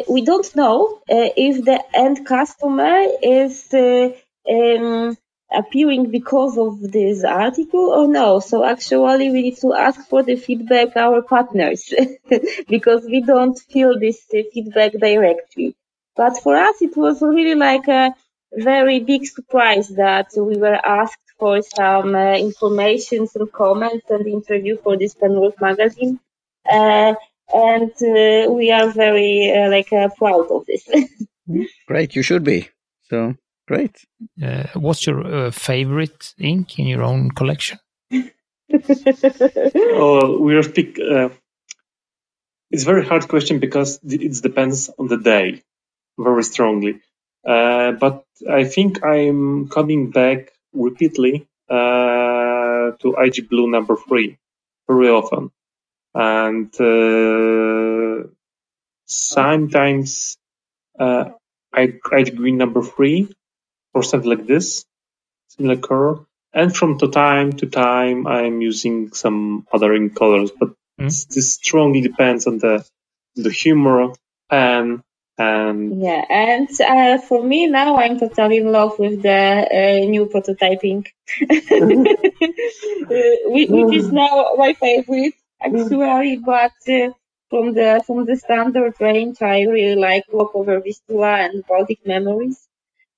we 0.09 0.25
don't 0.25 0.57
know 0.57 1.01
if 1.07 1.65
the 1.65 1.83
end 1.95 2.27
customer 2.27 3.07
is 3.23 3.73
um, 3.75 5.17
appearing 5.55 6.11
because 6.11 6.59
of 6.59 6.81
this 6.81 7.25
article 7.25 7.91
or 7.91 8.09
no. 8.09 8.41
So 8.41 8.65
actually, 8.65 9.31
we 9.31 9.43
need 9.43 9.59
to 9.59 9.75
ask 9.75 10.09
for 10.09 10.23
the 10.23 10.37
feedback 10.37 10.97
our 10.97 11.23
partners 11.23 11.93
because 12.69 13.05
we 13.05 13.21
don't 13.21 13.59
feel 13.59 13.99
this 13.99 14.25
feedback 14.53 14.93
directly. 14.93 15.75
But 16.17 16.39
for 16.43 16.57
us, 16.57 16.81
it 16.81 16.97
was 16.97 17.23
really 17.23 17.55
like 17.55 17.89
a 17.89 18.15
very 18.53 19.01
big 19.01 19.27
surprise 19.27 19.89
that 19.89 20.29
we 20.37 20.57
were 20.57 20.79
asked 20.85 21.19
for 21.39 21.63
some 21.63 22.15
uh, 22.15 22.35
information, 22.35 23.27
some 23.27 23.49
comments 23.49 24.07
and 24.11 24.27
interview 24.27 24.77
for 24.77 24.97
this 24.97 25.15
Penworld 25.15 25.61
magazine. 25.61 26.21
Uh, 26.71 27.15
and 27.53 27.91
uh, 27.91 28.51
we 28.53 28.71
are 28.71 28.91
very 28.91 29.53
uh, 29.53 29.69
like 29.71 29.93
uh, 29.93 30.09
proud 30.17 30.51
of 30.51 30.67
this. 30.67 30.89
Great, 31.87 32.15
you 32.15 32.23
should 32.23 32.45
be. 32.45 32.69
So 33.03 33.35
great. 33.67 34.05
Uh, 34.43 34.67
what's 34.75 35.07
your 35.07 35.47
uh, 35.47 35.51
favorite 35.51 36.35
ink 36.39 36.79
in 36.79 36.87
your 36.87 37.03
own 37.03 37.31
collection? 37.31 37.79
Oh, 38.75 40.39
we 40.39 40.55
are 40.55 40.63
speak. 40.63 40.99
Uh, 40.99 41.29
it's 42.71 42.85
a 42.85 42.87
very 42.87 43.05
hard 43.05 43.29
question 43.29 43.59
because 43.59 44.01
it 44.03 44.43
depends 44.43 44.91
on 44.99 45.09
the 45.09 45.19
day, 45.19 45.63
very 46.19 46.43
strongly. 46.43 47.01
Uh, 47.47 47.93
but 47.93 48.25
I 48.49 48.65
think 48.65 49.05
I'm 49.05 49.69
coming 49.69 50.11
back 50.11 50.53
repeatedly 50.73 51.49
uh, 51.69 52.93
to 53.01 53.17
IG 53.19 53.49
Blue 53.51 53.71
number 53.71 53.97
three 53.97 54.39
very 54.89 55.09
often, 55.09 55.51
and 56.15 56.73
uh, 56.81 58.29
sometimes 59.07 60.39
uh, 60.99 61.31
I 61.73 61.95
IG 62.13 62.37
Green 62.37 62.57
number 62.57 62.83
three 62.83 63.29
or 63.95 64.03
something 64.03 64.31
like 64.31 64.47
this, 64.47 64.85
similar 65.49 65.77
color. 65.77 66.21
And 66.55 66.75
from 66.75 66.99
to 66.99 67.09
time 67.09 67.53
to 67.55 67.67
time, 67.67 68.27
I'm 68.27 68.61
using 68.61 69.13
some 69.13 69.67
other 69.73 69.95
ink 69.95 70.15
colors, 70.15 70.51
but 70.59 70.71
Mm. 71.01 71.05
this 71.05 71.25
this 71.25 71.55
strongly 71.55 72.01
depends 72.03 72.47
on 72.47 72.59
the 72.59 72.85
the 73.35 73.51
humor, 73.51 74.13
pen, 74.51 75.03
And 75.39 76.03
Yeah, 76.03 76.25
and 76.29 76.69
uh, 76.81 77.19
for 77.19 77.43
me 77.43 77.67
now, 77.67 77.97
I'm 77.97 78.19
totally 78.19 78.59
in 78.59 78.71
love 78.71 78.99
with 78.99 79.23
the 79.23 79.43
uh, 79.81 80.05
new 80.15 80.27
prototyping, 80.27 81.07
uh, 81.41 81.47
which, 83.55 83.69
which 83.71 83.93
is 84.01 84.13
now 84.13 84.53
my 84.57 84.75
favorite 84.75 85.35
actually. 85.61 86.37
But 86.37 86.77
uh, 86.89 87.09
from 87.51 87.73
the 87.79 88.03
from 88.07 88.27
the 88.27 88.37
standard 88.37 88.95
range, 89.01 89.41
I 89.41 89.63
really 89.63 89.97
like 89.97 90.25
Walkover 90.31 90.81
Vistula 90.81 91.33
and 91.45 91.65
Baltic 91.67 92.07
Memories 92.07 92.69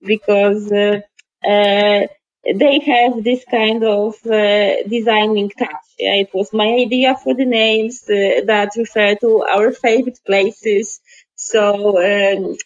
because 0.04 0.70
uh, 0.70 1.00
uh, 1.46 2.06
they 2.52 2.78
have 2.80 3.24
this 3.24 3.44
kind 3.50 3.84
of 3.84 4.14
uh, 4.26 4.82
designing 4.88 5.50
touch. 5.50 5.70
Yeah, 5.98 6.14
it 6.14 6.30
was 6.34 6.52
my 6.52 6.66
idea 6.66 7.16
for 7.16 7.34
the 7.34 7.44
names 7.44 8.02
uh, 8.08 8.44
that 8.46 8.70
refer 8.76 9.14
to 9.16 9.42
our 9.42 9.72
favorite 9.72 10.20
places. 10.26 11.00
So 11.36 11.98
um, 11.98 12.56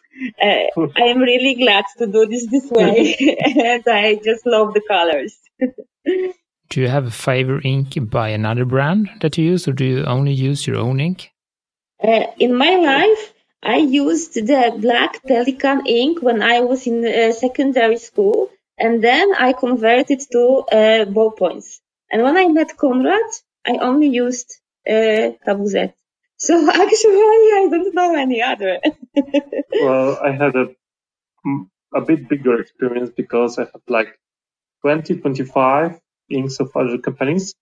uh, 0.43 0.83
I 0.97 1.03
am 1.03 1.19
really 1.19 1.55
glad 1.55 1.85
to 1.99 2.07
do 2.07 2.27
this 2.27 2.47
this 2.47 2.71
way, 2.71 3.17
and 3.41 3.83
I 3.87 4.21
just 4.23 4.47
love 4.47 4.75
the 4.75 4.83
colors. 4.87 5.39
Do 6.71 6.83
you 6.83 6.89
have 6.89 7.07
a 7.07 7.11
favorite 7.11 7.65
ink 7.65 7.97
by 8.11 8.29
another 8.29 8.67
brand 8.67 9.09
that 9.23 9.39
you 9.39 9.45
use, 9.45 9.67
or 9.67 9.73
do 9.73 9.87
you 9.87 10.05
only 10.05 10.35
use 10.35 10.67
your 10.67 10.77
own 10.77 11.01
ink? 11.01 11.31
Uh, 12.03 12.27
in 12.39 12.55
my 12.55 12.77
life, 12.77 13.33
I 13.63 13.77
used 13.77 14.35
the 14.35 14.77
black 14.79 15.23
Pelikan 15.25 15.87
ink 15.87 16.23
when 16.23 16.43
I 16.43 16.61
was 16.61 16.87
in 16.87 17.05
uh, 17.05 17.33
secondary 17.33 17.99
school, 17.99 18.51
and 18.79 19.03
then 19.03 19.35
I 19.35 19.53
converted 19.53 20.21
to 20.33 20.43
uh, 20.71 21.05
ballpoints. 21.07 21.81
And 22.11 22.23
when 22.23 22.37
I 22.37 22.47
met 22.49 22.77
Konrad, 22.77 23.31
I 23.67 23.79
only 23.79 24.09
used 24.09 24.59
uh, 24.89 25.37
KWZ. 25.47 25.93
So 26.41 26.55
actually, 26.55 27.17
I 27.61 27.67
don't 27.69 27.93
know 27.97 28.15
any 28.15 28.43
other. 28.43 28.79
well, 29.83 30.21
I 30.23 30.31
had 30.31 30.55
a 30.55 30.67
a 31.95 32.01
bit 32.01 32.29
bigger 32.29 32.61
experience 32.61 33.11
because 33.17 33.59
I 33.59 33.63
had 33.63 33.83
like 33.89 34.19
20, 34.83 35.17
25 35.17 36.01
inks 36.31 36.61
of 36.61 36.77
other 36.77 36.99
companies. 36.99 37.55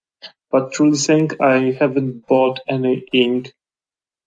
But 0.50 0.72
truly 0.72 0.96
saying, 0.96 1.30
I 1.40 1.76
haven't 1.78 2.26
bought 2.26 2.60
any 2.68 3.06
ink 3.12 3.54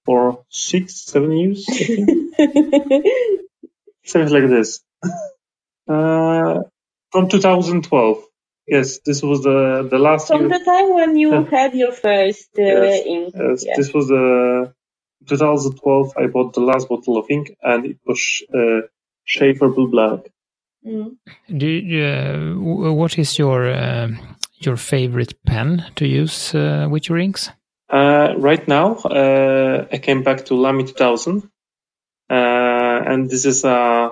for 0.06 0.44
six, 0.50 1.02
seven 1.06 1.32
years. 1.38 1.66
I. 1.70 3.02
Something 4.06 4.34
like 4.42 4.50
this. 4.50 4.80
Uh, 5.88 6.60
from 7.12 7.30
2012. 7.30 8.24
Yes, 8.68 9.00
this 9.06 9.24
was 9.24 9.42
the 9.42 9.88
the 9.90 9.98
last 9.98 10.28
From 10.28 10.42
year. 10.42 10.50
the 10.60 10.64
time 10.64 10.94
when 10.94 11.16
you 11.18 11.32
Yeah. 11.32 11.44
had 11.50 11.74
your 11.74 11.92
first 11.92 12.50
uh, 12.58 12.62
Yes, 12.64 13.06
ink. 13.06 13.34
Yes, 13.36 13.66
yeah. 13.66 13.74
this 13.78 13.92
was 13.94 14.08
the 14.08 14.74
2012. 15.28 16.14
I 16.18 16.28
bought 16.28 16.54
the 16.54 16.62
last 16.62 16.88
bottle 16.88 17.18
of 17.18 17.26
ink, 17.30 17.56
and 17.64 17.86
it 17.86 17.98
was 18.06 18.44
uh, 18.54 18.82
Sheaffer 19.28 19.74
Blue 19.74 19.90
Black. 19.90 20.20
Mm. 20.86 21.18
Do 21.58 21.66
you, 21.68 22.04
uh, 22.04 22.34
w- 22.54 22.94
what 22.94 23.18
is 23.18 23.38
your 23.40 23.68
uh, 23.70 24.10
your 24.60 24.78
favorite 24.78 25.34
pen 25.46 25.86
to 25.96 26.06
use 26.06 26.54
uh, 26.56 26.88
with 26.92 27.10
your 27.10 27.18
inks? 27.18 27.52
Uh, 27.90 28.34
right 28.38 28.68
now, 28.68 28.96
uh, 28.96 29.88
I 29.92 29.98
came 29.98 30.24
back 30.24 30.46
to 30.46 30.56
Lamy 30.56 30.84
2000, 30.84 31.44
uh, 32.30 32.34
and 32.34 33.30
this 33.30 33.46
is 33.46 33.64
a 33.66 34.12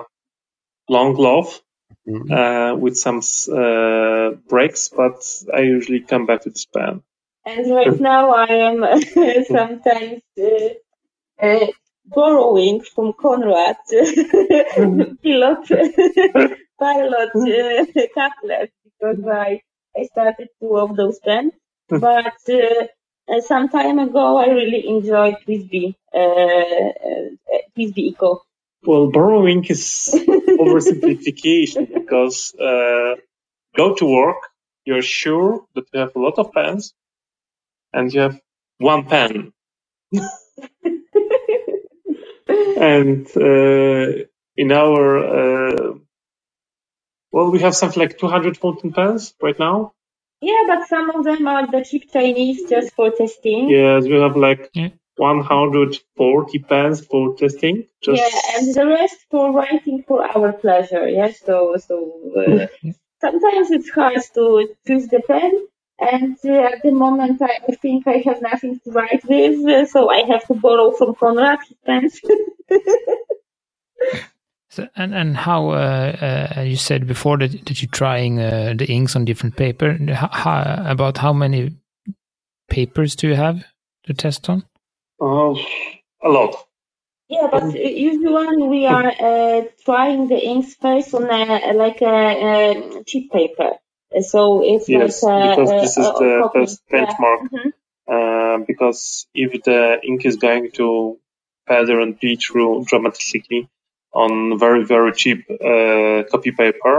long 0.88 1.14
glove 1.14 1.60
Mhm. 2.08 2.30
uh, 2.32 2.76
with 2.76 2.96
some 2.96 3.20
uh, 3.54 4.30
breaks, 4.48 4.88
but 4.90 5.18
I 5.54 5.60
usually 5.62 6.00
come 6.00 6.26
back 6.26 6.42
to 6.42 6.50
this 6.50 6.66
pen. 6.66 7.02
And 7.46 7.70
right 7.74 8.00
now 8.12 8.30
I 8.32 8.46
am 8.70 8.78
sometimes 9.46 10.22
uh, 10.40 10.70
uh, 11.46 11.66
borrowing 12.06 12.80
from 12.82 13.12
Konrad 13.14 13.76
pilot 15.22 15.64
pilot 16.78 17.32
uh, 17.36 17.84
cutlet 18.14 18.70
because 18.84 19.24
I 19.26 19.62
I 19.98 20.04
started 20.04 20.48
two 20.60 20.76
of 20.78 20.96
those 20.96 21.18
pens. 21.20 21.52
But 22.00 22.34
uh, 23.28 23.36
uh, 23.36 23.40
some 23.40 23.68
time 23.68 23.98
ago 23.98 24.36
I 24.38 24.46
really 24.48 24.88
enjoyed 24.88 25.36
TWSBI 25.46 25.94
uh, 26.14 26.18
uh, 26.18 27.28
TWSBI 27.76 27.98
Eco. 27.98 28.42
Well, 28.84 29.10
borrowing 29.10 29.64
is 29.64 30.10
oversimplification 30.14 31.92
because 31.92 32.54
uh, 32.54 33.16
go 33.76 33.94
to 33.94 34.04
work, 34.06 34.38
you're 34.84 35.02
sure 35.02 35.64
that 35.74 35.84
you 35.92 36.00
have 36.00 36.14
a 36.16 36.20
lot 36.20 36.38
of 36.38 36.52
pens, 36.52 36.94
and 37.92 38.12
you 38.12 38.20
have 38.20 38.40
one 38.78 39.04
pen. 39.04 39.52
and 42.48 43.26
uh, 43.36 44.24
in 44.56 44.72
our 44.72 45.18
uh, 45.18 45.94
well, 47.30 47.50
we 47.50 47.60
have 47.60 47.74
something 47.76 48.00
like 48.00 48.18
200 48.18 48.56
fountain 48.56 48.92
pens 48.92 49.34
right 49.42 49.58
now. 49.58 49.92
Yeah, 50.40 50.62
but 50.66 50.86
some 50.88 51.10
of 51.10 51.24
them 51.24 51.48
are 51.48 51.66
the 51.66 51.84
cheap 51.84 52.12
Chinese 52.12 52.68
just 52.68 52.94
for 52.94 53.10
testing. 53.10 53.68
Yes, 53.68 54.04
we 54.04 54.20
have 54.20 54.36
like 54.36 54.70
Yeah. 54.74 54.90
140 55.16 56.58
pens 56.60 57.04
for 57.04 57.34
testing. 57.36 57.86
Just 58.00 58.22
Yeah, 58.22 58.40
and 58.56 58.74
the 58.74 58.86
rest 58.86 59.18
for 59.30 59.52
writing 59.52 60.04
for 60.06 60.24
our 60.24 60.52
pleasure. 60.52 61.08
Yes, 61.08 61.40
so 61.40 61.76
so 61.76 61.96
uh, 62.36 62.66
sometimes 63.20 63.70
it's 63.72 63.90
hard 63.90 64.22
to 64.34 64.68
choose 64.86 65.08
the 65.08 65.20
pen, 65.26 65.66
and 65.98 66.36
uh, 66.44 66.72
at 66.72 66.82
the 66.82 66.92
moment 66.92 67.42
I, 67.42 67.58
I 67.68 67.74
think 67.74 68.06
I 68.06 68.18
have 68.26 68.40
nothing 68.40 68.78
to 68.84 68.90
write 68.92 69.24
with, 69.28 69.66
uh, 69.66 69.86
so 69.86 70.08
I 70.08 70.22
have 70.30 70.46
to 70.46 70.54
borrow 70.54 70.92
from 70.92 71.14
Konrad 71.16 71.58
his 71.66 71.78
pens. 71.84 72.20
So, 74.70 74.86
and 74.96 75.14
and 75.14 75.36
how 75.36 75.70
uh, 75.70 76.52
uh, 76.58 76.60
you 76.62 76.76
said 76.76 77.06
before 77.06 77.38
that 77.38 77.52
that 77.66 77.80
you're 77.82 77.90
trying 77.90 78.38
uh, 78.38 78.74
the 78.76 78.86
inks 78.86 79.16
on 79.16 79.24
different 79.24 79.56
paper. 79.56 79.96
How, 80.12 80.28
how, 80.30 80.84
about 80.86 81.16
how 81.18 81.32
many 81.32 81.76
papers 82.68 83.16
do 83.16 83.28
you 83.28 83.34
have 83.34 83.64
to 84.04 84.14
test 84.14 84.48
on? 84.50 84.64
uh, 85.20 85.54
a 86.22 86.28
lot. 86.28 86.54
yeah, 87.28 87.48
but 87.50 87.62
uh, 87.62 87.68
usually 87.78 88.68
we 88.68 88.86
are 88.86 89.06
uh, 89.20 89.62
trying 89.84 90.28
the 90.28 90.38
inks 90.38 90.74
first 90.74 91.14
on 91.14 91.24
a, 91.24 91.72
like 91.72 92.00
a, 92.02 93.00
a 93.00 93.04
cheap 93.04 93.32
paper. 93.32 93.70
So 94.20 94.62
it's 94.64 94.88
Yes, 94.88 95.22
like 95.22 95.32
uh, 95.32 95.48
because 95.56 95.70
this 95.82 95.96
is 95.98 96.06
a- 96.06 96.10
a 96.10 96.18
the 96.18 96.40
copy. 96.42 96.58
first 96.58 96.82
Yeah. 96.90 97.06
benchmark. 97.06 97.40
Mhm. 97.52 97.72
Uh, 98.10 98.64
because 98.66 99.26
if 99.34 99.62
the 99.64 100.00
ink 100.02 100.24
is 100.24 100.36
going 100.36 100.70
to 100.72 101.18
feather 101.66 102.00
and 102.00 102.18
bleed 102.18 102.40
through 102.40 102.84
dramatically 102.86 103.68
on 104.22 104.58
very 104.58 104.84
very 104.84 105.12
cheap 105.20 105.38
uh, 105.50 106.18
copy 106.32 106.50
paper, 106.62 106.96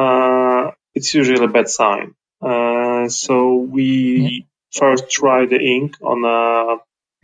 uh, 0.00 0.70
it's 0.94 1.10
usually 1.14 1.44
a 1.44 1.52
bad 1.56 1.68
sign. 1.68 2.14
Uh, 2.50 3.08
so 3.08 3.34
we 3.76 4.46
first 4.80 5.04
try 5.10 5.40
the 5.52 5.60
ink 5.74 5.90
on 6.12 6.18
a 6.24 6.38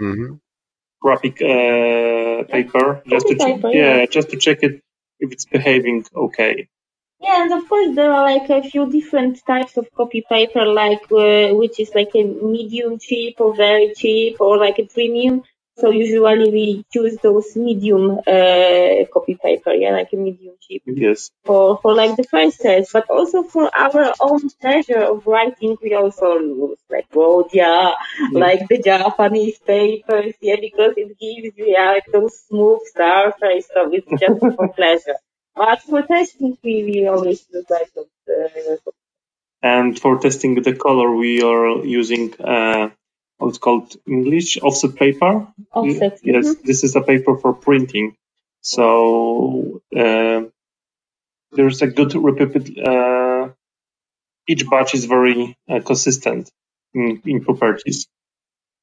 Mhm. 0.02 0.40
graphic 1.04 1.36
uh, 1.54 2.36
paper 2.54 2.86
just 3.12 3.26
to 3.28 3.34
Copy 3.34 3.44
check, 3.44 3.54
paper, 3.56 3.70
yeah, 3.80 3.96
yeah. 3.98 4.06
just 4.16 4.28
to 4.30 4.36
check 4.44 4.58
it 4.68 4.74
if 5.22 5.28
it's 5.34 5.46
behaving 5.56 5.98
okay. 6.26 6.54
Yeah, 7.24 7.42
and 7.42 7.52
of 7.58 7.68
course 7.68 7.90
there 7.94 8.12
are 8.12 8.24
like 8.32 8.48
a 8.50 8.62
few 8.70 8.84
different 8.90 9.34
types 9.46 9.74
of 9.80 9.86
copy 9.98 10.22
paper, 10.28 10.64
like 10.66 11.04
uh, 11.12 11.54
which 11.60 11.76
is 11.84 11.90
like 11.94 12.12
a 12.14 12.24
medium 12.54 12.98
cheap 12.98 13.40
or 13.40 13.54
very 13.66 13.88
cheap 14.00 14.40
or 14.40 14.58
like 14.58 14.78
a 14.78 14.86
premium. 14.96 15.42
So 15.76 15.90
usually 15.90 16.50
we 16.50 16.84
choose 16.92 17.16
those 17.22 17.56
medium 17.56 18.18
uh, 18.26 19.04
copy 19.12 19.34
paper, 19.34 19.72
yeah, 19.72 19.90
like 19.92 20.12
a 20.12 20.16
medium 20.16 20.54
cheap 20.60 20.82
Yes. 20.86 21.30
for 21.44 21.78
for 21.82 21.94
like 21.94 22.16
the 22.16 22.24
first 22.24 22.60
test, 22.60 22.92
but 22.92 23.10
also 23.10 23.42
for 23.42 23.70
our 23.76 24.14
own 24.20 24.48
pleasure 24.60 25.02
of 25.12 25.26
writing, 25.26 25.76
we 25.82 25.94
also 25.94 26.38
use 26.38 26.78
like 26.90 27.08
Rhodia, 27.10 27.94
like 28.32 28.68
the 28.68 28.78
Japanese 28.78 29.58
papers, 29.58 30.34
yeah, 30.40 30.56
because 30.60 30.94
it 30.96 31.18
gives 31.18 31.56
you 31.58 31.66
yeah, 31.76 31.92
like 31.92 32.06
those 32.12 32.34
smooth 32.48 32.80
surface, 32.96 33.66
so 33.74 33.90
it's 33.92 34.06
just 34.20 34.40
for 34.56 34.68
pleasure. 34.68 35.16
But 35.56 35.82
for 35.82 36.02
testing, 36.02 36.56
we, 36.62 36.84
we 36.84 37.06
always 37.08 37.44
use 37.52 37.66
like 37.70 37.92
those. 37.94 38.06
Uh, 38.28 38.90
And 39.62 39.98
for 39.98 40.18
testing 40.18 40.54
the 40.62 40.74
color, 40.74 41.10
we 41.14 41.42
are 41.42 41.84
using 41.84 42.34
uh, 42.40 42.90
what's 43.44 43.58
called 43.58 43.96
English 44.06 44.58
offset 44.58 44.94
paper. 44.96 45.48
offset. 45.72 46.20
Yes, 46.24 46.46
Mhm. 46.46 46.62
this 46.62 46.84
is 46.84 46.96
a 46.96 47.02
paper 47.02 47.36
for 47.38 47.52
printing. 47.54 48.16
So 48.60 49.82
uh, 49.96 50.42
there's 51.52 51.82
a 51.82 51.86
good 51.88 52.14
repeat. 52.14 52.78
Uh, 52.78 53.50
each 54.48 54.68
batch 54.68 54.94
is 54.94 55.04
very 55.06 55.56
uh, 55.68 55.80
consistent 55.80 56.50
in, 56.94 57.22
in 57.24 57.44
properties. 57.44 58.06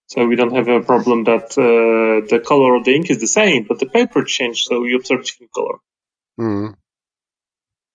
So 0.07 0.25
we 0.27 0.35
don't 0.35 0.55
have 0.55 0.67
a 0.67 0.81
problem 0.81 1.23
that 1.25 1.57
uh, 1.57 2.27
the 2.29 2.39
color 2.45 2.75
of 2.75 2.83
the 2.85 2.93
ink 2.95 3.09
is 3.09 3.19
the 3.19 3.27
same, 3.27 3.65
but 3.67 3.79
the 3.79 3.85
paper 3.85 4.23
changed, 4.23 4.65
so 4.67 4.83
you 4.83 4.97
observe 4.97 5.23
different 5.25 5.53
color. 5.53 5.77
Mm. 6.39 6.75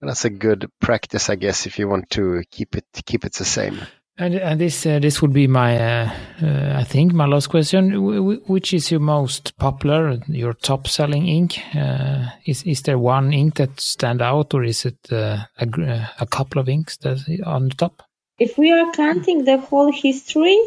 That's 0.01 0.25
a 0.25 0.31
good 0.31 0.71
practice, 0.81 1.31
I 1.31 1.37
guess, 1.37 1.67
if 1.67 1.79
you 1.79 1.89
want 1.89 2.11
to 2.11 2.43
keep 2.51 2.77
it 2.77 2.87
keep 3.05 3.25
it 3.25 3.35
the 3.35 3.45
same. 3.45 3.81
And, 4.19 4.35
and 4.35 4.59
this 4.59 4.87
uh, 4.87 4.99
this 4.99 5.21
would 5.21 5.35
be 5.35 5.47
my 5.47 5.77
uh, 5.77 6.11
uh, 6.43 6.73
I 6.75 6.85
think 6.85 7.13
my 7.13 7.27
last 7.27 7.49
question. 7.49 7.91
W- 7.93 8.41
which 8.47 8.73
is 8.73 8.91
your 8.91 9.01
most 9.01 9.57
popular, 9.59 10.19
your 10.27 10.55
top 10.55 10.89
selling 10.89 11.29
ink? 11.29 11.59
Uh, 11.75 12.29
is 12.47 12.63
is 12.63 12.81
there 12.83 12.99
one 12.99 13.35
ink 13.35 13.57
that 13.57 13.79
stand 13.79 14.23
out, 14.23 14.55
or 14.55 14.65
is 14.65 14.87
it 14.87 14.97
uh, 15.13 15.45
a, 15.59 16.11
a 16.21 16.27
couple 16.27 16.63
of 16.63 16.69
inks 16.69 16.97
that 16.99 17.19
on 17.45 17.69
the 17.69 17.75
top? 17.75 18.03
If 18.39 18.57
we 18.57 18.73
are 18.73 18.91
counting 18.93 19.45
the 19.45 19.59
whole 19.59 19.93
history, 19.93 20.59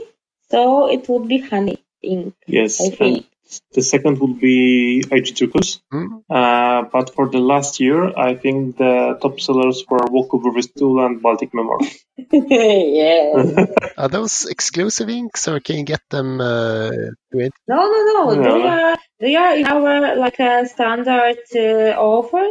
so 0.51 0.87
it 0.87 1.09
would 1.09 1.27
be 1.27 1.39
honey 1.39 1.79
ink. 2.03 2.35
Yes, 2.45 2.79
I 2.79 2.85
and 2.85 2.97
think. 2.97 3.28
The 3.73 3.81
second 3.81 4.19
would 4.19 4.39
be 4.39 5.03
IG 5.11 5.35
Turquoise. 5.35 5.81
Hmm? 5.91 6.17
Uh, 6.29 6.83
but 6.91 7.13
for 7.15 7.29
the 7.29 7.39
last 7.39 7.79
year, 7.79 8.15
I 8.17 8.35
think 8.35 8.77
the 8.77 9.17
top 9.21 9.39
sellers 9.39 9.83
were 9.89 10.05
Walkover 10.09 10.51
Vistula 10.51 11.07
and 11.07 11.21
Baltic 11.21 11.53
Memory. 11.53 11.89
yeah. 12.31 13.65
Are 13.97 14.07
those 14.07 14.45
exclusive 14.45 15.09
inks, 15.09 15.47
or 15.47 15.59
can 15.59 15.77
you 15.77 15.83
get 15.83 16.01
them 16.09 16.39
uh, 16.39 16.91
with? 17.31 17.53
No, 17.67 17.89
no, 17.89 18.03
no. 18.05 18.33
No. 18.35 18.53
They 18.53 18.67
are 18.67 18.97
they 19.19 19.35
are 19.35 19.55
in 19.55 19.65
our 19.65 20.15
like 20.15 20.39
a 20.39 20.67
standard 20.67 21.39
uh, 21.55 21.97
offer, 21.97 22.45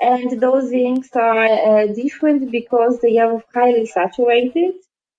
and 0.00 0.40
those 0.40 0.72
inks 0.72 1.10
are 1.14 1.44
uh, 1.44 1.86
different 1.86 2.50
because 2.50 3.00
they 3.00 3.18
are 3.18 3.42
highly 3.54 3.86
saturated, 3.86 4.74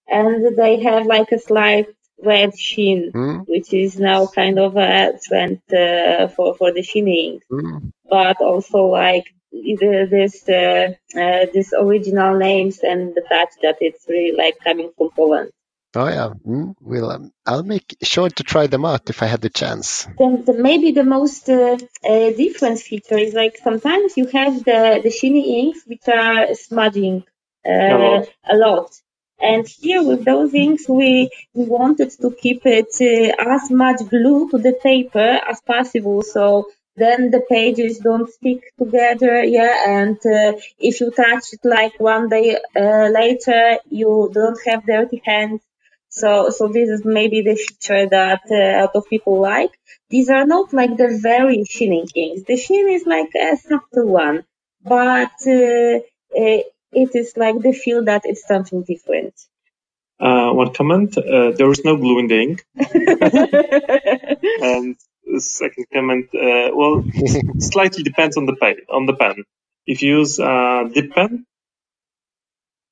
and 0.08 0.58
they 0.58 0.82
have 0.84 1.06
like 1.06 1.32
a 1.32 1.40
slight 1.40 1.88
red 2.24 2.58
sheen, 2.58 3.12
Hmm? 3.14 3.38
which 3.48 3.74
is 3.74 4.00
now 4.00 4.28
kind 4.28 4.60
of 4.60 4.76
a 4.78 5.14
trend 5.24 5.62
uh, 5.74 6.28
for 6.30 6.56
for 6.56 6.72
the 6.74 6.84
sheening 6.84 7.34
inks. 7.34 7.46
Hmm? 7.50 7.78
But 8.10 8.42
also 8.42 8.86
like 8.88 9.26
the, 9.52 10.08
this 10.10 10.48
uh, 10.50 10.94
uh, 11.20 11.46
this 11.54 11.74
original 11.78 12.38
names 12.38 12.80
and 12.80 13.14
the 13.16 13.24
fact 13.28 13.58
that 13.64 13.78
it's 13.82 14.06
really 14.08 14.36
like 14.38 14.58
coming 14.64 14.92
from 14.98 15.10
Poland. 15.16 15.52
Oh 15.94 16.08
yeah, 16.08 16.30
Hmm? 16.30 16.72
Well, 16.80 17.12
um, 17.12 17.32
I'll 17.46 17.64
make 17.64 17.98
sure 18.02 18.30
to 18.30 18.44
try 18.44 18.68
them 18.68 18.86
out 18.86 19.10
if 19.10 19.22
I 19.22 19.26
had 19.26 19.42
the 19.42 19.50
chance. 19.50 20.08
then 20.18 20.46
the, 20.46 20.54
maybe 20.54 20.92
the 20.94 21.04
most 21.04 21.50
uh, 21.50 21.78
uh, 22.12 22.30
different 22.32 22.80
feature 22.80 23.18
is 23.18 23.34
like 23.34 23.58
sometimes 23.58 24.16
you 24.16 24.26
have 24.28 24.64
the 24.64 25.02
the 25.04 25.12
shiny 25.12 25.44
inks 25.60 25.82
which 25.86 26.08
are 26.08 26.54
smudging 26.56 27.24
uh, 27.68 27.98
lot. 28.00 28.28
a 28.50 28.56
lot. 28.56 28.90
And 29.42 29.68
here 29.68 30.04
with 30.04 30.24
those 30.26 30.54
inks, 30.54 30.88
we, 30.88 31.30
we 31.54 31.66
wanted 31.66 32.12
to 32.22 32.32
keep 32.32 32.62
it 32.66 32.94
uh, 33.02 33.54
as 33.56 33.72
much 33.72 34.00
glue 34.10 34.50
to 34.52 34.58
the 34.58 34.74
paper 34.74 35.40
as 35.50 35.60
possible. 35.62 36.22
So 36.22 36.68
then 36.96 37.32
the 37.32 37.42
pages 37.50 38.00
don't 38.00 38.30
stick 38.30 38.62
together. 38.78 39.44
Yeah. 39.44 39.74
And 39.88 40.18
uh, 40.18 40.60
if 40.80 41.02
you 41.02 41.12
touch 41.12 41.54
it 41.54 41.62
like 41.64 42.00
one 42.00 42.30
day 42.30 42.58
uh, 42.76 43.08
later, 43.10 43.78
you 43.90 44.30
don't 44.34 44.60
have 44.68 44.86
dirty 44.86 45.22
hands. 45.26 45.62
So, 46.10 46.50
so 46.50 46.68
this 46.68 46.90
is 46.90 47.06
maybe 47.06 47.42
the 47.42 47.56
feature 47.56 48.08
that 48.10 48.42
uh, 48.52 48.56
a 48.56 48.82
lot 48.82 48.96
of 48.96 49.10
people 49.10 49.40
like. 49.40 49.72
These 50.10 50.30
are 50.30 50.46
not 50.46 50.74
like 50.74 50.98
the 50.98 51.18
very 51.22 51.64
shining 51.64 52.08
inks. 52.14 52.44
The 52.46 52.58
sheen 52.58 52.90
is 52.90 53.06
like 53.06 53.34
a 53.34 53.56
subtle 53.56 54.08
one, 54.08 54.44
but 54.84 55.32
uh, 55.48 56.00
uh, 56.38 56.62
it 56.92 57.16
is 57.16 57.34
like 57.38 57.60
the 57.60 57.74
feel 57.74 58.06
that 58.06 58.24
it's 58.26 58.48
something 58.48 58.84
different. 58.84 59.34
Uh, 60.20 60.52
one 60.52 60.74
comment: 60.74 61.18
uh, 61.18 61.52
there 61.52 61.72
is 61.72 61.84
no 61.84 61.98
glue 61.98 62.20
in 62.20 62.28
the 62.28 62.40
ink. 62.42 62.66
And 64.62 64.96
second 65.42 65.86
comment: 65.92 66.30
uh, 66.34 66.70
well, 66.74 67.04
slightly 67.60 68.04
depends 68.04 68.38
on 68.38 68.46
the 68.46 68.56
pen. 68.56 68.78
On 68.90 69.06
the 69.06 69.16
pen, 69.16 69.44
if 69.88 70.02
you 70.04 70.20
use 70.20 70.38
a 70.40 70.90
dip 70.94 71.12
pen, 71.12 71.46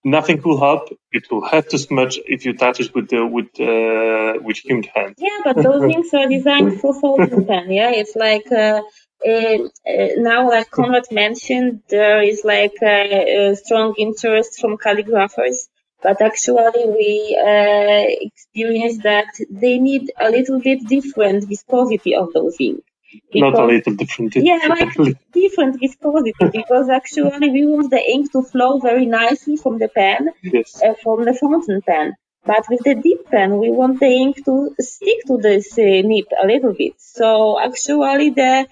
nothing 0.03 0.41
will 0.41 0.59
help. 0.59 0.89
It 1.11 1.29
will 1.29 1.45
have 1.47 1.67
to 1.69 1.77
smudge 1.77 2.19
if 2.25 2.45
you 2.45 2.53
touch 2.53 2.79
it 2.79 2.93
with 2.95 3.09
the 3.09 3.25
with 3.25 3.59
uh, 3.59 4.41
with 4.41 4.57
humid 4.57 4.89
hand. 4.95 5.15
Yeah, 5.17 5.39
but 5.43 5.61
those 5.61 5.83
inks 5.95 6.13
are 6.13 6.27
designed 6.27 6.79
for 6.79 6.99
fountain 6.99 7.45
pen. 7.45 7.71
Yeah, 7.71 7.91
it's 7.91 8.15
like 8.15 8.51
uh, 8.51 8.55
uh, 8.55 8.81
uh, 8.81 8.81
now, 9.25 10.49
like 10.49 10.71
Konrad 10.71 11.11
mentioned, 11.11 11.81
there 11.89 12.21
is 12.21 12.43
like 12.43 12.75
a, 12.81 13.49
a 13.49 13.55
strong 13.55 13.93
interest 13.97 14.59
from 14.59 14.77
calligraphers. 14.77 15.67
But 16.01 16.21
actually, 16.21 16.85
we 16.85 17.37
uh, 17.37 18.05
experienced 18.21 19.03
that 19.03 19.27
they 19.49 19.79
need 19.79 20.11
a 20.17 20.29
little 20.29 20.61
bit 20.61 20.87
different 20.87 21.47
viscosity 21.47 22.15
of 22.15 22.31
those 22.33 22.55
inks. 22.59 22.83
Not 23.33 23.55
a 23.55 23.65
little 23.65 23.95
different. 23.95 24.35
Yeah, 24.35 24.59
like 24.69 25.17
different 25.33 25.79
viscosity 25.79 26.33
because 26.53 26.89
actually 26.89 27.49
we 27.49 27.65
want 27.65 27.89
the 27.89 28.01
ink 28.01 28.31
to 28.33 28.43
flow 28.43 28.79
very 28.79 29.07
nicely 29.07 29.57
from 29.57 29.79
the 29.79 29.87
pen 29.87 30.29
yes. 30.43 30.81
uh, 30.81 30.93
from 31.03 31.25
the 31.25 31.33
fountain 31.33 31.81
pen. 31.81 32.15
But 32.45 32.65
with 32.69 32.81
the 32.83 32.95
dip 32.95 33.29
pen, 33.29 33.57
we 33.57 33.69
want 33.69 33.99
the 33.99 34.07
ink 34.07 34.45
to 34.45 34.73
stick 34.79 35.25
to 35.27 35.37
this 35.37 35.77
uh, 35.77 36.01
nib 36.09 36.27
a 36.41 36.47
little 36.47 36.73
bit. 36.73 36.93
So 36.97 37.59
actually, 37.59 38.29
the 38.29 38.67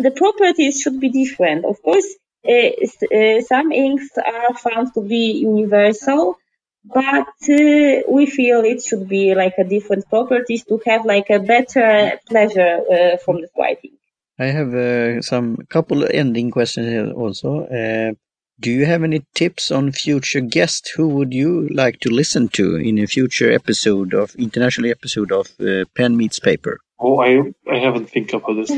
the 0.00 0.10
properties 0.10 0.80
should 0.80 1.00
be 1.00 1.10
different. 1.10 1.64
Of 1.64 1.82
course, 1.82 2.06
uh, 2.48 2.52
uh, 2.52 3.40
some 3.42 3.72
inks 3.72 4.08
are 4.16 4.54
found 4.54 4.94
to 4.94 5.00
be 5.02 5.32
universal, 5.32 6.36
but 6.84 7.28
uh, 7.48 8.02
we 8.08 8.26
feel 8.26 8.64
it 8.64 8.82
should 8.82 9.08
be 9.08 9.34
like 9.34 9.54
a 9.58 9.64
different 9.64 10.08
properties 10.08 10.64
to 10.64 10.80
have 10.86 11.04
like 11.04 11.30
a 11.30 11.40
better 11.40 12.18
pleasure 12.28 12.80
uh, 12.90 13.16
from 13.18 13.40
the 13.40 13.48
writing. 13.58 13.92
I 14.38 14.46
have 14.46 14.72
uh, 14.72 15.20
some 15.20 15.56
couple 15.68 16.04
of 16.04 16.10
ending 16.10 16.50
questions 16.50 16.86
here 16.86 17.10
also. 17.10 17.66
Uh, 17.66 18.12
do 18.60 18.70
you 18.70 18.86
have 18.86 19.04
any 19.04 19.24
tips 19.34 19.70
on 19.70 19.92
future 19.92 20.40
guests? 20.40 20.90
Who 20.90 21.08
would 21.08 21.32
you 21.32 21.68
like 21.68 22.00
to 22.00 22.10
listen 22.10 22.48
to 22.50 22.76
in 22.76 22.98
a 22.98 23.06
future 23.06 23.52
episode 23.52 24.14
of 24.14 24.34
international 24.36 24.90
episode 24.90 25.32
of 25.32 25.48
uh, 25.60 25.84
Pen 25.94 26.16
Meets 26.16 26.40
Paper? 26.40 26.78
Oh, 27.00 27.20
I 27.20 27.52
I 27.70 27.78
haven't 27.78 28.10
think 28.10 28.32
about 28.32 28.54
this. 28.54 28.68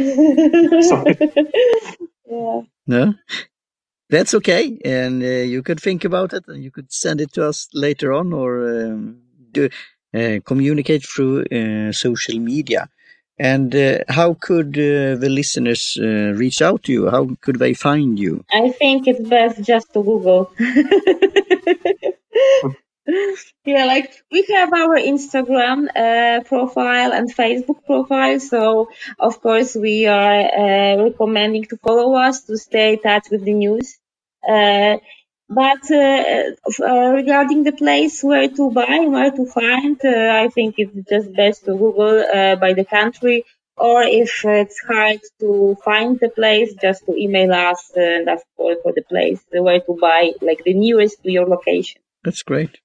Sorry. 0.88 1.16
yeah. 2.30 2.60
No, 2.86 3.14
that's 4.10 4.34
okay, 4.34 4.78
and 4.84 5.22
uh, 5.22 5.26
you 5.26 5.62
could 5.62 5.80
think 5.80 6.04
about 6.04 6.32
it, 6.32 6.44
and 6.48 6.62
you 6.62 6.70
could 6.70 6.92
send 6.92 7.20
it 7.20 7.32
to 7.34 7.46
us 7.46 7.68
later 7.72 8.12
on, 8.12 8.32
or 8.32 8.68
um, 8.68 9.22
do 9.52 9.68
uh, 10.14 10.38
communicate 10.44 11.06
through 11.06 11.44
uh, 11.44 11.92
social 11.92 12.38
media. 12.38 12.88
And 13.38 13.74
uh, 13.74 13.98
how 14.08 14.34
could 14.34 14.76
uh, 14.76 15.16
the 15.16 15.30
listeners 15.30 15.96
uh, 15.98 16.34
reach 16.36 16.60
out 16.60 16.82
to 16.84 16.92
you? 16.92 17.08
How 17.08 17.30
could 17.40 17.58
they 17.58 17.72
find 17.72 18.18
you? 18.18 18.44
I 18.52 18.70
think 18.70 19.08
it's 19.08 19.26
best 19.26 19.62
just 19.62 19.94
to 19.94 20.02
Google. 20.02 20.52
yeah, 23.64 23.84
like 23.86 24.12
we 24.30 24.44
have 24.54 24.72
our 24.72 24.96
Instagram 24.96 25.88
uh, 25.94 26.42
profile 26.44 27.12
and 27.12 27.34
Facebook 27.34 27.84
profile, 27.84 28.38
so 28.40 28.88
of 29.18 29.40
course 29.40 29.74
we 29.74 30.06
are 30.06 30.40
uh, 30.40 31.02
recommending 31.04 31.64
to 31.64 31.76
follow 31.78 32.14
us 32.14 32.42
to 32.44 32.56
stay 32.56 32.94
in 32.94 33.00
touch 33.00 33.26
with 33.30 33.44
the 33.44 33.54
news. 33.54 33.98
Uh, 34.46 34.98
but 35.48 35.90
uh, 35.90 36.42
uh, 36.80 37.10
regarding 37.10 37.64
the 37.64 37.72
place 37.72 38.22
where 38.22 38.48
to 38.48 38.70
buy, 38.70 39.00
where 39.08 39.32
to 39.32 39.46
find, 39.46 39.98
uh, 40.04 40.42
I 40.44 40.48
think 40.48 40.76
it's 40.78 41.08
just 41.08 41.34
best 41.34 41.64
to 41.64 41.76
Google 41.76 42.24
by 42.60 42.72
the 42.74 42.84
country, 42.84 43.44
or 43.76 44.02
if 44.02 44.44
it's 44.44 44.80
hard 44.86 45.20
to 45.40 45.76
find 45.84 46.20
the 46.20 46.28
place, 46.28 46.74
just 46.80 47.04
to 47.06 47.16
email 47.16 47.52
us 47.52 47.90
and 47.96 48.28
ask 48.28 48.44
for, 48.56 48.76
for 48.82 48.92
the 48.92 49.02
place 49.02 49.40
where 49.50 49.80
to 49.80 49.98
buy, 50.00 50.32
like 50.40 50.62
the 50.64 50.74
nearest 50.74 51.22
to 51.24 51.32
your 51.32 51.46
location. 51.46 52.00
That's 52.22 52.42
great. 52.42 52.78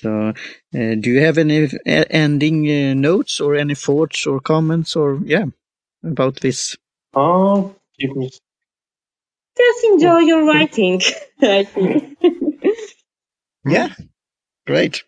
So, 0.00 0.28
uh, 0.28 0.32
do 0.72 1.10
you 1.10 1.20
have 1.22 1.38
any 1.38 1.68
ending 1.86 2.70
uh, 2.70 2.94
notes 2.94 3.40
or 3.40 3.54
any 3.54 3.74
thoughts 3.74 4.26
or 4.26 4.40
comments 4.40 4.94
or 4.94 5.20
yeah 5.24 5.46
about 6.04 6.36
this? 6.40 6.76
Oh, 7.14 7.74
give 7.98 8.14
me. 8.14 8.30
Just 9.56 9.84
enjoy 9.84 10.18
your 10.18 10.44
writing, 10.46 11.00
I 11.42 11.64
think. 11.64 12.18
Yeah, 13.68 13.88
great. 14.66 15.02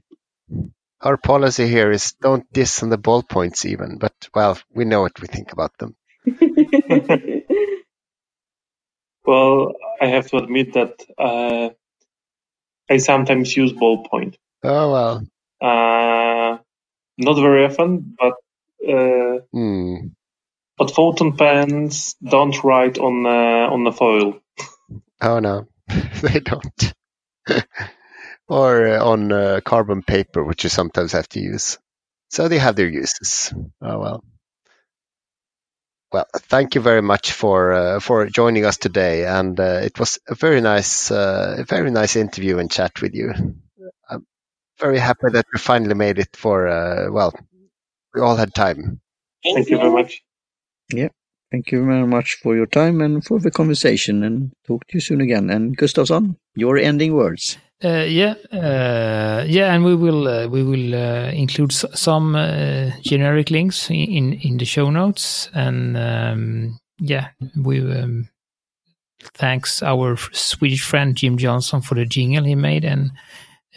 Our 1.00 1.16
policy 1.16 1.68
here 1.68 1.92
is 1.92 2.14
don't 2.20 2.52
diss 2.52 2.82
on 2.82 2.88
the 2.90 2.98
ballpoints 2.98 3.64
even, 3.66 3.98
but 3.98 4.14
well, 4.34 4.58
we 4.74 4.84
know 4.84 5.02
what 5.02 5.20
we 5.20 5.28
think 5.28 5.52
about 5.52 5.72
them. 5.78 5.94
Well, 9.24 9.74
I 10.00 10.06
have 10.06 10.28
to 10.28 10.38
admit 10.38 10.72
that 10.72 11.04
uh, 11.18 11.68
I 12.90 12.96
sometimes 12.96 13.54
use 13.56 13.72
ballpoint. 13.74 14.36
Oh 14.62 14.92
well. 14.92 15.26
Uh, 15.60 16.58
not 17.18 17.36
very 17.40 17.66
often, 17.66 18.16
but 18.18 18.34
uh, 18.88 19.40
Hmm. 19.52 20.08
but 20.78 20.90
fountain 20.94 21.36
pens 21.36 22.16
don't 22.22 22.62
write 22.64 22.98
on 22.98 23.26
uh, 23.26 23.72
on 23.72 23.84
the 23.84 23.92
foil. 23.92 24.40
Oh 25.20 25.40
no, 25.40 25.68
they 26.22 26.40
don't. 26.40 26.94
or 28.48 28.88
uh, 28.88 29.04
on 29.04 29.32
uh, 29.32 29.60
carbon 29.64 30.02
paper, 30.02 30.44
which 30.44 30.64
you 30.64 30.70
sometimes 30.70 31.12
have 31.12 31.28
to 31.30 31.40
use. 31.40 31.78
So 32.30 32.48
they 32.48 32.58
have 32.58 32.76
their 32.76 32.88
uses. 32.88 33.52
Oh 33.82 33.98
well. 34.00 34.24
Well, 36.12 36.26
thank 36.34 36.74
you 36.74 36.80
very 36.80 37.02
much 37.02 37.32
for 37.32 37.72
uh, 37.72 38.00
for 38.00 38.26
joining 38.26 38.64
us 38.64 38.78
today, 38.78 39.26
and 39.26 39.60
uh, 39.60 39.80
it 39.84 39.98
was 39.98 40.18
a 40.26 40.34
very 40.34 40.62
nice, 40.62 41.10
uh, 41.10 41.56
a 41.58 41.64
very 41.64 41.90
nice 41.90 42.16
interview 42.16 42.58
and 42.58 42.70
chat 42.70 43.02
with 43.02 43.14
you. 43.14 43.32
I'm 44.80 44.86
very 44.86 44.98
happy 44.98 45.28
that 45.32 45.46
we 45.52 45.58
finally 45.58 45.94
made 45.94 46.18
it 46.18 46.36
for, 46.36 46.68
uh, 46.68 47.10
well, 47.10 47.34
we 48.14 48.20
all 48.20 48.36
had 48.36 48.54
time. 48.54 49.00
Thank 49.44 49.68
you 49.70 49.76
very 49.78 49.90
much. 49.90 50.22
Yeah. 50.92 51.08
Thank 51.50 51.72
you 51.72 51.84
very 51.84 52.06
much 52.06 52.34
for 52.42 52.54
your 52.54 52.66
time 52.66 53.00
and 53.00 53.24
for 53.24 53.38
the 53.40 53.50
conversation 53.50 54.22
and 54.22 54.52
talk 54.66 54.86
to 54.88 54.94
you 54.96 55.00
soon 55.00 55.20
again. 55.20 55.50
And 55.50 55.76
Gustafsson, 55.76 56.36
your 56.54 56.76
ending 56.76 57.14
words. 57.14 57.56
Uh, 57.82 58.04
yeah, 58.08 58.34
uh, 58.52 59.44
yeah, 59.46 59.72
and 59.72 59.84
we 59.84 59.94
will 59.94 60.26
uh, 60.26 60.48
we 60.48 60.64
will 60.64 60.94
uh, 60.96 61.30
include 61.30 61.70
s- 61.70 61.84
some 61.94 62.34
uh, 62.34 62.90
generic 63.02 63.50
links 63.52 63.88
in, 63.88 63.96
in 63.96 64.32
in 64.32 64.56
the 64.58 64.64
show 64.64 64.90
notes, 64.90 65.48
and 65.54 65.96
um, 65.96 66.78
yeah, 66.98 67.28
we 67.56 67.80
um, 67.80 68.28
thanks 69.34 69.80
our 69.80 70.16
Swedish 70.32 70.82
friend 70.82 71.14
Jim 71.16 71.38
Johnson 71.38 71.80
for 71.80 71.94
the 71.94 72.04
jingle 72.04 72.42
he 72.42 72.56
made, 72.56 72.84
and 72.84 73.12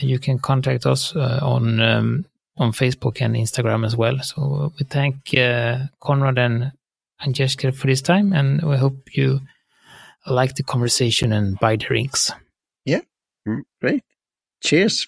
you 0.10 0.20
can 0.20 0.40
contact 0.40 0.86
us 0.86 1.16
uh, 1.16 1.40
on 1.42 1.80
um, 1.80 2.26
on 2.58 2.72
Facebook 2.72 3.22
and 3.22 3.36
Instagram 3.36 3.86
as 3.86 3.96
well. 3.96 4.20
So 4.20 4.74
we 4.78 4.86
thank 4.86 5.34
uh, 5.38 5.88
Konrad 6.02 6.38
and 6.38 6.72
Agnieszka 7.22 7.74
for 7.74 7.88
this 7.88 8.02
time, 8.02 8.34
and 8.34 8.62
we 8.62 8.78
hope 8.78 9.16
you 9.16 9.42
like 10.28 10.56
the 10.56 10.64
conversation 10.64 11.32
and 11.32 11.60
buy 11.60 11.76
the 11.76 11.86
drinks. 11.86 12.32
Yeah, 12.86 13.02
great. 13.80 14.04
Cheers. 14.62 15.08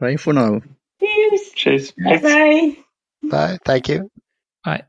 Bye 0.00 0.16
for 0.16 0.32
now. 0.32 0.60
Cheers. 1.00 1.50
Cheers. 1.54 1.92
Bye 1.92 2.18
bye. 2.18 2.76
Bye. 3.22 3.58
Thank 3.64 3.88
you. 3.88 4.10
Bye. 4.64 4.84